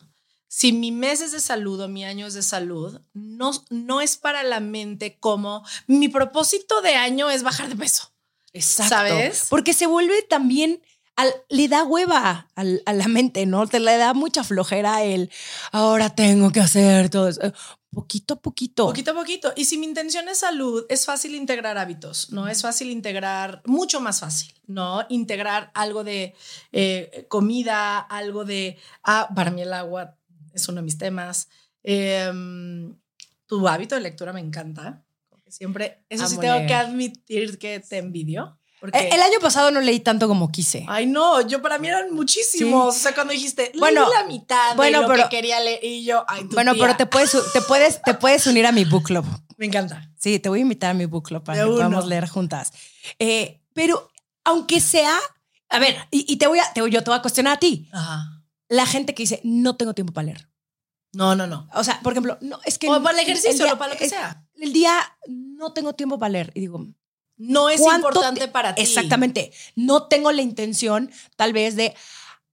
si 0.47 0.73
mi 0.73 0.93
mes 0.93 1.21
es 1.21 1.33
de 1.33 1.41
salud 1.41 1.81
o 1.81 1.88
mi 1.88 2.05
año 2.05 2.27
es 2.27 2.35
de 2.35 2.43
salud, 2.43 3.01
no, 3.14 3.51
no 3.69 4.01
es 4.01 4.17
para 4.17 4.45
la 4.45 4.61
mente 4.61 5.19
como 5.19 5.64
mi 5.88 6.09
propósito 6.09 6.83
de 6.83 6.95
año 6.95 7.31
es 7.31 7.43
bajar 7.43 7.69
de 7.69 7.77
peso. 7.77 8.12
Exacto. 8.52 8.94
¿Sabes? 8.94 9.46
Porque 9.48 9.72
se 9.72 9.87
vuelve 9.87 10.22
también, 10.22 10.82
al, 11.16 11.32
le 11.48 11.68
da 11.68 11.84
hueva 11.84 12.48
a 12.54 12.92
la 12.92 13.08
mente, 13.08 13.46
¿no? 13.46 13.66
Te 13.66 13.80
le 13.80 13.96
da 13.96 14.14
mucha 14.14 14.44
flojera 14.44 15.02
el, 15.02 15.30
ahora 15.72 16.14
tengo 16.14 16.50
que 16.50 16.61
hacer 16.61 17.11
todo 17.11 17.28
eso. 17.28 17.40
Poquito 17.90 18.34
a 18.34 18.40
poquito. 18.40 18.87
Poquito 18.87 19.12
a 19.12 19.14
poquito. 19.14 19.52
Y 19.56 19.64
si 19.64 19.78
mi 19.78 19.87
intención 19.87 20.28
es 20.28 20.38
salud, 20.38 20.84
es 20.90 21.06
fácil 21.06 21.34
integrar 21.34 21.78
hábitos, 21.78 22.30
¿no? 22.30 22.46
Es 22.46 22.61
fácil 22.61 22.90
integrar, 22.90 23.62
mucho 23.64 24.00
más 24.00 24.20
fácil, 24.20 24.52
¿no? 24.66 25.04
Integrar 25.08 25.70
algo 25.74 26.04
de 26.04 26.34
eh, 26.72 27.26
comida, 27.28 27.98
algo 27.98 28.44
de, 28.44 28.78
ah, 29.04 29.30
para 29.34 29.50
mí 29.50 29.62
el 29.62 29.72
agua 29.72 30.18
es 30.52 30.68
uno 30.68 30.76
de 30.76 30.84
mis 30.84 30.98
temas. 30.98 31.48
Em, 31.82 32.94
tu 33.46 33.66
hábito 33.66 33.94
de 33.94 34.02
lectura 34.02 34.34
me 34.34 34.40
encanta. 34.40 35.04
Siempre, 35.50 36.04
eso 36.08 36.26
sí 36.28 36.38
tengo 36.38 36.66
que 36.66 36.74
admitir 36.74 37.58
que 37.58 37.80
te 37.80 37.98
envidio. 37.98 38.58
Porque... 38.80 39.08
El 39.08 39.20
año 39.20 39.40
pasado 39.40 39.72
no 39.72 39.80
leí 39.80 39.98
tanto 39.98 40.28
como 40.28 40.52
quise. 40.52 40.87
Ay, 40.88 41.06
no, 41.06 41.40
yo 41.40 41.61
para 41.61 41.78
mí 41.78 41.88
eran 41.88 42.14
muchísimos. 42.14 42.94
O 42.94 42.99
sea, 42.99 43.12
cuando 43.12 43.32
dijiste, 43.32 43.72
bueno, 43.76 44.09
la 44.09 44.24
mitad 44.24 44.76
bueno, 44.76 45.01
de 45.01 45.03
lo 45.03 45.12
pero, 45.12 45.24
que 45.24 45.36
quería 45.36 45.59
leer 45.59 45.82
y 45.82 46.05
yo, 46.05 46.24
ay, 46.28 46.44
Bueno, 46.53 46.74
pero 46.78 46.96
te 46.96 47.07
puedes, 47.07 47.32
te, 47.53 47.61
puedes, 47.62 48.01
te 48.03 48.14
puedes 48.14 48.46
unir 48.46 48.66
a 48.66 48.72
mi 48.72 48.84
book 48.84 49.05
club. 49.05 49.26
Me 49.57 49.66
encanta. 49.66 50.12
Sí, 50.16 50.38
te 50.38 50.49
voy 50.49 50.61
a 50.61 50.62
invitar 50.62 50.90
a 50.90 50.94
mi 50.94 51.07
book 51.07 51.26
club 51.26 51.42
para 51.42 51.59
que 51.59 51.66
podamos 51.66 52.07
leer 52.07 52.28
juntas. 52.28 52.72
Eh, 53.18 53.61
pero 53.74 54.12
aunque 54.44 54.80
sea, 54.80 55.18
a 55.68 55.78
ver, 55.80 55.96
y, 56.12 56.36
te 56.36 56.46
voy 56.46 56.61
a, 56.61 56.72
te, 56.72 56.80
yo 56.88 57.03
te 57.03 57.11
voy 57.11 57.18
a 57.18 57.22
cuestionar 57.22 57.55
a 57.55 57.59
ti. 57.59 57.88
Ajá 57.92 58.38
la 58.68 58.86
gente 58.86 59.14
que 59.14 59.22
dice, 59.22 59.40
no 59.44 59.76
tengo 59.76 59.94
tiempo 59.94 60.12
para 60.12 60.26
leer. 60.26 60.49
No, 61.12 61.34
no, 61.34 61.46
no. 61.46 61.68
O 61.74 61.82
sea, 61.82 62.01
por 62.03 62.12
ejemplo, 62.12 62.36
no, 62.42 62.61
es 62.64 62.78
que... 62.78 62.88
O 62.88 63.03
para 63.03 63.18
el 63.18 63.24
ejercicio 63.24 63.72
o 63.72 63.78
para 63.78 63.94
lo 63.94 63.99
que 63.99 64.09
sea. 64.09 64.44
El 64.59 64.72
día 64.72 65.00
no 65.26 65.72
tengo 65.72 65.94
tiempo 65.94 66.18
para 66.18 66.30
leer. 66.30 66.52
Y 66.54 66.61
digo, 66.61 66.86
no 67.36 67.70
es 67.70 67.80
importante 67.80 68.48
para 68.48 68.74
ti. 68.74 68.82
Exactamente. 68.82 69.52
No 69.76 70.09
tengo 70.09 70.32
la 70.32 70.42
intención, 70.42 71.11
tal 71.36 71.52
vez, 71.52 71.76
de 71.76 71.94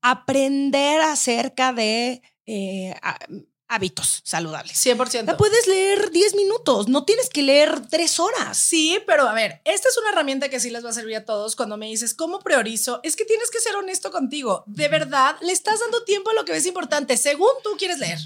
aprender 0.02 1.02
acerca 1.02 1.74
de... 1.74 2.22
Eh, 2.46 2.96
hábitos 3.68 4.22
saludables. 4.24 4.74
100%. 4.86 5.26
La 5.26 5.38
puedes 5.38 5.68
leer 5.68 6.12
10 6.12 6.36
minutos, 6.36 6.88
no 6.88 7.04
tienes 7.04 7.30
que 7.30 7.42
leer 7.42 7.88
3 7.88 8.20
horas. 8.20 8.58
Sí, 8.58 9.00
pero 9.08 9.28
a 9.28 9.34
ver, 9.34 9.62
esta 9.66 9.90
es 9.90 9.98
una 9.98 10.10
herramienta 10.10 10.50
que 10.50 10.60
sí 10.60 10.70
les 10.70 10.86
va 10.86 10.90
a 10.90 10.94
servir 10.94 11.16
a 11.16 11.26
todos 11.26 11.56
cuando 11.56 11.78
me 11.78 11.88
dices, 11.88 12.14
¿cómo 12.14 12.40
priorizo? 12.40 13.00
Es 13.04 13.16
que 13.16 13.26
tienes 13.26 13.50
que 13.50 13.60
ser 13.60 13.76
honesto 13.76 14.12
contigo. 14.12 14.64
De 14.68 14.88
verdad, 14.88 15.36
le 15.42 15.52
estás 15.52 15.80
dando 15.80 16.04
tiempo 16.04 16.30
a 16.30 16.34
lo 16.34 16.46
que 16.46 16.52
ves 16.52 16.66
importante, 16.66 17.18
según 17.18 17.50
tú 17.64 17.72
quieres 17.78 18.00
leer. 18.00 18.20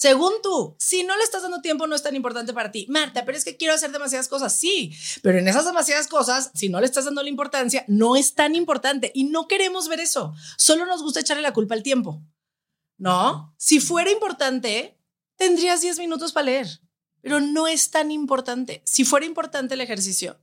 Según 0.00 0.32
tú, 0.42 0.74
si 0.78 1.02
no 1.02 1.14
le 1.14 1.22
estás 1.24 1.42
dando 1.42 1.60
tiempo, 1.60 1.86
no 1.86 1.94
es 1.94 2.02
tan 2.02 2.16
importante 2.16 2.54
para 2.54 2.72
ti. 2.72 2.86
Marta, 2.88 3.26
pero 3.26 3.36
es 3.36 3.44
que 3.44 3.58
quiero 3.58 3.74
hacer 3.74 3.92
demasiadas 3.92 4.28
cosas. 4.28 4.58
Sí, 4.58 4.96
pero 5.22 5.38
en 5.38 5.46
esas 5.46 5.66
demasiadas 5.66 6.08
cosas, 6.08 6.50
si 6.54 6.70
no 6.70 6.80
le 6.80 6.86
estás 6.86 7.04
dando 7.04 7.22
la 7.22 7.28
importancia, 7.28 7.84
no 7.86 8.16
es 8.16 8.32
tan 8.32 8.54
importante 8.54 9.12
y 9.14 9.24
no 9.24 9.46
queremos 9.46 9.88
ver 9.88 10.00
eso. 10.00 10.32
Solo 10.56 10.86
nos 10.86 11.02
gusta 11.02 11.20
echarle 11.20 11.42
la 11.42 11.52
culpa 11.52 11.74
al 11.74 11.82
tiempo. 11.82 12.22
No, 12.96 13.54
si 13.58 13.78
fuera 13.78 14.10
importante, 14.10 14.98
tendrías 15.36 15.82
10 15.82 15.98
minutos 15.98 16.32
para 16.32 16.46
leer, 16.46 16.80
pero 17.20 17.40
no 17.40 17.68
es 17.68 17.90
tan 17.90 18.10
importante. 18.10 18.80
Si 18.86 19.04
fuera 19.04 19.26
importante 19.26 19.74
el 19.74 19.82
ejercicio, 19.82 20.40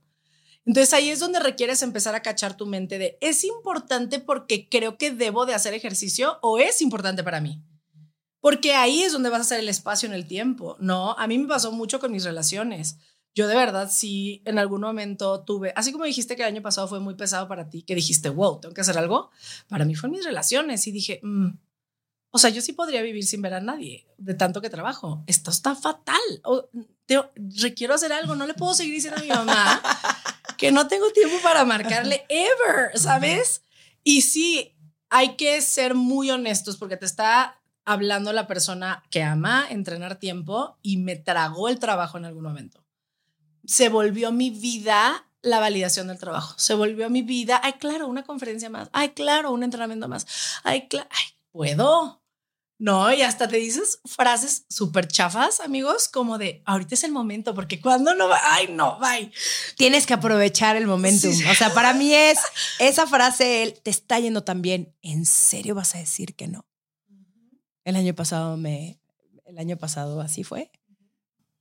entonces 0.66 0.94
ahí 0.94 1.10
es 1.10 1.18
donde 1.18 1.40
requieres 1.40 1.82
empezar 1.82 2.14
a 2.14 2.22
cachar 2.22 2.56
tu 2.56 2.64
mente 2.64 2.96
de, 2.98 3.18
¿es 3.20 3.42
importante 3.42 4.20
porque 4.20 4.68
creo 4.68 4.98
que 4.98 5.10
debo 5.10 5.46
de 5.46 5.54
hacer 5.54 5.74
ejercicio 5.74 6.38
o 6.42 6.60
es 6.60 6.80
importante 6.80 7.24
para 7.24 7.40
mí? 7.40 7.60
Porque 8.40 8.74
ahí 8.74 9.02
es 9.02 9.12
donde 9.12 9.30
vas 9.30 9.40
a 9.40 9.42
hacer 9.42 9.60
el 9.60 9.68
espacio 9.68 10.08
en 10.08 10.14
el 10.14 10.26
tiempo, 10.26 10.76
¿no? 10.78 11.12
A 11.18 11.26
mí 11.26 11.38
me 11.38 11.48
pasó 11.48 11.72
mucho 11.72 11.98
con 11.98 12.12
mis 12.12 12.24
relaciones. 12.24 12.98
Yo 13.34 13.46
de 13.46 13.54
verdad 13.54 13.90
sí 13.92 14.42
en 14.44 14.58
algún 14.58 14.80
momento 14.80 15.44
tuve, 15.44 15.72
así 15.76 15.92
como 15.92 16.04
dijiste 16.04 16.34
que 16.34 16.42
el 16.42 16.48
año 16.48 16.62
pasado 16.62 16.88
fue 16.88 17.00
muy 17.00 17.14
pesado 17.14 17.46
para 17.46 17.68
ti, 17.68 17.82
que 17.82 17.94
dijiste, 17.94 18.30
wow, 18.30 18.60
tengo 18.60 18.74
que 18.74 18.80
hacer 18.80 18.98
algo, 18.98 19.30
para 19.68 19.84
mí 19.84 19.94
fue 19.94 20.08
mis 20.08 20.24
relaciones 20.24 20.86
y 20.86 20.92
dije, 20.92 21.20
mm, 21.22 21.50
o 22.30 22.38
sea, 22.38 22.50
yo 22.50 22.60
sí 22.60 22.72
podría 22.72 23.02
vivir 23.02 23.24
sin 23.24 23.40
ver 23.40 23.54
a 23.54 23.60
nadie 23.60 24.06
de 24.18 24.34
tanto 24.34 24.60
que 24.60 24.68
trabajo. 24.68 25.24
Esto 25.26 25.50
está 25.50 25.74
fatal. 25.74 26.20
O, 26.44 26.68
te, 27.06 27.20
requiero 27.60 27.94
hacer 27.94 28.12
algo, 28.12 28.34
no 28.34 28.46
le 28.46 28.54
puedo 28.54 28.74
seguir 28.74 28.94
diciendo 28.94 29.18
a 29.18 29.22
mi 29.22 29.28
mamá 29.28 29.82
que 30.58 30.70
no 30.70 30.88
tengo 30.88 31.10
tiempo 31.10 31.36
para 31.42 31.64
marcarle 31.64 32.26
ever, 32.28 32.98
¿sabes? 32.98 33.62
Y 34.04 34.22
sí, 34.22 34.76
hay 35.08 35.36
que 35.36 35.62
ser 35.62 35.94
muy 35.94 36.30
honestos 36.30 36.76
porque 36.76 36.96
te 36.96 37.06
está 37.06 37.58
hablando 37.88 38.32
la 38.34 38.46
persona 38.46 39.02
que 39.10 39.22
ama 39.22 39.66
entrenar 39.70 40.18
tiempo 40.18 40.78
y 40.82 40.98
me 40.98 41.16
tragó 41.16 41.68
el 41.70 41.78
trabajo 41.78 42.18
en 42.18 42.26
algún 42.26 42.44
momento. 42.44 42.84
Se 43.64 43.88
volvió 43.88 44.30
mi 44.30 44.50
vida 44.50 45.26
la 45.40 45.58
validación 45.58 46.08
del 46.08 46.18
trabajo. 46.18 46.54
Se 46.58 46.74
volvió 46.74 47.08
mi 47.08 47.22
vida, 47.22 47.60
ay, 47.64 47.74
claro, 47.74 48.06
una 48.06 48.24
conferencia 48.24 48.68
más. 48.68 48.90
Ay, 48.92 49.10
claro, 49.10 49.52
un 49.52 49.62
entrenamiento 49.62 50.06
más. 50.06 50.26
Ay, 50.64 50.86
claro, 50.88 51.08
ay, 51.10 51.34
puedo. 51.50 52.22
No, 52.80 53.12
y 53.12 53.22
hasta 53.22 53.48
te 53.48 53.56
dices 53.56 54.00
frases 54.04 54.66
súper 54.68 55.08
chafas, 55.08 55.60
amigos, 55.60 56.08
como 56.08 56.38
de 56.38 56.62
ahorita 56.64 56.94
es 56.94 57.02
el 57.02 57.10
momento, 57.10 57.52
porque 57.52 57.80
cuando 57.80 58.14
no 58.14 58.28
va, 58.28 58.38
ay, 58.52 58.68
no, 58.70 58.98
bye. 59.00 59.32
Tienes 59.76 60.06
que 60.06 60.14
aprovechar 60.14 60.76
el 60.76 60.86
momento. 60.86 61.28
O 61.28 61.54
sea, 61.54 61.72
para 61.74 61.94
mí 61.94 62.14
es 62.14 62.38
esa 62.78 63.06
frase, 63.06 63.62
el, 63.64 63.80
te 63.80 63.90
está 63.90 64.20
yendo 64.20 64.44
tan 64.44 64.62
bien. 64.62 64.94
¿En 65.00 65.24
serio 65.24 65.74
vas 65.74 65.94
a 65.94 65.98
decir 65.98 66.36
que 66.36 66.46
no? 66.48 66.67
El 67.88 67.96
año 67.96 68.14
pasado 68.14 68.58
me, 68.58 69.00
el 69.46 69.56
año 69.56 69.78
pasado 69.78 70.20
así 70.20 70.44
fue. 70.44 70.70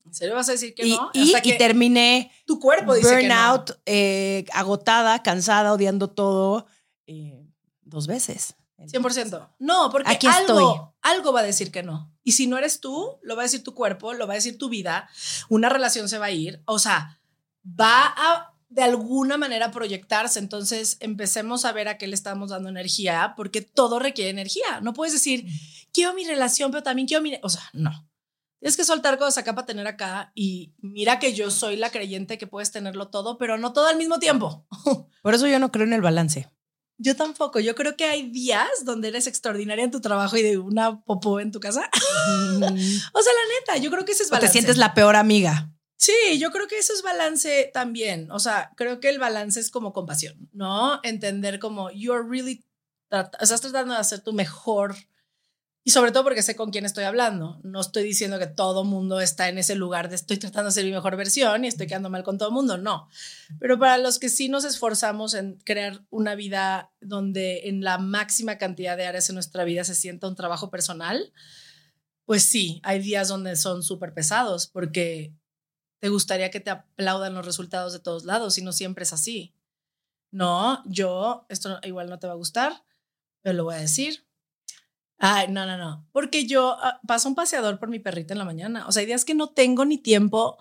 ¿En 0.06 0.14
serio 0.14 0.36
vas 0.36 0.50
a 0.50 0.52
decir 0.52 0.76
que 0.76 0.86
y, 0.86 0.92
no? 0.92 1.10
Y, 1.14 1.34
y 1.42 1.58
terminé 1.58 2.34
tu 2.46 2.60
cuerpo 2.60 2.96
dice 2.96 3.16
burnout, 3.16 3.68
que 3.68 3.74
no. 3.74 3.80
eh, 3.86 4.46
agotada, 4.52 5.24
cansada, 5.24 5.72
odiando 5.72 6.10
todo 6.10 6.68
eh, 7.06 7.48
dos 7.82 8.08
veces. 8.08 8.56
100%. 8.78 9.52
No, 9.60 9.90
porque 9.90 10.12
Aquí 10.12 10.28
algo, 10.28 10.42
estoy. 10.42 10.88
algo 11.02 11.32
va 11.32 11.40
a 11.40 11.44
decir 11.44 11.72
que 11.72 11.82
no. 11.82 12.14
Y 12.26 12.34
si 12.34 12.46
no 12.46 12.58
eres 12.58 12.82
tú, 12.82 13.20
lo 13.22 13.38
va 13.38 13.44
a 13.44 13.46
decir 13.46 13.64
tu 13.64 13.74
cuerpo, 13.74 14.14
lo 14.14 14.28
va 14.28 14.34
a 14.34 14.36
decir 14.36 14.58
tu 14.58 14.68
vida, 14.68 15.10
una 15.48 15.70
relación 15.70 16.10
se 16.10 16.18
va 16.18 16.26
a 16.26 16.32
ir, 16.32 16.62
o 16.66 16.78
sea, 16.78 17.22
va 17.66 18.14
a 18.18 18.54
de 18.70 18.84
alguna 18.84 19.38
manera 19.38 19.72
proyectarse. 19.72 20.40
Entonces 20.40 20.98
empecemos 21.00 21.66
a 21.66 21.72
ver 21.72 21.88
a 21.88 21.98
qué 21.98 22.08
le 22.08 22.16
estamos 22.16 22.50
dando 22.50 22.70
energía, 22.70 23.34
porque 23.36 23.62
todo 23.62 24.00
requiere 24.00 24.30
energía. 24.30 24.82
No 24.82 24.94
puedes 24.94 25.14
decir, 25.14 25.46
quiero 25.94 26.14
mi 26.14 26.26
relación, 26.26 26.72
pero 26.72 26.84
también 26.84 27.08
quiero 27.08 27.24
mi... 27.24 27.34
O 27.44 27.50
sea, 27.50 27.64
no. 27.74 28.08
Tienes 28.60 28.76
que 28.76 28.84
soltar 28.84 29.18
cosas 29.20 29.38
acá 29.38 29.54
para 29.54 29.68
tener 29.68 29.86
acá 29.86 30.32
y 30.34 30.74
mira 30.80 31.20
que 31.20 31.34
yo 31.34 31.52
soy 31.52 31.76
la 31.76 31.92
creyente 31.92 32.40
que 32.40 32.48
puedes 32.48 32.72
tenerlo 32.72 33.10
todo, 33.10 33.38
pero 33.38 33.58
no 33.58 33.72
todo 33.72 33.88
al 33.88 33.98
mismo 33.98 34.18
tiempo. 34.18 34.66
Por 35.22 35.36
eso 35.36 35.48
yo 35.48 35.60
no 35.60 35.72
creo 35.72 35.86
en 35.86 35.94
el 35.94 36.02
balance. 36.02 36.50
Yo 36.98 37.16
tampoco. 37.16 37.60
Yo 37.60 37.76
creo 37.76 37.96
que 37.96 38.06
hay 38.06 38.32
días 38.32 38.68
donde 38.84 39.10
eres 39.10 39.28
extraordinaria 39.28 39.84
en 39.84 39.92
tu 39.92 40.02
trabajo 40.02 40.36
y 40.36 40.42
de 40.42 40.58
una 40.58 41.02
popó 41.02 41.40
en 41.40 41.52
tu 41.52 41.60
casa. 41.60 41.82
o 41.94 42.60
sea, 42.60 42.70
la 42.72 43.60
neta, 43.60 43.78
yo 43.80 43.92
creo 43.92 44.04
que 44.04 44.14
ese 44.14 44.24
es 44.24 44.30
O 44.30 44.32
balance. 44.32 44.48
te 44.48 44.52
sientes 44.54 44.78
la 44.78 44.96
peor 44.96 45.16
amiga. 45.16 45.72
Sí, 45.98 46.14
yo 46.38 46.52
creo 46.52 46.68
que 46.68 46.78
eso 46.78 46.94
es 46.94 47.02
balance 47.02 47.72
también. 47.74 48.30
O 48.32 48.40
sea, 48.40 48.72
creo 48.78 49.00
que 49.00 49.10
el 49.10 49.18
balance 49.18 49.60
es 49.60 49.72
como 49.72 49.94
compasión, 49.94 50.48
¿no? 50.54 51.00
Entender 51.04 51.60
como 51.60 51.90
you're 51.90 52.24
really, 52.30 52.64
estás 53.42 53.62
tratando 53.62 53.96
de 53.96 54.00
hacer 54.00 54.22
tu 54.22 54.32
mejor. 54.32 54.96
Y 55.84 55.92
sobre 55.92 56.12
todo 56.12 56.24
porque 56.24 56.44
sé 56.44 56.56
con 56.56 56.70
quién 56.70 56.86
estoy 56.86 57.06
hablando. 57.06 57.60
No 57.64 57.82
estoy 57.82 58.04
diciendo 58.04 58.38
que 58.38 58.46
todo 58.46 58.84
mundo 58.84 59.22
está 59.22 59.50
en 59.50 59.58
ese 59.58 59.74
lugar 59.74 60.10
de 60.10 60.16
estoy 60.16 60.38
tratando 60.38 60.66
de 60.66 60.74
ser 60.74 60.86
mi 60.86 60.92
mejor 60.92 61.16
versión 61.16 61.66
y 61.66 61.68
estoy 61.68 61.88
quedando 61.88 62.12
mal 62.12 62.24
con 62.24 62.38
todo 62.38 62.52
mundo. 62.52 62.78
No. 62.78 63.08
Pero 63.60 63.80
para 63.80 63.98
los 63.98 64.20
que 64.20 64.30
sí 64.30 64.50
nos 64.50 64.66
esforzamos 64.66 65.34
en 65.34 65.58
crear 65.64 66.06
una 66.12 66.36
vida 66.36 66.92
donde 67.02 67.70
en 67.70 67.84
la 67.84 67.98
máxima 67.98 68.60
cantidad 68.60 68.98
de 68.98 69.08
áreas 69.08 69.30
en 69.30 69.36
nuestra 69.36 69.64
vida 69.64 69.84
se 69.84 69.96
sienta 69.96 70.28
un 70.28 70.36
trabajo 70.36 70.70
personal, 70.70 71.32
pues 72.26 72.44
sí, 72.44 72.82
hay 72.84 73.00
días 73.00 73.30
donde 73.30 73.56
son 73.56 73.82
súper 73.82 74.14
pesados 74.14 74.68
porque 74.68 75.34
te 76.00 76.10
gustaría 76.10 76.52
que 76.52 76.60
te 76.60 76.70
aplaudan 76.70 77.34
los 77.34 77.46
resultados 77.46 77.94
de 77.94 78.00
todos 78.00 78.26
lados 78.26 78.58
y 78.58 78.64
no 78.64 78.72
siempre 78.72 79.04
es 79.04 79.14
así. 79.14 79.54
No, 80.32 80.84
yo, 80.86 81.46
esto 81.50 81.80
igual 81.84 82.10
no 82.10 82.20
te 82.20 82.28
va 82.28 82.34
a 82.34 82.38
gustar, 82.38 82.84
pero 83.42 83.56
lo 83.56 83.64
voy 83.64 83.76
a 83.76 83.80
decir. 83.80 84.26
Ay, 85.20 85.48
no, 85.48 85.66
no, 85.66 85.78
no. 85.78 86.08
Porque 86.12 86.46
yo 86.46 86.78
ah, 86.80 87.00
paso 87.08 87.28
un 87.28 87.36
paseador 87.36 87.80
por 87.80 87.90
mi 87.90 88.00
perrita 88.00 88.34
en 88.34 88.38
la 88.38 88.46
mañana. 88.46 88.86
O 88.88 88.92
sea, 88.92 89.00
hay 89.02 89.08
días 89.08 89.26
que 89.26 89.34
no 89.34 89.50
tengo 89.50 89.84
ni 89.86 89.98
tiempo 89.98 90.58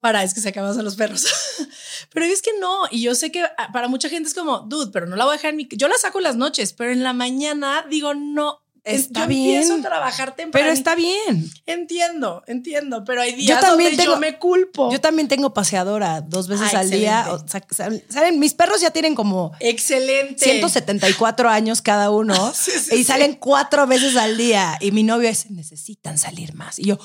para, 0.00 0.22
es 0.22 0.34
que 0.34 0.40
se 0.40 0.50
acaban 0.50 0.84
los 0.84 0.96
perros. 0.96 1.26
pero 2.12 2.24
es 2.26 2.42
que 2.42 2.52
no. 2.60 2.82
Y 2.90 3.02
yo 3.02 3.14
sé 3.14 3.32
que 3.32 3.42
ah, 3.42 3.70
para 3.72 3.88
mucha 3.88 4.08
gente 4.08 4.28
es 4.28 4.34
como, 4.34 4.60
dude, 4.60 4.92
pero 4.92 5.06
no 5.06 5.16
la 5.16 5.24
voy 5.24 5.34
a 5.34 5.36
dejar 5.36 5.54
en. 5.54 5.68
Yo 5.70 5.88
la 5.88 5.98
saco 5.98 6.20
las 6.20 6.36
noches, 6.36 6.72
pero 6.72 6.92
en 6.92 7.02
la 7.02 7.12
mañana 7.12 7.84
digo, 7.90 8.14
no. 8.14 8.62
Está 8.94 9.22
yo 9.22 9.26
bien. 9.28 9.54
empiezo 9.62 9.74
a 9.74 9.82
trabajar 9.82 10.34
temprano. 10.36 10.64
Pero 10.64 10.72
está 10.72 10.94
bien. 10.94 11.50
Entiendo, 11.66 12.42
entiendo, 12.46 13.04
pero 13.04 13.20
hay 13.22 13.34
días 13.34 13.60
también 13.60 13.90
donde 13.90 14.02
tengo- 14.02 14.14
yo 14.14 14.20
me 14.20 14.38
culpo. 14.38 14.90
Yo 14.92 15.00
también 15.00 15.28
tengo 15.28 15.52
paseadora 15.54 16.20
dos 16.20 16.48
veces 16.48 16.74
Ah, 16.74 16.80
al 16.80 16.90
día. 16.90 17.26
O 17.30 17.44
sea, 17.48 18.30
mis 18.32 18.54
perros 18.54 18.80
ya 18.80 18.90
tienen 18.90 19.14
como 19.14 19.52
Excelente. 19.60 20.44
174 20.44 21.48
años 21.48 21.82
cada 21.82 22.10
uno 22.10 22.52
Sí, 22.54 22.70
sí, 22.72 22.94
y 22.94 22.98
sí. 22.98 23.04
salen 23.04 23.34
cuatro 23.34 23.86
veces 23.86 24.16
al 24.16 24.36
día. 24.36 24.76
Y 24.80 24.90
mi 24.92 25.02
novio 25.02 25.28
es, 25.28 25.50
necesitan 25.50 26.18
salir 26.18 26.54
más. 26.54 26.78
Y 26.78 26.84
yo, 26.86 26.98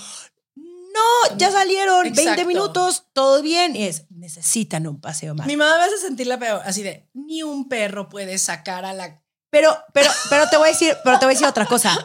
no, 0.56 1.38
ya 1.38 1.52
salieron 1.52 2.04
20 2.04 2.22
Exacto. 2.22 2.46
minutos, 2.46 3.06
todo 3.14 3.42
bien. 3.42 3.76
Y 3.76 3.84
es, 3.84 4.06
necesitan 4.12 4.86
un 4.88 5.02
paseo 5.02 5.34
más. 5.34 5.48
Mi 5.48 5.58
mamá 5.58 5.78
me 5.78 5.84
hace 5.86 5.98
sentir 5.98 6.28
la 6.28 6.38
peor, 6.38 6.62
así 6.66 6.84
de, 6.84 7.10
ni 7.14 7.42
un 7.42 7.68
perro 7.68 8.10
puede 8.10 8.38
sacar 8.38 8.86
a 8.86 8.94
la... 8.94 9.23
Pero, 9.54 9.70
pero, 9.94 10.10
pero 10.32 10.50
te 10.50 10.58
voy 10.58 10.70
a 10.70 10.72
decir, 10.72 10.98
pero 11.04 11.20
te 11.20 11.26
voy 11.26 11.34
a 11.34 11.36
decir 11.36 11.46
otra 11.46 11.68
cosa. 11.68 11.96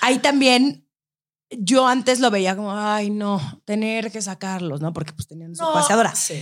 Ahí 0.00 0.20
también 0.20 0.88
yo 1.50 1.88
antes 1.88 2.20
lo 2.20 2.30
veía 2.30 2.54
como, 2.54 2.72
ay, 2.72 3.10
no, 3.10 3.60
tener 3.64 4.12
que 4.12 4.22
sacarlos, 4.22 4.80
¿no? 4.80 4.92
Porque 4.92 5.12
pues 5.12 5.26
tenían 5.26 5.56
su 5.56 5.64
paseadora. 5.64 6.14
Sí. 6.14 6.40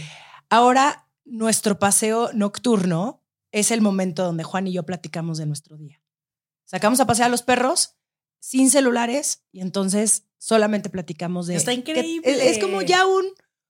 Ahora, 0.50 1.08
nuestro 1.24 1.78
paseo 1.78 2.34
nocturno 2.34 3.24
es 3.50 3.70
el 3.70 3.80
momento 3.80 4.24
donde 4.24 4.44
Juan 4.44 4.66
y 4.66 4.74
yo 4.74 4.82
platicamos 4.82 5.38
de 5.38 5.46
nuestro 5.46 5.78
día. 5.78 6.02
Sacamos 6.66 7.00
a 7.00 7.06
pasear 7.06 7.28
a 7.28 7.30
los 7.30 7.40
perros 7.40 7.96
sin 8.38 8.68
celulares 8.68 9.46
y 9.52 9.62
entonces 9.62 10.24
solamente 10.36 10.90
platicamos 10.90 11.46
de... 11.46 11.56
Está 11.56 11.72
increíble. 11.72 12.30
Es, 12.30 12.58
es 12.58 12.62
como 12.62 12.82
ya 12.82 13.06
un... 13.06 13.24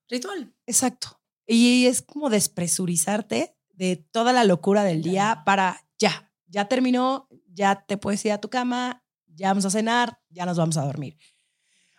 Ritual. 0.08 0.52
Exacto. 0.66 1.20
Y 1.46 1.86
es 1.86 2.02
como 2.02 2.28
despresurizarte 2.28 3.56
de 3.70 3.94
toda 3.94 4.32
la 4.32 4.42
locura 4.42 4.82
del 4.82 5.00
día 5.02 5.42
para 5.46 5.86
ya, 5.96 6.31
ya 6.52 6.66
terminó, 6.66 7.28
ya 7.52 7.84
te 7.86 7.96
puedes 7.96 8.24
ir 8.24 8.32
a 8.32 8.40
tu 8.40 8.50
cama, 8.50 9.02
ya 9.26 9.48
vamos 9.48 9.64
a 9.64 9.70
cenar, 9.70 10.20
ya 10.28 10.44
nos 10.44 10.58
vamos 10.58 10.76
a 10.76 10.84
dormir. 10.84 11.16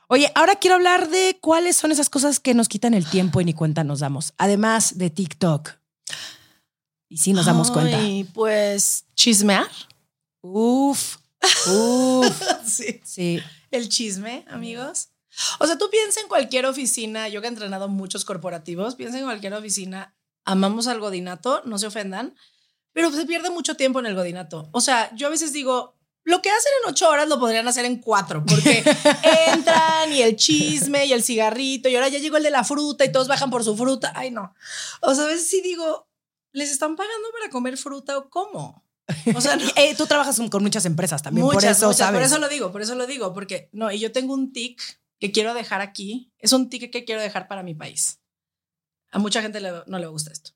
Oye, 0.08 0.32
ahora 0.36 0.56
quiero 0.56 0.76
hablar 0.76 1.10
de 1.10 1.40
cuáles 1.42 1.76
son 1.76 1.92
esas 1.92 2.10
cosas 2.10 2.40
que 2.40 2.54
nos 2.54 2.70
quitan 2.70 2.94
el 2.94 3.06
tiempo 3.06 3.42
y 3.42 3.46
ni 3.46 3.54
cuenta 3.54 3.84
nos 3.84 4.00
damos, 4.00 4.34
además 4.38 4.98
de 4.98 5.10
TikTok. 5.10 5.72
Y 7.10 7.18
sí 7.18 7.34
nos 7.34 7.48
damos 7.48 7.72
cuenta. 7.72 7.98
Ay, 7.98 8.24
pues 8.26 9.06
chismear. 9.16 9.70
Uf, 10.42 11.18
uf. 11.68 12.42
sí. 12.66 13.02
Sí. 13.04 13.40
El 13.72 13.90
chisme, 13.90 14.46
amigos. 14.50 15.10
O 15.60 15.66
sea, 15.66 15.80
tú 15.80 15.90
piensa 15.90 16.20
en 16.22 16.28
cualquier 16.28 16.68
oficina, 16.68 17.28
yo 17.28 17.42
que 17.42 17.48
he 17.48 17.50
entrenado 17.50 17.88
muchos 17.88 18.24
corporativos, 18.24 18.96
piensa 18.96 19.18
en 19.18 19.26
cualquier 19.26 19.54
oficina, 19.56 20.16
amamos 20.46 20.86
al 20.88 21.00
godinato, 21.00 21.64
no 21.66 21.80
se 21.80 21.88
ofendan, 21.88 22.36
pero 22.94 23.12
se 23.12 23.26
pierde 23.26 23.50
mucho 23.50 23.76
tiempo 23.76 24.00
en 24.00 24.06
el 24.06 24.16
godinato. 24.16 24.70
O 24.72 24.82
sea, 24.82 25.14
yo 25.16 25.28
a 25.28 25.30
veces 25.30 25.52
digo, 25.52 25.96
lo 26.24 26.42
que 26.42 26.50
hacen 26.50 26.72
en 26.82 26.90
ocho 26.92 27.10
horas 27.10 27.28
lo 27.28 27.40
podrían 27.40 27.68
hacer 27.68 27.86
en 27.86 28.00
cuatro, 28.00 28.46
porque 28.46 28.84
entran 29.48 30.14
y 30.14 30.22
el 30.22 30.36
chisme 30.36 31.06
y 31.06 31.14
el 31.14 31.24
cigarrito 31.24 31.90
y 31.90 31.96
ahora 31.96 32.08
ya 32.08 32.20
llegó 32.20 32.38
el 32.38 32.44
de 32.44 32.52
la 32.52 32.64
fruta 32.64 33.04
y 33.04 33.12
todos 33.12 33.28
bajan 33.28 33.50
por 33.50 33.64
su 33.64 33.76
fruta. 33.76 34.14
Ay, 34.16 34.32
no. 34.32 34.56
O 35.02 35.14
sea, 35.14 35.26
a 35.26 35.28
veces 35.28 35.50
sí 35.50 35.62
digo, 35.62 36.08
¿les 36.54 36.72
están 36.72 36.96
pagando 36.96 37.28
para 37.38 37.50
comer 37.50 37.78
fruta 37.78 38.18
o 38.18 38.30
cómo? 38.30 38.86
O 39.36 39.42
sea, 39.42 39.58
eh, 39.76 39.96
tú 39.98 40.06
trabajas 40.06 40.40
con 40.50 40.64
muchas 40.64 40.86
empresas 40.86 41.22
también, 41.22 41.46
por 41.46 41.64
eso 41.64 41.94
sabes. 41.94 42.20
Por 42.20 42.26
eso 42.26 42.38
lo 42.38 42.48
digo, 42.48 42.72
por 42.72 42.82
eso 42.82 42.96
lo 42.96 43.06
digo, 43.06 43.34
porque 43.34 43.70
no, 43.74 43.92
y 43.92 44.00
yo 44.00 44.12
tengo 44.12 44.34
un 44.34 44.54
tic 44.54 44.82
que 45.20 45.32
quiero 45.32 45.54
dejar 45.54 45.82
aquí, 45.82 46.32
es 46.40 46.54
un 46.54 46.70
tic 46.70 46.90
que 46.92 47.04
quiero 47.04 47.22
dejar 47.22 47.48
para 47.48 47.64
mi 47.64 47.74
país. 47.74 48.20
A 49.12 49.20
mucha 49.20 49.42
gente 49.42 49.62
no 49.62 50.00
le 50.00 50.08
gusta 50.08 50.32
esto. 50.32 50.52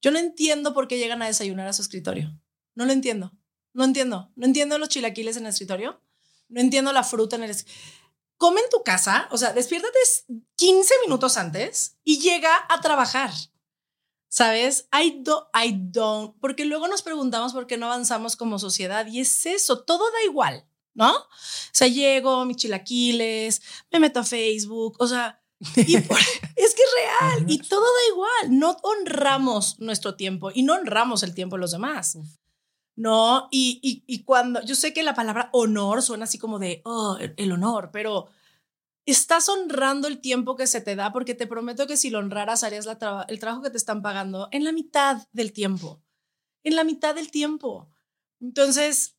Yo 0.00 0.10
no 0.10 0.18
entiendo 0.18 0.72
por 0.72 0.88
qué 0.88 0.98
llegan 0.98 1.22
a 1.22 1.26
desayunar 1.26 1.68
a 1.68 1.72
su 1.72 1.82
escritorio. 1.82 2.38
No 2.74 2.86
lo 2.86 2.92
entiendo. 2.92 3.32
No 3.72 3.84
entiendo. 3.84 4.32
No 4.34 4.46
entiendo 4.46 4.78
los 4.78 4.88
chilaquiles 4.88 5.36
en 5.36 5.44
el 5.44 5.50
escritorio. 5.50 6.02
No 6.48 6.60
entiendo 6.60 6.92
la 6.92 7.04
fruta 7.04 7.36
en 7.36 7.44
el 7.44 7.50
escritorio. 7.50 8.00
Come 8.36 8.62
en 8.62 8.70
tu 8.70 8.82
casa, 8.82 9.28
o 9.32 9.36
sea, 9.36 9.52
despiértate 9.52 9.98
15 10.56 10.94
minutos 11.04 11.36
antes 11.36 11.98
y 12.04 12.20
llega 12.20 12.50
a 12.70 12.80
trabajar. 12.80 13.30
¿Sabes? 14.30 14.88
I, 14.98 15.20
do, 15.22 15.50
I 15.52 15.74
don't. 15.76 16.34
Porque 16.40 16.64
luego 16.64 16.88
nos 16.88 17.02
preguntamos 17.02 17.52
por 17.52 17.66
qué 17.66 17.76
no 17.76 17.86
avanzamos 17.86 18.36
como 18.36 18.58
sociedad 18.58 19.06
y 19.06 19.20
es 19.20 19.44
eso, 19.44 19.82
todo 19.82 20.10
da 20.10 20.22
igual, 20.24 20.66
¿no? 20.94 21.14
O 21.14 21.26
sea, 21.72 21.88
llego, 21.88 22.46
mis 22.46 22.56
chilaquiles, 22.56 23.60
me 23.92 24.00
meto 24.00 24.20
a 24.20 24.24
Facebook, 24.24 24.96
o 25.00 25.06
sea, 25.06 25.39
es 25.76 26.74
que 26.74 26.82
es 26.82 26.94
real 26.96 27.44
y 27.46 27.58
todo 27.58 27.80
da 27.82 28.12
igual. 28.12 28.58
No 28.58 28.76
honramos 28.82 29.78
nuestro 29.78 30.16
tiempo 30.16 30.50
y 30.54 30.62
no 30.62 30.74
honramos 30.74 31.22
el 31.22 31.34
tiempo 31.34 31.56
de 31.56 31.60
los 31.60 31.72
demás. 31.72 32.18
¿no? 32.96 33.48
Y, 33.50 33.80
y, 33.82 34.04
y, 34.06 34.24
cuando 34.24 34.62
yo 34.62 34.74
sé 34.74 34.92
que 34.92 35.02
la 35.02 35.14
palabra 35.14 35.48
honor 35.52 36.02
suena 36.02 36.24
así 36.24 36.38
como 36.38 36.58
de, 36.58 36.82
oh, 36.84 37.16
el 37.18 37.52
honor, 37.52 37.88
pero 37.92 38.28
estás 39.06 39.48
honrando 39.48 40.08
el 40.08 40.20
tiempo 40.20 40.56
que 40.56 40.66
se 40.66 40.80
te 40.80 40.96
da 40.96 41.12
porque 41.12 41.34
te 41.34 41.46
prometo 41.46 41.86
que 41.86 41.96
si 41.96 42.10
lo 42.10 42.18
honraras 42.18 42.62
harías 42.62 42.86
la 42.86 43.24
el 43.28 43.38
trabajo 43.38 43.62
que 43.62 43.70
te 43.70 43.76
están 43.76 44.02
pagando 44.02 44.48
en 44.52 44.64
la 44.64 44.72
mitad 44.72 45.26
del 45.32 45.52
tiempo, 45.52 46.02
en 46.62 46.76
la 46.76 46.84
mitad 46.84 47.14
del 47.14 47.30
tiempo. 47.30 47.88
Entonces, 48.40 49.16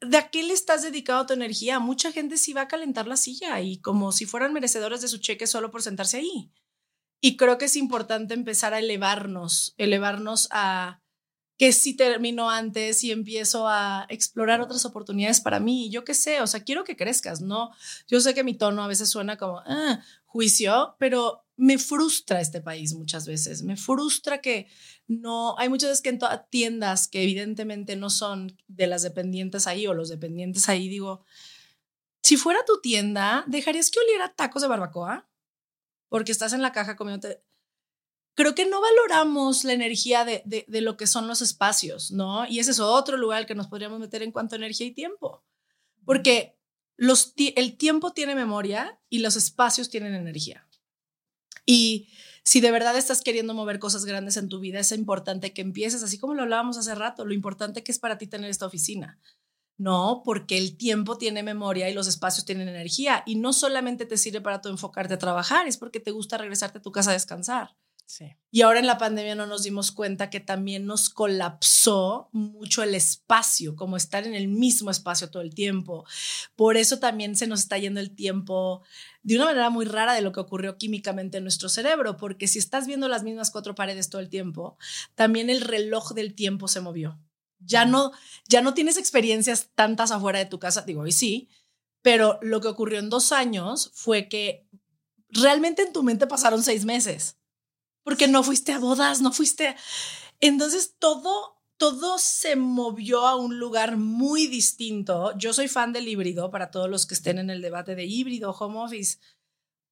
¿de 0.00 0.16
a 0.16 0.30
qué 0.30 0.42
le 0.42 0.52
estás 0.52 0.82
dedicado 0.82 1.26
tu 1.26 1.32
energía? 1.32 1.78
Mucha 1.78 2.12
gente 2.12 2.36
sí 2.36 2.52
va 2.52 2.62
a 2.62 2.68
calentar 2.68 3.06
la 3.06 3.16
silla 3.16 3.60
y 3.60 3.80
como 3.80 4.12
si 4.12 4.26
fueran 4.26 4.52
merecedores 4.52 5.00
de 5.00 5.08
su 5.08 5.18
cheque 5.18 5.46
solo 5.46 5.70
por 5.70 5.82
sentarse 5.82 6.18
ahí. 6.18 6.50
Y 7.20 7.36
creo 7.36 7.58
que 7.58 7.66
es 7.66 7.76
importante 7.76 8.34
empezar 8.34 8.72
a 8.72 8.78
elevarnos, 8.78 9.74
elevarnos 9.76 10.48
a 10.50 11.02
que 11.58 11.72
si 11.72 11.94
termino 11.94 12.48
antes 12.48 13.04
y 13.04 13.12
empiezo 13.12 13.68
a 13.68 14.06
explorar 14.08 14.62
otras 14.62 14.86
oportunidades 14.86 15.42
para 15.42 15.60
mí. 15.60 15.90
Yo 15.90 16.04
qué 16.04 16.14
sé, 16.14 16.40
o 16.40 16.46
sea, 16.46 16.64
quiero 16.64 16.84
que 16.84 16.96
crezcas, 16.96 17.42
¿no? 17.42 17.70
Yo 18.08 18.18
sé 18.20 18.32
que 18.32 18.44
mi 18.44 18.54
tono 18.54 18.82
a 18.82 18.88
veces 18.88 19.10
suena 19.10 19.36
como 19.36 19.58
ah, 19.66 20.00
juicio, 20.24 20.96
pero 20.98 21.44
me 21.60 21.76
frustra 21.76 22.40
este 22.40 22.62
país 22.62 22.94
muchas 22.94 23.26
veces. 23.26 23.62
Me 23.62 23.76
frustra 23.76 24.40
que 24.40 24.66
no, 25.06 25.58
hay 25.58 25.68
muchas 25.68 25.90
veces 25.90 26.02
que 26.02 26.08
en 26.08 26.18
todas 26.18 26.48
tiendas 26.48 27.06
que 27.06 27.22
evidentemente 27.22 27.96
no 27.96 28.08
son 28.08 28.56
de 28.66 28.86
las 28.86 29.02
dependientes 29.02 29.66
ahí 29.66 29.86
o 29.86 29.92
los 29.92 30.08
dependientes 30.08 30.70
ahí, 30.70 30.88
digo, 30.88 31.24
si 32.22 32.38
fuera 32.38 32.64
tu 32.66 32.80
tienda, 32.80 33.44
¿dejarías 33.46 33.90
que 33.90 34.00
oliera 34.00 34.34
tacos 34.34 34.62
de 34.62 34.68
barbacoa? 34.68 35.28
Porque 36.08 36.32
estás 36.32 36.54
en 36.54 36.62
la 36.62 36.72
caja 36.72 36.96
comiéndote 36.96 37.42
creo 38.34 38.54
que 38.54 38.64
no 38.64 38.80
valoramos 38.80 39.64
la 39.64 39.74
energía 39.74 40.24
de, 40.24 40.42
de, 40.46 40.80
lo 40.80 40.96
que 40.96 41.06
son 41.06 41.28
los 41.28 41.42
espacios, 41.42 42.10
¿no? 42.10 42.46
Y 42.46 42.58
ese 42.58 42.70
es 42.70 42.80
otro 42.80 43.18
lugar 43.18 43.44
que 43.44 43.54
nos 43.54 43.66
podríamos 43.66 44.00
meter 44.00 44.22
en 44.22 44.32
cuanto 44.32 44.54
a 44.54 44.58
energía 44.58 44.86
y 44.86 44.94
tiempo, 44.94 45.44
porque 46.06 46.56
los, 46.96 47.34
el 47.36 47.76
tiempo 47.76 48.12
tiene 48.12 48.34
memoria 48.34 48.98
y 49.10 49.18
los 49.18 49.36
espacios 49.36 49.90
tienen 49.90 50.14
energía. 50.14 50.66
Y 51.70 52.08
si 52.42 52.60
de 52.60 52.72
verdad 52.72 52.96
estás 52.96 53.22
queriendo 53.22 53.54
mover 53.54 53.78
cosas 53.78 54.04
grandes 54.04 54.36
en 54.36 54.48
tu 54.48 54.58
vida, 54.58 54.80
es 54.80 54.90
importante 54.90 55.52
que 55.52 55.62
empieces, 55.62 56.02
así 56.02 56.18
como 56.18 56.34
lo 56.34 56.42
hablábamos 56.42 56.76
hace 56.76 56.96
rato, 56.96 57.24
lo 57.24 57.32
importante 57.32 57.84
que 57.84 57.92
es 57.92 58.00
para 58.00 58.18
ti 58.18 58.26
tener 58.26 58.50
esta 58.50 58.66
oficina. 58.66 59.20
No, 59.78 60.22
porque 60.24 60.58
el 60.58 60.76
tiempo 60.76 61.16
tiene 61.16 61.44
memoria 61.44 61.88
y 61.88 61.94
los 61.94 62.08
espacios 62.08 62.44
tienen 62.44 62.68
energía. 62.68 63.22
Y 63.24 63.36
no 63.36 63.52
solamente 63.52 64.04
te 64.04 64.18
sirve 64.18 64.40
para 64.40 64.60
tu 64.60 64.68
enfocarte 64.68 65.14
a 65.14 65.18
trabajar, 65.18 65.68
es 65.68 65.76
porque 65.76 66.00
te 66.00 66.10
gusta 66.10 66.38
regresarte 66.38 66.78
a 66.78 66.82
tu 66.82 66.90
casa 66.90 67.10
a 67.10 67.12
descansar. 67.12 67.76
Y 68.50 68.62
ahora 68.62 68.80
en 68.80 68.86
la 68.86 68.98
pandemia 68.98 69.34
no 69.34 69.46
nos 69.46 69.62
dimos 69.62 69.92
cuenta 69.92 70.30
que 70.30 70.40
también 70.40 70.84
nos 70.86 71.08
colapsó 71.08 72.28
mucho 72.32 72.82
el 72.82 72.94
espacio, 72.94 73.76
como 73.76 73.96
estar 73.96 74.26
en 74.26 74.34
el 74.34 74.48
mismo 74.48 74.90
espacio 74.90 75.30
todo 75.30 75.42
el 75.42 75.54
tiempo. 75.54 76.04
Por 76.56 76.76
eso 76.76 76.98
también 76.98 77.36
se 77.36 77.46
nos 77.46 77.60
está 77.60 77.78
yendo 77.78 78.00
el 78.00 78.14
tiempo 78.14 78.82
de 79.22 79.36
una 79.36 79.44
manera 79.44 79.70
muy 79.70 79.84
rara 79.84 80.14
de 80.14 80.22
lo 80.22 80.32
que 80.32 80.40
ocurrió 80.40 80.78
químicamente 80.78 81.38
en 81.38 81.44
nuestro 81.44 81.68
cerebro, 81.68 82.16
porque 82.16 82.48
si 82.48 82.58
estás 82.58 82.86
viendo 82.86 83.08
las 83.08 83.22
mismas 83.22 83.50
cuatro 83.50 83.74
paredes 83.74 84.10
todo 84.10 84.20
el 84.20 84.28
tiempo, 84.28 84.76
también 85.14 85.48
el 85.48 85.60
reloj 85.60 86.12
del 86.12 86.34
tiempo 86.34 86.66
se 86.66 86.80
movió. 86.80 87.20
Ya 87.60 87.84
no, 87.84 88.10
ya 88.48 88.62
no 88.62 88.74
tienes 88.74 88.96
experiencias 88.96 89.70
tantas 89.74 90.10
afuera 90.10 90.38
de 90.38 90.46
tu 90.46 90.58
casa, 90.58 90.82
digo, 90.82 91.02
hoy 91.02 91.12
sí, 91.12 91.48
pero 92.02 92.38
lo 92.42 92.60
que 92.60 92.68
ocurrió 92.68 92.98
en 92.98 93.10
dos 93.10 93.30
años 93.30 93.90
fue 93.94 94.28
que 94.28 94.66
realmente 95.28 95.82
en 95.82 95.92
tu 95.92 96.02
mente 96.02 96.26
pasaron 96.26 96.62
seis 96.62 96.84
meses 96.84 97.36
porque 98.10 98.26
no 98.26 98.42
fuiste 98.42 98.72
a 98.72 98.80
bodas, 98.80 99.22
no 99.22 99.30
fuiste. 99.30 99.76
Entonces 100.40 100.96
todo, 100.98 101.62
todo 101.76 102.18
se 102.18 102.56
movió 102.56 103.24
a 103.24 103.36
un 103.36 103.60
lugar 103.60 103.98
muy 103.98 104.48
distinto. 104.48 105.32
Yo 105.38 105.52
soy 105.52 105.68
fan 105.68 105.92
del 105.92 106.08
híbrido 106.08 106.50
para 106.50 106.72
todos 106.72 106.90
los 106.90 107.06
que 107.06 107.14
estén 107.14 107.38
en 107.38 107.50
el 107.50 107.62
debate 107.62 107.94
de 107.94 108.06
híbrido, 108.06 108.50
home 108.50 108.80
office, 108.80 109.18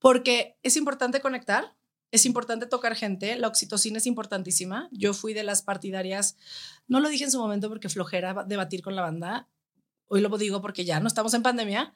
porque 0.00 0.58
es 0.64 0.76
importante 0.76 1.20
conectar, 1.20 1.76
es 2.10 2.26
importante 2.26 2.66
tocar 2.66 2.96
gente, 2.96 3.36
la 3.36 3.46
oxitocina 3.46 3.98
es 3.98 4.06
importantísima. 4.06 4.88
Yo 4.90 5.14
fui 5.14 5.32
de 5.32 5.44
las 5.44 5.62
partidarias, 5.62 6.36
no 6.88 6.98
lo 6.98 7.10
dije 7.10 7.22
en 7.22 7.30
su 7.30 7.38
momento 7.38 7.68
porque 7.68 7.88
flojera 7.88 8.42
debatir 8.48 8.82
con 8.82 8.96
la 8.96 9.02
banda, 9.02 9.48
hoy 10.08 10.22
lo 10.22 10.38
digo 10.38 10.60
porque 10.60 10.84
ya 10.84 10.98
no 10.98 11.06
estamos 11.06 11.34
en 11.34 11.44
pandemia, 11.44 11.94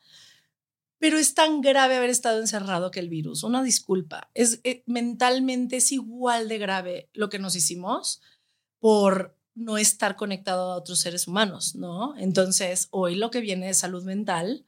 pero 1.02 1.18
es 1.18 1.34
tan 1.34 1.62
grave 1.62 1.96
haber 1.96 2.10
estado 2.10 2.38
encerrado 2.38 2.92
que 2.92 3.00
el 3.00 3.08
virus. 3.08 3.42
Una 3.42 3.60
disculpa. 3.64 4.30
Es 4.34 4.60
eh, 4.62 4.84
mentalmente 4.86 5.78
es 5.78 5.90
igual 5.90 6.48
de 6.48 6.58
grave 6.58 7.10
lo 7.12 7.28
que 7.28 7.40
nos 7.40 7.56
hicimos 7.56 8.22
por 8.78 9.36
no 9.56 9.78
estar 9.78 10.14
conectado 10.14 10.70
a 10.70 10.76
otros 10.76 11.00
seres 11.00 11.26
humanos, 11.26 11.74
¿no? 11.74 12.16
Entonces, 12.18 12.86
hoy 12.92 13.16
lo 13.16 13.32
que 13.32 13.40
viene 13.40 13.66
de 13.66 13.74
salud 13.74 14.04
mental 14.04 14.64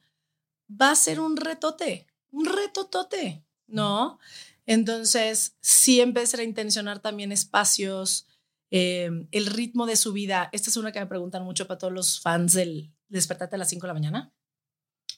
va 0.69 0.91
a 0.91 0.95
ser 0.95 1.21
un 1.21 1.37
retote, 1.37 2.05
un 2.31 2.47
retotote, 2.47 3.45
¿no? 3.67 4.19
Entonces, 4.65 5.55
sí 5.61 6.01
empezar 6.01 6.41
a 6.41 6.43
intencionar 6.43 6.99
también 6.99 7.31
espacios, 7.31 8.27
eh, 8.71 9.09
el 9.31 9.45
ritmo 9.45 9.85
de 9.85 9.95
su 9.95 10.11
vida. 10.11 10.49
Esta 10.51 10.69
es 10.69 10.75
una 10.75 10.91
que 10.91 10.99
me 10.99 11.07
preguntan 11.07 11.45
mucho 11.45 11.65
para 11.65 11.77
todos 11.77 11.93
los 11.93 12.19
fans 12.19 12.51
del 12.51 12.91
despertate 13.07 13.55
a 13.55 13.59
las 13.59 13.69
5 13.69 13.83
de 13.83 13.87
la 13.87 13.93
mañana. 13.93 14.33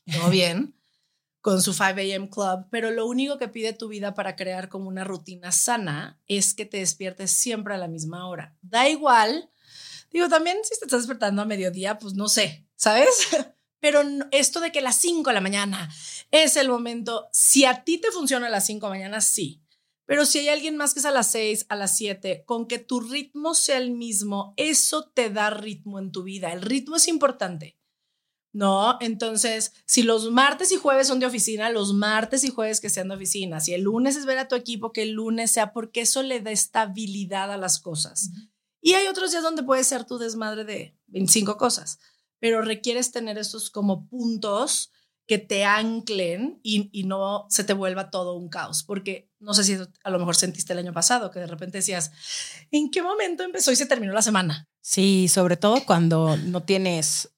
Todo 0.05 0.29
bien 0.29 0.77
con 1.47 1.61
su 1.61 1.71
5 1.71 1.85
a.m. 1.95 2.29
club, 2.29 2.67
pero 2.69 2.91
lo 2.91 3.07
único 3.07 3.37
que 3.37 3.47
pide 3.47 3.71
tu 3.71 3.87
vida 3.87 4.13
para 4.13 4.35
crear 4.35 4.67
como 4.67 4.89
una 4.89 5.05
rutina 5.05 5.53
sana 5.53 6.19
es 6.27 6.53
que 6.53 6.65
te 6.65 6.79
despiertes 6.79 7.31
siempre 7.31 7.73
a 7.73 7.77
la 7.77 7.87
misma 7.87 8.27
hora. 8.27 8.57
Da 8.61 8.89
igual. 8.89 9.49
Digo, 10.11 10.27
también 10.27 10.57
si 10.63 10.77
te 10.77 10.83
estás 10.83 11.03
despertando 11.03 11.41
a 11.41 11.45
mediodía, 11.45 11.99
pues 11.99 12.15
no 12.15 12.27
sé, 12.27 12.67
¿sabes? 12.75 13.29
Pero 13.79 14.01
esto 14.31 14.59
de 14.59 14.73
que 14.73 14.81
las 14.81 14.97
5 14.97 15.29
de 15.29 15.33
la 15.35 15.39
mañana 15.39 15.89
es 16.31 16.57
el 16.57 16.67
momento, 16.67 17.29
si 17.31 17.63
a 17.63 17.85
ti 17.85 17.97
te 17.97 18.11
funciona 18.11 18.49
las 18.49 18.65
5 18.65 18.85
de 18.85 18.89
la 18.89 18.97
mañana, 18.97 19.21
sí. 19.21 19.61
Pero 20.05 20.25
si 20.25 20.39
hay 20.39 20.49
alguien 20.49 20.75
más 20.75 20.93
que 20.93 20.99
es 20.99 21.05
a 21.05 21.11
las 21.11 21.31
6, 21.31 21.67
a 21.69 21.77
las 21.77 21.95
7, 21.95 22.43
con 22.45 22.67
que 22.67 22.79
tu 22.79 22.99
ritmo 22.99 23.53
sea 23.53 23.77
el 23.77 23.91
mismo, 23.91 24.53
eso 24.57 25.05
te 25.05 25.29
da 25.29 25.49
ritmo 25.49 25.97
en 25.97 26.11
tu 26.11 26.23
vida. 26.23 26.51
El 26.51 26.61
ritmo 26.61 26.97
es 26.97 27.07
importante. 27.07 27.76
¿No? 28.57 28.97
Entonces, 29.01 29.71
si 29.85 30.01
los 30.01 30.31
martes 30.31 30.71
y 30.71 30.77
jueves 30.77 31.07
son 31.07 31.19
de 31.19 31.27
oficina, 31.27 31.69
los 31.69 31.93
martes 31.93 32.43
y 32.43 32.49
jueves 32.49 32.81
que 32.81 32.89
sean 32.89 33.07
de 33.07 33.13
oficina. 33.13 33.59
Si 33.59 33.75
el 33.75 33.83
lunes 33.83 34.15
es 34.15 34.25
ver 34.25 34.39
a 34.39 34.47
tu 34.47 34.55
equipo, 34.55 34.91
que 34.91 35.03
el 35.03 35.11
lunes 35.11 35.51
sea 35.51 35.73
porque 35.73 36.01
eso 36.01 36.23
le 36.23 36.41
da 36.41 36.49
estabilidad 36.49 37.51
a 37.51 37.57
las 37.57 37.79
cosas. 37.79 38.31
Y 38.81 38.93
hay 38.95 39.05
otros 39.05 39.29
días 39.29 39.43
donde 39.43 39.61
puede 39.61 39.83
ser 39.83 40.05
tu 40.05 40.17
desmadre 40.17 40.65
de 40.65 40.97
25 41.05 41.55
cosas, 41.55 41.99
pero 42.39 42.63
requieres 42.63 43.11
tener 43.11 43.37
estos 43.37 43.69
como 43.69 44.07
puntos 44.07 44.91
que 45.27 45.37
te 45.37 45.63
anclen 45.63 46.59
y, 46.63 46.89
y, 46.91 47.03
no 47.03 47.45
se 47.49 47.63
te 47.63 47.73
vuelva 47.73 48.09
todo 48.09 48.33
un 48.33 48.49
caos, 48.49 48.83
porque 48.83 49.29
no 49.39 49.53
sé 49.53 49.65
si 49.65 49.77
a 50.03 50.09
lo 50.09 50.17
mejor 50.17 50.35
sentiste 50.35 50.73
el 50.73 50.79
año 50.79 50.93
pasado 50.93 51.29
que 51.29 51.39
de 51.39 51.47
repente 51.47 51.79
decías, 51.79 52.11
¿en 52.71 52.89
qué 52.89 53.03
momento 53.03 53.43
empezó 53.43 53.71
y 53.71 53.75
se 53.75 53.85
terminó 53.85 54.13
la 54.13 54.21
semana? 54.21 54.67
Sí, 54.81 55.27
sobre 55.27 55.57
todo 55.57 55.85
cuando 55.85 56.37
no 56.37 56.63
tienes 56.63 57.29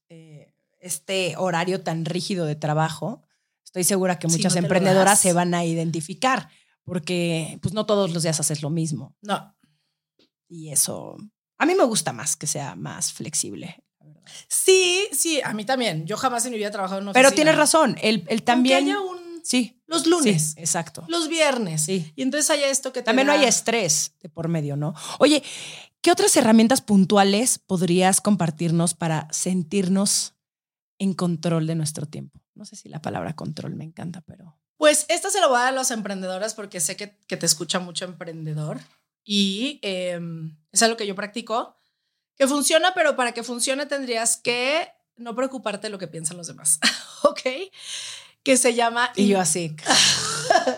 este 0.80 1.36
horario 1.38 1.82
tan 1.82 2.05
rígido 2.05 2.45
de 2.45 2.55
trabajo, 2.55 3.21
estoy 3.63 3.84
segura 3.84 4.19
que 4.19 4.27
muchas 4.27 4.55
emprendedoras 4.55 5.19
se 5.19 5.34
van 5.34 5.53
a 5.53 5.65
identificar, 5.65 6.49
porque 6.84 7.59
pues 7.61 7.73
no 7.73 7.86
todos 7.86 8.11
los 8.13 8.23
días 8.23 8.39
haces 8.39 8.61
lo 8.61 8.69
mismo. 8.69 9.15
No. 9.21 9.55
Y 10.47 10.71
eso, 10.71 11.17
a 11.57 11.65
mí 11.65 11.75
me 11.75 11.84
gusta 11.84 12.13
más 12.13 12.36
que 12.36 12.47
sea 12.47 12.75
más 12.75 13.13
flexible. 13.13 13.84
Sí, 14.47 15.07
sí, 15.11 15.41
a 15.43 15.53
mí 15.53 15.65
también. 15.65 16.05
Yo 16.05 16.17
jamás 16.17 16.45
en 16.45 16.51
mi 16.51 16.57
vida 16.57 16.69
he 16.69 16.71
trabajado 16.71 16.99
en 16.99 17.03
una 17.05 17.13
Pero 17.13 17.32
tienes 17.32 17.55
razón, 17.55 17.97
el, 18.01 18.25
el 18.27 18.43
también... 18.43 18.77
Aunque 18.77 18.91
haya 18.91 19.01
un... 19.01 19.19
Sí. 19.43 19.82
Los 19.88 20.05
lunes. 20.05 20.51
Sí, 20.51 20.59
exacto. 20.59 21.05
Los 21.07 21.27
viernes. 21.27 21.84
Sí. 21.84 22.11
Y 22.15 22.21
entonces 22.21 22.49
haya 22.51 22.67
esto 22.67 22.91
que 22.91 23.01
te 23.01 23.05
También 23.05 23.27
no 23.27 23.34
hay 23.34 23.45
estrés 23.45 24.13
de 24.21 24.30
por 24.30 24.47
medio, 24.47 24.75
¿no? 24.75 24.93
Oye, 25.17 25.41
¿qué 26.01 26.11
otras 26.11 26.36
herramientas 26.38 26.82
puntuales 26.82 27.57
podrías 27.57 28.21
compartirnos 28.21 28.93
para 28.93 29.27
sentirnos 29.32 30.36
en 31.00 31.14
control 31.14 31.66
de 31.66 31.76
nuestro 31.76 32.06
tiempo? 32.06 32.39
No 32.54 32.66
sé 32.66 32.76
si 32.76 32.89
la 32.89 33.02
palabra 33.02 33.36
control 33.36 33.76
me 33.76 33.84
encanta, 33.84 34.22
pero... 34.22 34.58
Pues 34.78 35.06
esta 35.10 35.30
se 35.32 35.41
la 35.41 35.47
voy 35.47 35.58
a 35.58 35.64
dar 35.64 35.74
a 35.74 35.76
los 35.76 35.91
emprendedores 35.91 36.54
porque 36.54 36.80
sé 36.80 36.95
que, 36.95 37.18
que 37.28 37.36
te 37.36 37.47
escucha 37.47 37.80
mucho 37.80 38.06
emprendedor 38.06 38.80
y 39.26 39.80
eh, 39.82 40.20
es 40.72 40.84
algo 40.84 40.95
que 40.95 41.08
yo 41.08 41.16
practico, 41.16 41.76
que 42.38 42.47
funciona, 42.47 42.93
pero 42.93 43.16
para 43.16 43.34
que 43.34 43.43
funcione 43.43 43.88
tendrías 43.88 44.38
que 44.38 44.88
no 45.18 45.36
preocuparte 45.36 45.88
de 45.88 45.91
lo 45.91 45.97
que 45.97 46.08
piensan 46.08 46.38
los 46.38 46.47
demás, 46.47 46.80
¿ok? 47.24 47.41
Que 48.43 48.56
se 48.56 48.76
llama... 48.76 49.12
Y 49.16 49.28
yo 49.28 49.39
así. 49.39 49.76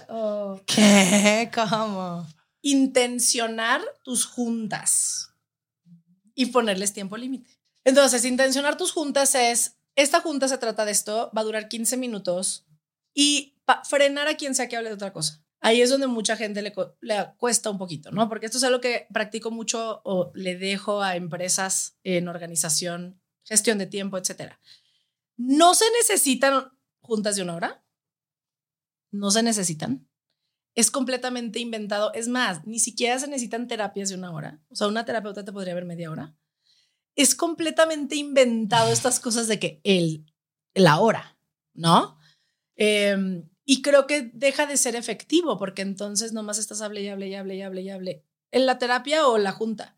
Oh. 0.10 0.60
¿Qué? 0.66 1.50
¿Cómo? 1.56 2.28
intencionar 2.62 3.82
tus 4.04 4.26
juntas 4.26 5.34
y 6.36 6.48
ponerles 6.48 6.94
tiempo 6.94 7.18
límite. 7.18 7.50
Entonces, 7.84 8.26
intencionar 8.26 8.78
tus 8.78 8.92
juntas 8.92 9.36
es, 9.36 9.78
esta 9.96 10.22
junta 10.22 10.48
se 10.48 10.58
trata 10.58 10.86
de 10.86 10.92
esto, 10.92 11.32
va 11.36 11.42
a 11.42 11.46
durar 11.46 11.68
15 11.68 11.98
minutos 11.98 12.68
y 13.14 13.58
frenar 13.88 14.28
a 14.28 14.36
quien 14.36 14.56
sea 14.56 14.68
que 14.68 14.78
hable 14.78 14.90
de 14.90 14.96
otra 14.96 15.14
cosa. 15.14 15.44
Ahí 15.60 15.82
es 15.82 15.90
donde 15.90 16.08
mucha 16.08 16.36
gente 16.36 16.62
le, 16.62 16.74
le 17.02 17.34
cuesta 17.38 17.70
un 17.70 17.78
poquito, 17.78 18.12
¿no? 18.12 18.28
Porque 18.28 18.48
esto 18.48 18.58
es 18.58 18.64
algo 18.64 18.82
que 18.82 19.08
practico 19.14 19.52
mucho 19.52 20.02
o 20.04 20.32
le 20.34 20.58
dejo 20.58 21.02
a 21.02 21.16
empresas 21.16 21.98
en 22.04 22.28
organización, 22.28 23.22
gestión 23.44 23.78
de 23.78 23.86
tiempo, 23.86 24.18
etcétera. 24.18 24.60
No 25.38 25.76
se 25.76 25.86
necesitan 26.00 26.72
juntas 27.02 27.36
de 27.36 27.44
una 27.44 27.56
hora. 27.56 27.86
No 29.12 29.30
se 29.30 29.44
necesitan 29.44 30.08
es 30.76 30.92
completamente 30.92 31.60
inventado. 31.60 32.14
Es 32.14 32.28
más, 32.28 32.66
ni 32.66 32.80
siquiera 32.80 33.20
se 33.20 33.28
necesitan 33.28 33.68
terapias 33.68 34.10
de 34.10 34.16
una 34.16 34.32
hora. 34.32 34.62
O 34.70 34.76
sea, 34.76 34.88
una 34.88 35.06
terapeuta 35.06 35.44
te 35.44 35.52
podría 35.52 35.76
ver 35.76 35.86
media 35.86 36.12
hora. 36.12 36.36
Es 37.16 37.36
completamente 37.36 38.16
inventado 38.16 38.92
estas 38.92 39.20
cosas 39.20 39.48
de 39.48 39.60
que 39.60 39.82
el, 39.84 40.26
la 40.74 41.00
hora, 41.00 41.38
¿no? 41.74 42.18
Eh, 42.76 43.44
y 43.66 43.82
creo 43.82 44.08
que 44.08 44.32
deja 44.34 44.66
de 44.66 44.76
ser 44.76 44.96
efectivo 44.96 45.58
porque 45.58 45.82
entonces 45.82 46.34
nomás 46.34 46.58
estás 46.58 46.82
hable 46.82 47.02
y 47.02 47.08
hable 47.08 47.30
y 47.30 47.36
hable 47.36 47.56
y 47.56 47.62
hable 47.62 47.82
y 47.84 47.90
hable. 47.90 48.26
En 48.52 48.66
la 48.66 48.78
terapia 48.78 49.28
o 49.28 49.38
la 49.38 49.54
junta. 49.54 49.96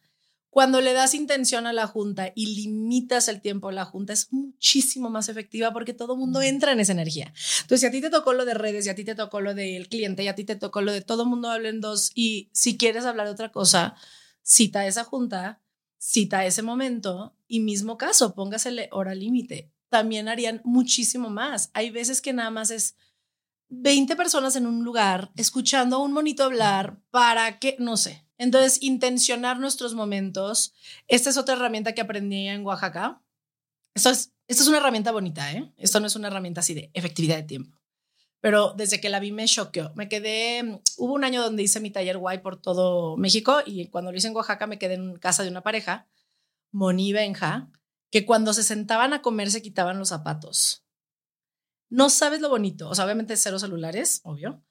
Cuando 0.54 0.82
le 0.82 0.94
das 0.94 1.16
intención 1.16 1.66
a 1.66 1.74
la 1.74 1.88
junta 1.88 2.32
y 2.36 2.56
limitas 2.56 3.28
el 3.28 3.42
tiempo 3.42 3.70
de 3.70 3.74
la 3.74 3.86
junta, 3.86 4.14
es 4.14 4.32
muchísimo 4.32 5.10
más 5.10 5.28
efectiva 5.28 5.74
porque 5.74 5.96
todo 5.96 6.16
mundo 6.16 6.44
entra 6.44 6.72
en 6.72 6.80
esa 6.80 6.92
energía. 6.92 7.34
Entonces, 7.62 7.80
si 7.80 7.86
a 7.88 7.92
ti 7.92 8.02
te 8.02 8.12
tocó 8.12 8.34
lo 8.34 8.46
de 8.46 8.54
redes, 8.54 8.86
y 8.86 8.90
a 8.90 8.94
ti 8.94 9.04
te 9.04 9.16
tocó 9.16 9.42
lo 9.42 9.56
del 9.56 9.90
cliente, 9.90 10.24
y 10.24 10.28
a 10.28 10.36
ti 10.36 10.44
te 10.44 10.56
tocó 10.56 10.82
lo 10.82 10.92
de 10.92 11.02
todo 11.02 11.26
mundo 11.26 11.50
habla 11.50 11.70
en 11.70 11.82
dos, 11.82 12.12
y 12.14 12.52
si 12.54 12.78
quieres 12.78 13.06
hablar 13.06 13.26
de 13.26 13.34
otra 13.34 13.52
cosa, 13.52 13.96
cita 14.44 14.86
esa 14.86 15.04
junta, 15.04 15.63
cita 16.04 16.46
ese 16.46 16.62
momento, 16.62 17.34
y 17.48 17.62
mismo 17.62 17.98
caso, 17.98 18.36
póngasele 18.36 18.90
hora 18.92 19.16
límite. 19.16 19.72
También 19.88 20.28
harían 20.28 20.60
muchísimo 20.66 21.30
más. 21.30 21.70
Hay 21.74 21.92
veces 21.92 22.22
que 22.22 22.34
nada 22.34 22.50
más 22.50 22.72
es 22.72 22.98
20 23.70 24.18
personas 24.18 24.58
en 24.58 24.68
un 24.68 24.84
lugar 24.84 25.32
escuchando 25.38 25.96
a 25.96 26.00
un 26.00 26.12
monito 26.12 26.44
hablar 26.44 27.00
para 27.10 27.58
que, 27.58 27.78
no 27.80 27.96
sé. 27.96 28.28
Entonces, 28.38 28.84
intencionar 28.84 29.60
nuestros 29.60 29.94
momentos. 29.94 30.74
Esta 31.08 31.30
es 31.30 31.38
otra 31.38 31.56
herramienta 31.56 31.94
que 31.94 32.02
aprendí 32.02 32.50
en 32.50 32.66
Oaxaca. 32.66 33.22
Esto 33.96 34.10
es, 34.10 34.34
esto 34.48 34.64
es 34.64 34.68
una 34.68 34.80
herramienta 34.80 35.14
bonita, 35.14 35.54
¿eh? 35.54 35.72
Esto 35.78 36.02
no 36.02 36.08
es 36.08 36.18
una 36.18 36.28
herramienta 36.28 36.60
así 36.60 36.74
de 36.74 36.92
efectividad 36.94 37.38
de 37.38 37.44
tiempo. 37.44 37.78
Pero 38.44 38.74
desde 38.76 39.00
que 39.00 39.08
la 39.08 39.22
vi 39.22 39.32
me 39.32 39.46
choqueó. 39.46 39.94
Me 39.96 40.10
quedé, 40.10 40.82
hubo 40.98 41.14
un 41.14 41.24
año 41.24 41.42
donde 41.42 41.64
hice 41.64 41.80
mi 41.80 41.92
taller 41.92 42.18
guay 42.18 42.40
por 42.40 42.60
todo 42.60 43.16
México 43.16 43.60
y 43.66 43.88
cuando 43.88 44.12
lo 44.12 44.18
hice 44.18 44.28
en 44.28 44.36
Oaxaca 44.36 44.68
me 44.68 44.78
quedé 44.78 44.96
en 44.96 45.16
casa 45.16 45.44
de 45.44 45.50
una 45.50 45.64
pareja, 45.64 46.10
Moni 46.70 47.08
y 47.08 47.14
Benja, 47.14 47.72
que 48.12 48.26
cuando 48.26 48.54
se 48.54 48.64
sentaban 48.64 49.14
a 49.14 49.22
comer 49.22 49.50
se 49.50 49.62
quitaban 49.62 49.98
los 49.98 50.10
zapatos. 50.10 50.84
No 51.88 52.10
sabes 52.10 52.42
lo 52.42 52.50
bonito. 52.50 52.90
O 52.90 52.96
sea, 52.96 53.06
obviamente 53.06 53.38
cero 53.38 53.60
celulares, 53.60 54.20
obvio, 54.26 54.62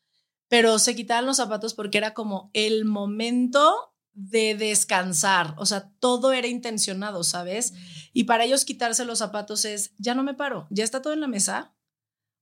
pero 0.49 0.79
se 0.79 0.95
quitaban 0.95 1.25
los 1.25 1.39
zapatos 1.39 1.73
porque 1.73 1.97
era 1.97 2.13
como 2.13 2.51
el 2.53 2.85
momento 2.85 3.95
de 4.13 4.55
descansar. 4.55 5.55
O 5.57 5.65
sea, 5.65 5.91
todo 5.99 6.35
era 6.35 6.47
intencionado, 6.47 7.25
¿sabes? 7.25 7.73
Y 8.13 8.25
para 8.25 8.45
ellos 8.45 8.67
quitarse 8.67 9.07
los 9.07 9.21
zapatos 9.21 9.65
es, 9.65 9.95
ya 9.97 10.15
no 10.15 10.25
me 10.25 10.35
paro, 10.35 10.67
ya 10.69 10.85
está 10.85 11.01
todo 11.01 11.15
en 11.15 11.21
la 11.21 11.27
mesa. 11.27 11.75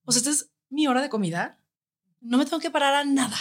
O 0.04 0.10
sea, 0.10 0.18
esta 0.18 0.30
es 0.30 0.50
mi 0.70 0.86
hora 0.86 1.02
de 1.02 1.10
comida. 1.10 1.60
No 2.20 2.38
me 2.38 2.44
tengo 2.44 2.60
que 2.60 2.70
parar 2.70 2.94
a 2.94 3.04
nada. 3.04 3.36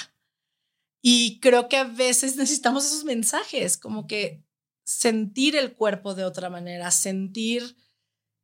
Y 1.01 1.39
creo 1.39 1.69
que 1.69 1.77
a 1.77 1.85
veces 1.85 2.35
necesitamos 2.35 2.85
esos 2.85 3.05
mensajes, 3.05 3.77
como 3.77 4.05
que 4.07 4.43
sentir 4.83 5.55
el 5.55 5.73
cuerpo 5.73 6.15
de 6.15 6.25
otra 6.25 6.49
manera, 6.49 6.91
sentir 6.91 7.77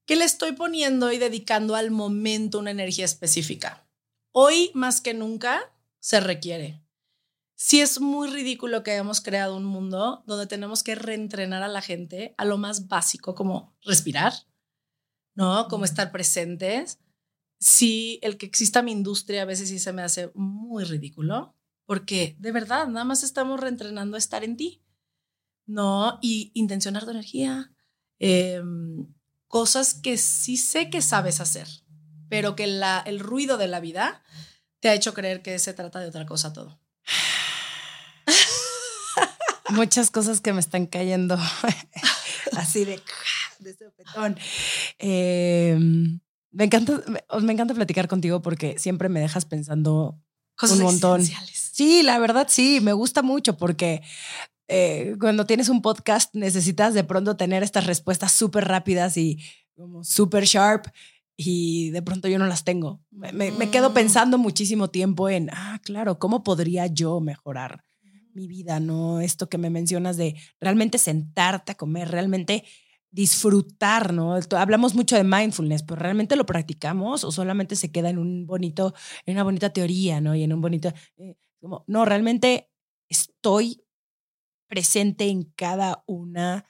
que 0.06 0.16
le 0.16 0.24
estoy 0.24 0.54
poniendo 0.54 1.12
y 1.12 1.18
dedicando 1.18 1.76
al 1.76 1.92
momento 1.92 2.60
una 2.60 2.72
energía 2.72 3.06
específica. 3.06 3.88
Hoy 4.32 4.72
más 4.74 5.02
que 5.02 5.14
nunca 5.14 5.74
se 6.00 6.20
requiere. 6.20 6.86
Sí 7.56 7.82
es 7.82 8.00
muy 8.02 8.30
ridículo 8.30 8.84
que 8.84 8.92
hayamos 8.92 9.22
creado 9.22 9.56
un 9.56 9.66
mundo 9.66 10.24
donde 10.28 10.46
tenemos 10.46 10.84
que 10.84 10.94
reentrenar 10.94 11.64
a 11.64 11.70
la 11.70 11.82
gente 11.82 12.36
a 12.38 12.46
lo 12.46 12.58
más 12.58 12.88
básico 12.88 13.34
como 13.34 13.74
respirar, 13.82 14.34
¿no? 15.34 15.68
Como 15.70 15.86
estar 15.86 16.12
presentes. 16.12 17.00
Sí, 17.60 18.20
el 18.22 18.38
que 18.38 18.46
exista 18.46 18.82
mi 18.82 18.92
industria 18.92 19.44
a 19.44 19.46
veces 19.46 19.70
sí 19.70 19.80
se 19.80 19.94
me 19.94 20.02
hace 20.02 20.32
muy 20.36 20.84
ridículo 20.84 21.56
porque 21.86 22.36
de 22.40 22.52
verdad 22.52 22.88
nada 22.88 23.06
más 23.06 23.24
estamos 23.24 23.60
reentrenando 23.60 24.16
a 24.16 24.20
estar 24.20 24.44
en 24.44 24.58
ti, 24.58 24.84
¿no? 25.66 26.20
Y 26.22 26.52
intencionar 26.54 27.06
tu 27.06 27.12
energía. 27.12 27.72
Eh, 28.20 28.62
cosas 29.48 29.94
que 29.94 30.18
sí 30.18 30.58
sé 30.58 30.90
que 30.90 31.02
sabes 31.02 31.40
hacer, 31.40 31.68
pero 32.30 32.56
que 32.56 32.64
el 32.64 33.20
ruido 33.20 33.58
de 33.58 33.68
la 33.68 33.80
vida 33.80 34.24
te 34.80 34.90
ha 34.90 34.94
hecho 34.94 35.14
creer 35.14 35.42
que 35.42 35.58
se 35.60 35.74
trata 35.74 36.00
de 36.00 36.08
otra 36.08 36.26
cosa 36.26 36.54
todo. 36.54 36.80
Muchas 39.70 40.12
cosas 40.12 40.42
que 40.42 40.54
me 40.54 40.60
están 40.60 40.86
cayendo 40.88 41.38
así 42.58 42.86
de, 42.86 43.02
de 43.60 43.74
sopetón. 43.74 44.38
Eh, 45.00 45.78
me, 46.56 46.64
encanta, 46.64 47.02
me, 47.42 47.54
encanta 47.54 47.74
platicar 47.74 48.08
contigo 48.08 48.42
porque 48.42 48.80
siempre 48.80 49.10
me 49.10 49.20
dejas 49.20 49.46
pensando 49.46 50.18
Cosas 50.56 50.78
un 50.78 50.84
montón. 50.84 51.22
Sí, 51.24 52.02
la 52.02 52.18
verdad 52.18 52.48
sí, 52.50 52.80
me 52.82 52.94
gusta 52.94 53.22
mucho 53.22 53.58
porque 53.58 54.02
eh, 54.70 55.16
cuando 55.20 55.46
tienes 55.46 55.68
un 55.68 55.82
podcast 55.82 56.34
necesitas 56.34 56.94
de 56.94 57.04
pronto 57.04 57.36
tener 57.36 57.62
estas 57.62 57.86
respuestas 57.86 58.32
súper 58.32 58.66
rápidas 58.66 59.18
y 59.18 59.40
como 59.76 60.04
súper 60.06 60.46
sharp 60.46 60.88
y 61.36 61.90
de 61.90 62.02
pronto 62.02 62.30
yo 62.30 62.40
no 62.40 62.48
las 62.48 62.64
tengo. 62.64 63.02
Me, 63.12 63.34
me, 63.34 63.52
me, 63.52 63.70
quedo 63.70 63.90
Mm. 63.90 63.94
pensando 63.94 64.38
muchísimo 64.38 64.90
tiempo 64.90 65.28
en, 65.28 65.50
ah, 65.52 65.82
claro, 65.84 66.18
¿cómo 66.20 66.44
podría 66.44 66.88
yo 66.88 67.20
mejorar 67.20 67.84
mi 68.34 68.48
vida? 68.48 68.80
No, 68.80 69.20
esto 69.20 69.50
que 69.50 69.58
me 69.58 69.70
mencionas 69.70 70.16
de 70.16 70.36
realmente 70.62 70.98
sentarte 70.98 71.74
a 71.74 71.76
comer, 71.76 72.10
realmente 72.10 72.64
disfrutar, 73.16 74.12
¿no? 74.12 74.38
Hablamos 74.52 74.94
mucho 74.94 75.16
de 75.16 75.24
mindfulness, 75.24 75.84
pero 75.84 76.02
realmente 76.02 76.36
lo 76.36 76.46
practicamos 76.46 77.24
o 77.24 77.32
solamente 77.32 77.78
se 77.78 77.90
queda 77.90 78.10
en 78.10 78.18
un 78.18 78.46
bonito, 78.46 78.94
en 79.26 79.36
una 79.36 79.44
bonita 79.44 79.70
teoría, 79.70 80.20
¿no? 80.20 80.36
Y 80.36 80.44
en 80.44 80.52
un 80.52 80.60
bonito, 80.60 80.92
eh, 81.16 81.38
como, 81.62 81.86
no, 81.88 82.04
realmente 82.04 82.70
estoy 83.08 83.86
presente 84.68 85.30
en 85.30 85.44
cada 85.44 86.04
una, 86.08 86.66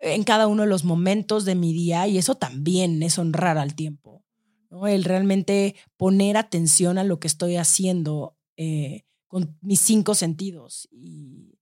en 0.00 0.22
cada 0.22 0.48
uno 0.48 0.64
de 0.64 0.68
los 0.68 0.84
momentos 0.84 1.46
de 1.46 1.54
mi 1.54 1.72
día 1.72 2.06
y 2.06 2.18
eso 2.18 2.34
también 2.34 3.02
es 3.02 3.18
honrar 3.18 3.56
al 3.56 3.74
tiempo, 3.74 4.22
¿no? 4.68 4.86
El 4.86 5.02
realmente 5.04 5.76
poner 5.96 6.36
atención 6.36 6.98
a 6.98 7.04
lo 7.04 7.20
que 7.20 7.26
estoy 7.26 7.56
haciendo 7.56 8.36
eh, 8.58 9.06
con 9.28 9.56
mis 9.62 9.80
cinco 9.80 10.14
sentidos 10.14 10.90
y, 10.92 11.58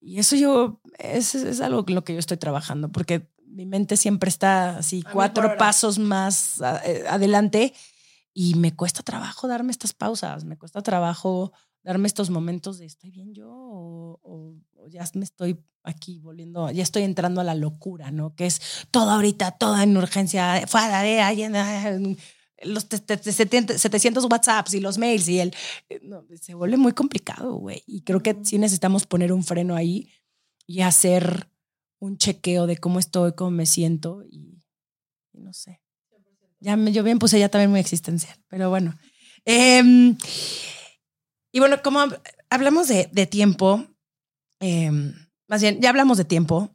y 0.00 0.18
eso 0.18 0.34
yo, 0.34 0.80
es, 0.98 1.36
es, 1.36 1.60
algo 1.60 1.84
en 1.86 1.94
lo 1.94 2.02
que 2.02 2.14
yo 2.14 2.18
estoy 2.18 2.38
trabajando 2.38 2.90
porque 2.90 3.28
mi 3.56 3.64
mente 3.64 3.96
siempre 3.96 4.28
está 4.28 4.76
así 4.78 5.02
A 5.06 5.10
cuatro 5.10 5.56
pasos 5.56 5.98
más 5.98 6.60
a, 6.60 6.82
eh, 6.84 7.04
adelante 7.08 7.72
y 8.34 8.54
me 8.54 8.76
cuesta 8.76 9.02
trabajo 9.02 9.48
darme 9.48 9.72
estas 9.72 9.94
pausas, 9.94 10.44
me 10.44 10.58
cuesta 10.58 10.82
trabajo 10.82 11.52
darme 11.82 12.06
estos 12.06 12.28
momentos 12.28 12.78
de 12.78 12.84
estoy 12.84 13.10
bien 13.10 13.32
yo 13.32 13.48
o, 13.48 14.20
o, 14.22 14.54
o, 14.74 14.88
ya 14.88 15.04
me 15.14 15.24
estoy 15.24 15.58
aquí 15.84 16.18
volviendo, 16.18 16.70
ya 16.70 16.82
estoy 16.82 17.04
entrando 17.04 17.40
a 17.40 17.44
la 17.44 17.54
locura, 17.54 18.10
¿no? 18.10 18.34
Que 18.34 18.46
es 18.46 18.60
todo 18.90 19.10
ahorita, 19.10 19.52
toda 19.52 19.84
en 19.84 19.96
urgencia, 19.96 20.66
fuera 20.66 21.02
de 21.02 21.20
ahí, 21.20 21.46
los 22.62 22.86
700 22.88 24.24
WhatsApps 24.24 24.74
y 24.74 24.80
los 24.80 24.98
mails 24.98 25.28
y 25.28 25.40
el, 25.40 25.54
no, 26.02 26.24
se 26.40 26.54
vuelve 26.54 26.76
muy 26.76 26.92
complicado, 26.92 27.54
güey. 27.54 27.82
Y 27.86 28.02
creo 28.02 28.20
que 28.20 28.36
sí 28.42 28.58
necesitamos 28.58 29.06
poner 29.06 29.32
un 29.32 29.44
freno 29.44 29.76
ahí 29.76 30.10
y 30.66 30.80
hacer 30.80 31.48
un 32.06 32.16
chequeo 32.18 32.66
de 32.66 32.76
cómo 32.78 32.98
estoy, 32.98 33.32
cómo 33.34 33.50
me 33.50 33.66
siento 33.66 34.22
y, 34.30 34.62
no 35.32 35.52
sé. 35.52 35.80
Ya 36.60 36.76
me, 36.76 36.92
yo 36.92 37.02
bien 37.02 37.18
puse 37.18 37.38
ya 37.38 37.48
también 37.50 37.70
muy 37.70 37.80
existencial, 37.80 38.38
pero 38.48 38.70
bueno. 38.70 38.98
Em, 39.44 40.16
y 41.52 41.58
bueno, 41.60 41.76
como 41.82 42.00
hab- 42.00 42.20
hablamos 42.50 42.88
de, 42.88 43.06
tiempo, 43.26 43.84
em, 44.60 45.14
más 45.48 45.60
bien, 45.62 45.80
ya 45.80 45.90
hablamos 45.90 46.18
de 46.18 46.24
tiempo, 46.24 46.74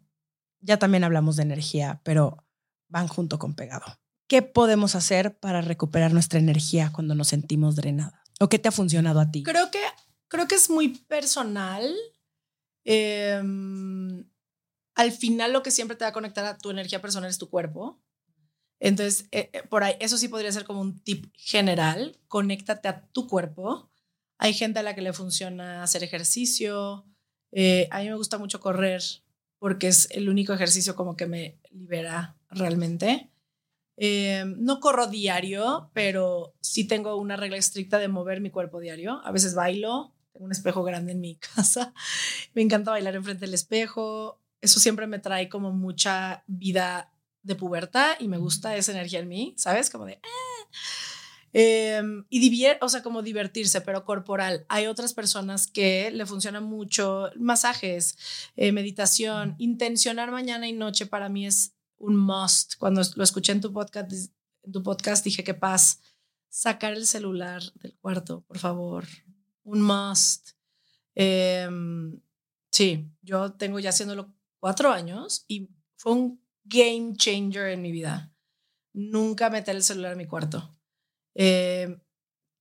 ya 0.60 0.78
también 0.78 1.04
hablamos 1.04 1.36
de 1.36 1.44
energía, 1.44 2.02
pero 2.04 2.46
van 2.88 3.08
junto 3.08 3.40
con 3.40 3.56
pegado. 3.56 3.86
¿Qué 4.28 4.42
podemos 4.42 4.96
hacer 4.96 5.38
para 5.40 5.62
recuperar 5.62 6.14
nuestra 6.14 6.40
energía 6.40 6.92
cuando 6.94 7.16
nos 7.16 7.28
sentimos 7.30 7.76
drenadas? 7.76 8.22
¿O 8.40 8.48
qué 8.50 8.60
te 8.60 8.70
ha 8.70 8.72
funcionado 8.72 9.20
a 9.20 9.30
ti? 9.32 9.44
Creo 9.44 9.70
que, 9.72 9.80
creo 10.28 10.48
que 10.48 10.56
es 10.56 10.70
muy 10.70 10.90
personal. 10.90 11.94
Eh, 12.86 13.42
al 14.96 15.12
final 15.12 15.54
lo 15.54 15.64
que 15.64 15.72
siempre 15.72 15.98
te 15.98 16.04
va 16.04 16.10
a 16.10 16.14
conectar 16.14 16.46
a 16.46 16.58
tu 16.58 16.70
energía 16.70 17.02
personal 17.02 17.30
es 17.30 17.38
tu 17.38 17.50
cuerpo. 17.50 18.02
Entonces, 18.80 19.28
eh, 19.32 19.52
eh, 19.54 19.64
por 19.70 19.84
ahí, 19.84 19.96
eso 20.00 20.18
sí 20.18 20.28
podría 20.28 20.52
ser 20.52 20.66
como 20.66 20.82
un 20.82 21.00
tip 21.00 21.32
general. 21.36 22.20
Conéctate 22.28 22.88
a 22.88 23.06
tu 23.12 23.28
cuerpo. 23.28 23.92
Hay 24.40 24.54
gente 24.54 24.80
a 24.80 24.84
la 24.84 24.96
que 24.96 25.02
le 25.02 25.14
funciona 25.14 25.84
hacer 25.84 26.04
ejercicio. 26.04 27.06
Eh, 27.52 27.88
a 27.92 28.00
mí 28.00 28.10
me 28.10 28.16
gusta 28.16 28.40
mucho 28.40 28.60
correr 28.60 29.04
porque 29.60 29.88
es 29.88 30.10
el 30.10 30.30
único 30.30 30.54
ejercicio 30.54 30.96
como 30.96 31.16
que 31.16 31.28
me 31.28 31.60
libera 31.70 32.36
realmente. 32.50 33.30
No 34.58 34.80
corro 34.80 35.06
diario, 35.06 35.92
pero 35.94 36.56
sí 36.60 36.88
tengo 36.88 37.18
una 37.18 37.36
regla 37.36 37.58
estricta 37.58 38.00
de 38.00 38.08
mover 38.08 38.42
mi 38.42 38.50
cuerpo 38.50 38.80
diario. 38.80 39.22
A 39.24 39.32
veces 39.32 39.54
bailo, 39.54 40.16
tengo 40.34 40.46
un 40.46 40.52
espejo 40.52 40.82
grande 40.82 41.12
en 41.12 41.22
mi 41.22 41.36
casa. 41.56 41.94
Me 42.56 42.64
encanta 42.64 42.90
bailar 42.90 43.16
enfrente 43.16 43.46
del 43.46 43.54
espejo. 43.54 44.41
Eso 44.62 44.80
siempre 44.80 45.08
me 45.08 45.20
trae 45.20 45.50
como 45.50 45.72
mucha 45.72 46.44
vida 46.48 47.12
de 47.44 47.56
puberta 47.56 48.16
y 48.20 48.28
me 48.28 48.38
gusta 48.38 48.76
esa 48.76 48.92
energía 48.92 49.20
en 49.20 49.28
mí, 49.28 49.54
¿sabes? 49.58 49.90
Como 49.90 50.06
de... 50.06 50.20
"Ah". 50.24 50.70
Eh, 51.54 52.02
y 52.30 52.40
divier 52.40 52.78
o 52.82 52.88
sea, 52.88 53.04
como 53.04 53.22
divertirse, 53.22 53.82
pero 53.82 54.06
corporal. 54.06 54.66
Hay 54.70 54.88
otras 54.88 55.14
personas 55.14 55.68
que 55.68 56.10
le 56.12 56.26
funciona 56.26 56.62
mucho 56.62 57.30
masajes, 57.38 58.18
eh, 58.56 58.72
meditación, 58.72 59.56
intencionar 59.58 60.32
mañana 60.32 60.68
y 60.68 60.74
noche 60.74 61.06
para 61.08 61.28
mí 61.28 61.46
es 61.46 61.74
un 61.98 62.16
must. 62.16 62.76
Cuando 62.78 63.02
lo 63.16 63.24
escuché 63.24 63.52
en 63.52 63.62
tu 63.62 63.74
podcast, 63.74 64.12
en 64.64 64.72
tu 64.72 64.82
podcast 64.82 65.26
dije 65.26 65.44
que 65.44 65.54
paz, 65.54 66.00
sacar 66.50 66.94
el 66.94 67.06
celular 67.06 67.62
del 67.82 67.96
cuarto, 67.96 68.42
por 68.48 68.58
favor, 68.58 69.06
un 69.64 69.82
must. 69.82 70.52
Eh, 71.16 71.68
sí, 72.72 73.10
yo 73.22 73.52
tengo 73.54 73.80
ya 73.80 73.90
haciéndolo 73.90 74.34
cuatro 74.62 74.92
años 74.92 75.44
y 75.50 75.70
fue 75.98 76.14
un 76.14 76.42
game 76.64 77.14
changer 77.18 77.72
en 77.72 77.82
mi 77.82 77.92
vida. 77.92 78.34
Nunca 78.94 79.50
meter 79.50 79.76
el 79.76 79.84
celular 79.84 80.14
en 80.14 80.20
mi 80.20 80.28
cuarto. 80.28 80.78
Eh, 81.36 82.00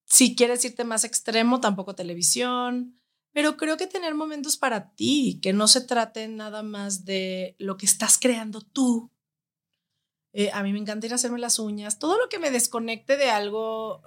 si 0.06 0.34
quieres 0.34 0.64
irte 0.64 0.82
más 0.82 1.04
extremo, 1.04 1.60
tampoco 1.60 1.94
televisión, 1.94 3.00
pero 3.32 3.56
creo 3.56 3.76
que 3.76 3.86
tener 3.86 4.14
momentos 4.14 4.56
para 4.56 4.92
ti, 4.94 5.38
que 5.40 5.52
no 5.52 5.68
se 5.68 5.82
trate 5.82 6.26
nada 6.26 6.62
más 6.62 7.04
de 7.04 7.54
lo 7.58 7.76
que 7.76 7.86
estás 7.86 8.18
creando 8.18 8.60
tú. 8.60 9.12
Eh, 10.32 10.50
a 10.52 10.62
mí 10.62 10.72
me 10.72 10.78
encanta 10.78 11.06
ir 11.06 11.12
a 11.12 11.16
hacerme 11.16 11.38
las 11.38 11.58
uñas, 11.58 11.98
todo 11.98 12.18
lo 12.18 12.28
que 12.28 12.38
me 12.38 12.50
desconecte 12.50 13.16
de 13.16 13.30
algo, 13.30 14.02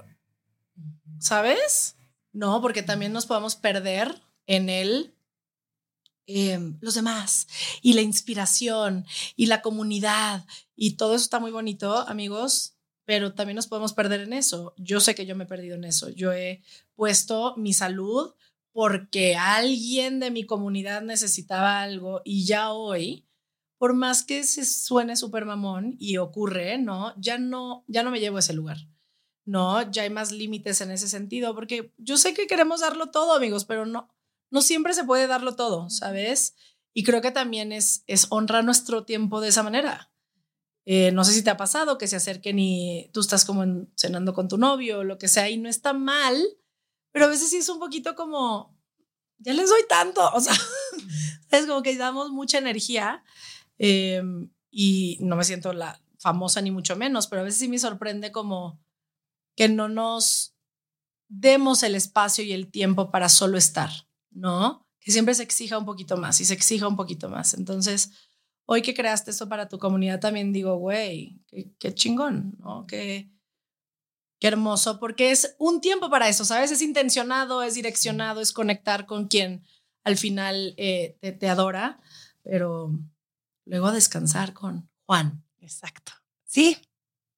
¿sabes? 1.19 1.97
No, 2.31 2.61
porque 2.61 2.81
también 2.81 3.13
nos 3.13 3.25
podemos 3.25 3.55
perder 3.55 4.21
en 4.47 4.69
el 4.69 5.15
eh, 6.27 6.59
los 6.81 6.95
demás 6.95 7.47
y 7.81 7.93
la 7.93 8.01
inspiración 8.01 9.05
y 9.35 9.47
la 9.47 9.61
comunidad 9.61 10.45
y 10.75 10.91
todo 10.91 11.15
eso 11.15 11.23
está 11.23 11.39
muy 11.39 11.51
bonito, 11.51 11.97
amigos, 12.07 12.75
pero 13.05 13.33
también 13.33 13.55
nos 13.55 13.67
podemos 13.67 13.93
perder 13.93 14.21
en 14.21 14.33
eso. 14.33 14.73
Yo 14.77 14.99
sé 14.99 15.15
que 15.15 15.25
yo 15.25 15.35
me 15.35 15.43
he 15.43 15.47
perdido 15.47 15.75
en 15.75 15.83
eso. 15.83 16.09
Yo 16.09 16.31
he 16.31 16.61
puesto 16.95 17.55
mi 17.57 17.73
salud 17.73 18.33
porque 18.71 19.35
alguien 19.35 20.19
de 20.19 20.31
mi 20.31 20.45
comunidad 20.45 21.01
necesitaba 21.01 21.81
algo 21.81 22.21
y 22.23 22.45
ya 22.45 22.71
hoy, 22.71 23.25
por 23.77 23.93
más 23.93 24.23
que 24.23 24.43
se 24.43 24.65
suene 24.65 25.15
súper 25.15 25.45
mamón 25.45 25.95
y 25.99 26.17
ocurre, 26.17 26.77
¿no? 26.77 27.13
Ya 27.19 27.37
no, 27.37 27.83
ya 27.87 28.03
no 28.03 28.11
me 28.11 28.19
llevo 28.19 28.37
a 28.37 28.39
ese 28.39 28.53
lugar. 28.53 28.77
No, 29.45 29.91
ya 29.91 30.03
hay 30.03 30.09
más 30.09 30.31
límites 30.31 30.79
en 30.79 30.91
ese 30.91 31.09
sentido, 31.09 31.53
porque 31.53 31.93
yo 31.97 32.15
sé 32.17 32.33
que 32.33 32.47
queremos 32.47 32.79
darlo 32.79 33.11
todo, 33.11 33.33
amigos, 33.33 33.65
pero 33.65 33.85
no, 33.85 34.12
no 34.53 34.61
siempre 34.61 34.93
se 34.93 35.03
puede 35.03 35.27
darlo 35.27 35.55
todo, 35.55 35.89
¿sabes? 35.89 36.55
Y 36.93 37.03
creo 37.03 37.21
que 37.21 37.31
también 37.31 37.71
es, 37.71 38.03
es 38.07 38.27
honrar 38.29 38.63
nuestro 38.63 39.03
tiempo 39.03 39.41
de 39.41 39.49
esa 39.49 39.63
manera. 39.63 40.11
Eh, 40.85 41.11
no 41.11 41.23
sé 41.23 41.31
si 41.33 41.43
te 41.43 41.49
ha 41.49 41.57
pasado 41.57 41.97
que 41.97 42.07
se 42.07 42.17
acerquen 42.17 42.59
y 42.59 43.09
tú 43.13 43.21
estás 43.21 43.45
como 43.45 43.63
en- 43.63 43.91
cenando 43.97 44.33
con 44.33 44.47
tu 44.47 44.57
novio 44.57 44.99
o 44.99 45.03
lo 45.03 45.17
que 45.17 45.27
sea 45.27 45.49
y 45.49 45.57
no 45.57 45.69
está 45.69 45.93
mal, 45.93 46.37
pero 47.11 47.25
a 47.25 47.29
veces 47.29 47.49
sí 47.49 47.57
es 47.57 47.69
un 47.69 47.79
poquito 47.79 48.15
como, 48.15 48.77
ya 49.39 49.53
les 49.53 49.69
doy 49.69 49.81
tanto, 49.89 50.21
o 50.33 50.39
sea, 50.39 50.53
es 51.51 51.65
como 51.65 51.81
que 51.81 51.97
damos 51.97 52.31
mucha 52.31 52.59
energía 52.59 53.23
eh, 53.79 54.21
y 54.69 55.17
no 55.21 55.35
me 55.35 55.45
siento 55.45 55.73
la 55.73 55.99
famosa 56.19 56.61
ni 56.61 56.69
mucho 56.69 56.95
menos, 56.95 57.27
pero 57.27 57.41
a 57.41 57.45
veces 57.45 57.59
sí 57.59 57.67
me 57.69 57.79
sorprende 57.79 58.31
como 58.31 58.79
que 59.55 59.67
no 59.69 59.89
nos 59.89 60.53
demos 61.27 61.81
el 61.83 61.95
espacio 61.95 62.43
y 62.43 62.53
el 62.53 62.69
tiempo 62.69 63.09
para 63.09 63.29
solo 63.29 63.57
estar, 63.57 63.89
¿no? 64.35 64.87
Que 64.99 65.11
siempre 65.11 65.35
se 65.35 65.43
exija 65.43 65.77
un 65.77 65.85
poquito 65.85 66.17
más 66.17 66.39
y 66.41 66.45
se 66.45 66.53
exija 66.53 66.87
un 66.87 66.95
poquito 66.95 67.29
más. 67.29 67.53
Entonces, 67.53 68.11
hoy 68.65 68.81
que 68.81 68.93
creaste 68.93 69.31
eso 69.31 69.49
para 69.49 69.67
tu 69.67 69.79
comunidad, 69.79 70.19
también 70.19 70.53
digo, 70.53 70.75
güey, 70.75 71.41
qué, 71.79 71.93
chingón, 71.93 72.55
¿no? 72.59 72.85
Qué, 72.87 73.29
qué 74.39 74.47
hermoso, 74.47 74.99
porque 74.99 75.31
es 75.31 75.55
un 75.59 75.81
tiempo 75.81 76.09
para 76.09 76.29
eso, 76.29 76.45
¿sabes? 76.45 76.71
Es 76.71 76.81
intencionado, 76.81 77.63
es 77.63 77.75
direccionado, 77.75 78.41
es 78.41 78.51
conectar 78.53 79.05
con 79.05 79.27
quien 79.27 79.63
al 80.03 80.17
final 80.17 80.73
eh, 80.77 81.17
te, 81.21 81.31
te 81.31 81.49
adora, 81.49 82.01
pero 82.41 82.91
luego 83.65 83.91
descansar 83.91 84.53
con 84.53 84.89
Juan 85.05 85.43
Exacto. 85.63 86.11
Sí, 86.43 86.77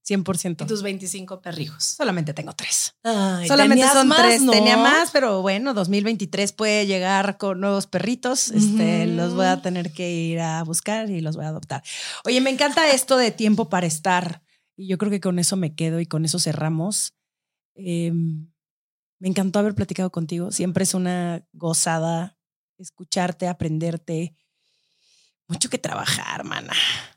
100%. 0.08 0.64
y 0.64 0.68
tus 0.68 0.84
25 0.84 1.42
perrijos. 1.42 1.84
Solamente 1.84 2.34
tengo 2.34 2.54
tres. 2.54 2.96
Ay, 3.04 3.48
Solamente 3.48 3.88
son 3.88 4.08
más, 4.08 4.20
tres. 4.20 4.42
¿no? 4.42 4.52
Tenía 4.52 4.78
más, 4.78 5.12
pero 5.12 5.42
bueno, 5.42 5.74
2023 5.74 6.52
puede 6.54 6.86
llegar 6.86 7.38
con 7.38 7.60
nuevos 7.60 7.88
perritos. 7.88 8.50
Este, 8.50 9.08
los 9.08 9.34
voy 9.34 9.48
a 9.48 9.62
tener 9.62 9.92
que 9.92 10.12
ir 10.12 10.40
a 10.40 10.64
buscar 10.64 11.10
y 11.10 11.22
los 11.22 11.36
voy 11.36 11.46
a 11.46 11.50
adoptar. 11.50 11.84
Oye, 12.24 12.40
me 12.42 12.52
encanta 12.52 12.90
esto 12.92 13.18
de 13.18 13.32
tiempo 13.32 13.70
para 13.70 13.88
estar. 13.88 14.44
Y 14.78 14.88
yo 14.88 14.98
creo 14.98 15.10
que 15.10 15.22
con 15.22 15.40
eso 15.40 15.56
me 15.56 15.74
quedo 15.74 16.00
y 16.00 16.06
con 16.06 16.24
eso 16.26 16.38
cerramos. 16.38 17.16
Eh, 17.76 18.12
me 19.20 19.28
encantó 19.28 19.60
haber 19.60 19.74
platicado 19.74 20.12
contigo. 20.12 20.52
Siempre 20.52 20.84
es 20.84 20.94
una 20.94 21.46
gozada 21.54 22.38
escucharte, 22.78 23.48
aprenderte. 23.48 24.36
Mucho 25.48 25.70
que 25.70 25.78
trabajar, 25.78 26.44
mana. 26.44 26.74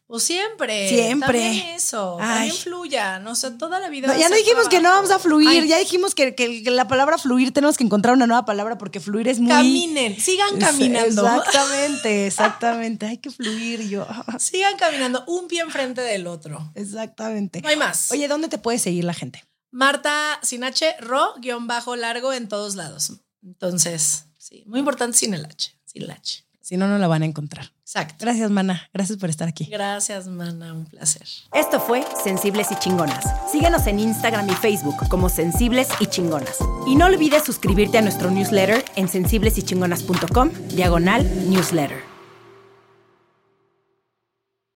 Pues 0.08 0.22
siempre. 0.22 0.88
Siempre. 0.88 1.38
También 1.38 1.66
eso. 1.74 2.16
Ay. 2.18 2.48
También 2.48 2.56
fluya. 2.56 3.18
No 3.18 3.34
sé, 3.34 3.50
toda 3.50 3.78
la 3.78 3.90
vida. 3.90 4.06
No, 4.06 4.18
ya 4.18 4.30
no 4.30 4.36
dijimos 4.36 4.66
que 4.70 4.80
no 4.80 4.88
vamos 4.88 5.10
a 5.10 5.18
fluir, 5.18 5.46
Ay, 5.46 5.68
ya 5.68 5.78
dijimos 5.78 6.14
que, 6.14 6.34
que 6.34 6.62
la 6.70 6.88
palabra 6.88 7.18
fluir 7.18 7.52
tenemos 7.52 7.76
que 7.76 7.84
encontrar 7.84 8.14
una 8.14 8.26
nueva 8.26 8.46
palabra 8.46 8.78
porque 8.78 9.00
fluir 9.00 9.28
es 9.28 9.38
muy... 9.38 9.50
Caminen, 9.50 10.18
sigan 10.18 10.58
caminando. 10.58 11.26
Exactamente, 11.26 12.26
exactamente. 12.26 13.04
Hay 13.04 13.18
que 13.18 13.30
fluir 13.30 13.86
yo. 13.86 14.06
Sigan 14.38 14.78
caminando 14.78 15.24
un 15.26 15.46
pie 15.46 15.60
enfrente 15.60 16.00
del 16.00 16.26
otro. 16.26 16.72
Exactamente. 16.74 17.60
No 17.60 17.68
hay 17.68 17.76
más. 17.76 18.10
Oye, 18.10 18.28
¿dónde 18.28 18.48
te 18.48 18.56
puede 18.56 18.78
seguir 18.78 19.04
la 19.04 19.12
gente? 19.12 19.44
Marta 19.70 20.40
sin 20.42 20.64
H, 20.64 20.96
ro, 21.00 21.34
guion 21.36 21.66
bajo 21.66 21.96
largo 21.96 22.32
en 22.32 22.48
todos 22.48 22.76
lados. 22.76 23.12
Entonces, 23.42 24.24
sí, 24.38 24.64
muy 24.66 24.78
importante 24.78 25.18
sin 25.18 25.34
el 25.34 25.44
H. 25.44 25.78
Sin 25.84 26.04
el 26.04 26.12
H. 26.12 26.47
Si 26.68 26.76
no, 26.76 26.86
no 26.86 26.98
la 26.98 27.08
van 27.08 27.22
a 27.22 27.24
encontrar. 27.24 27.72
Exacto. 27.80 28.16
Gracias, 28.20 28.50
mana. 28.50 28.90
Gracias 28.92 29.16
por 29.16 29.30
estar 29.30 29.48
aquí. 29.48 29.64
Gracias, 29.70 30.26
mana. 30.26 30.74
Un 30.74 30.84
placer. 30.84 31.26
Esto 31.54 31.80
fue 31.80 32.04
Sensibles 32.22 32.70
y 32.70 32.74
Chingonas. 32.74 33.24
Síguenos 33.50 33.86
en 33.86 33.98
Instagram 33.98 34.46
y 34.50 34.52
Facebook 34.52 35.08
como 35.08 35.30
Sensibles 35.30 35.88
y 35.98 36.04
Chingonas. 36.08 36.58
Y 36.86 36.94
no 36.94 37.06
olvides 37.06 37.42
suscribirte 37.44 37.96
a 37.96 38.02
nuestro 38.02 38.30
newsletter 38.30 38.84
en 38.96 39.08
sensiblesychingonas.com, 39.08 40.50
diagonal 40.74 41.24
newsletter. 41.48 42.07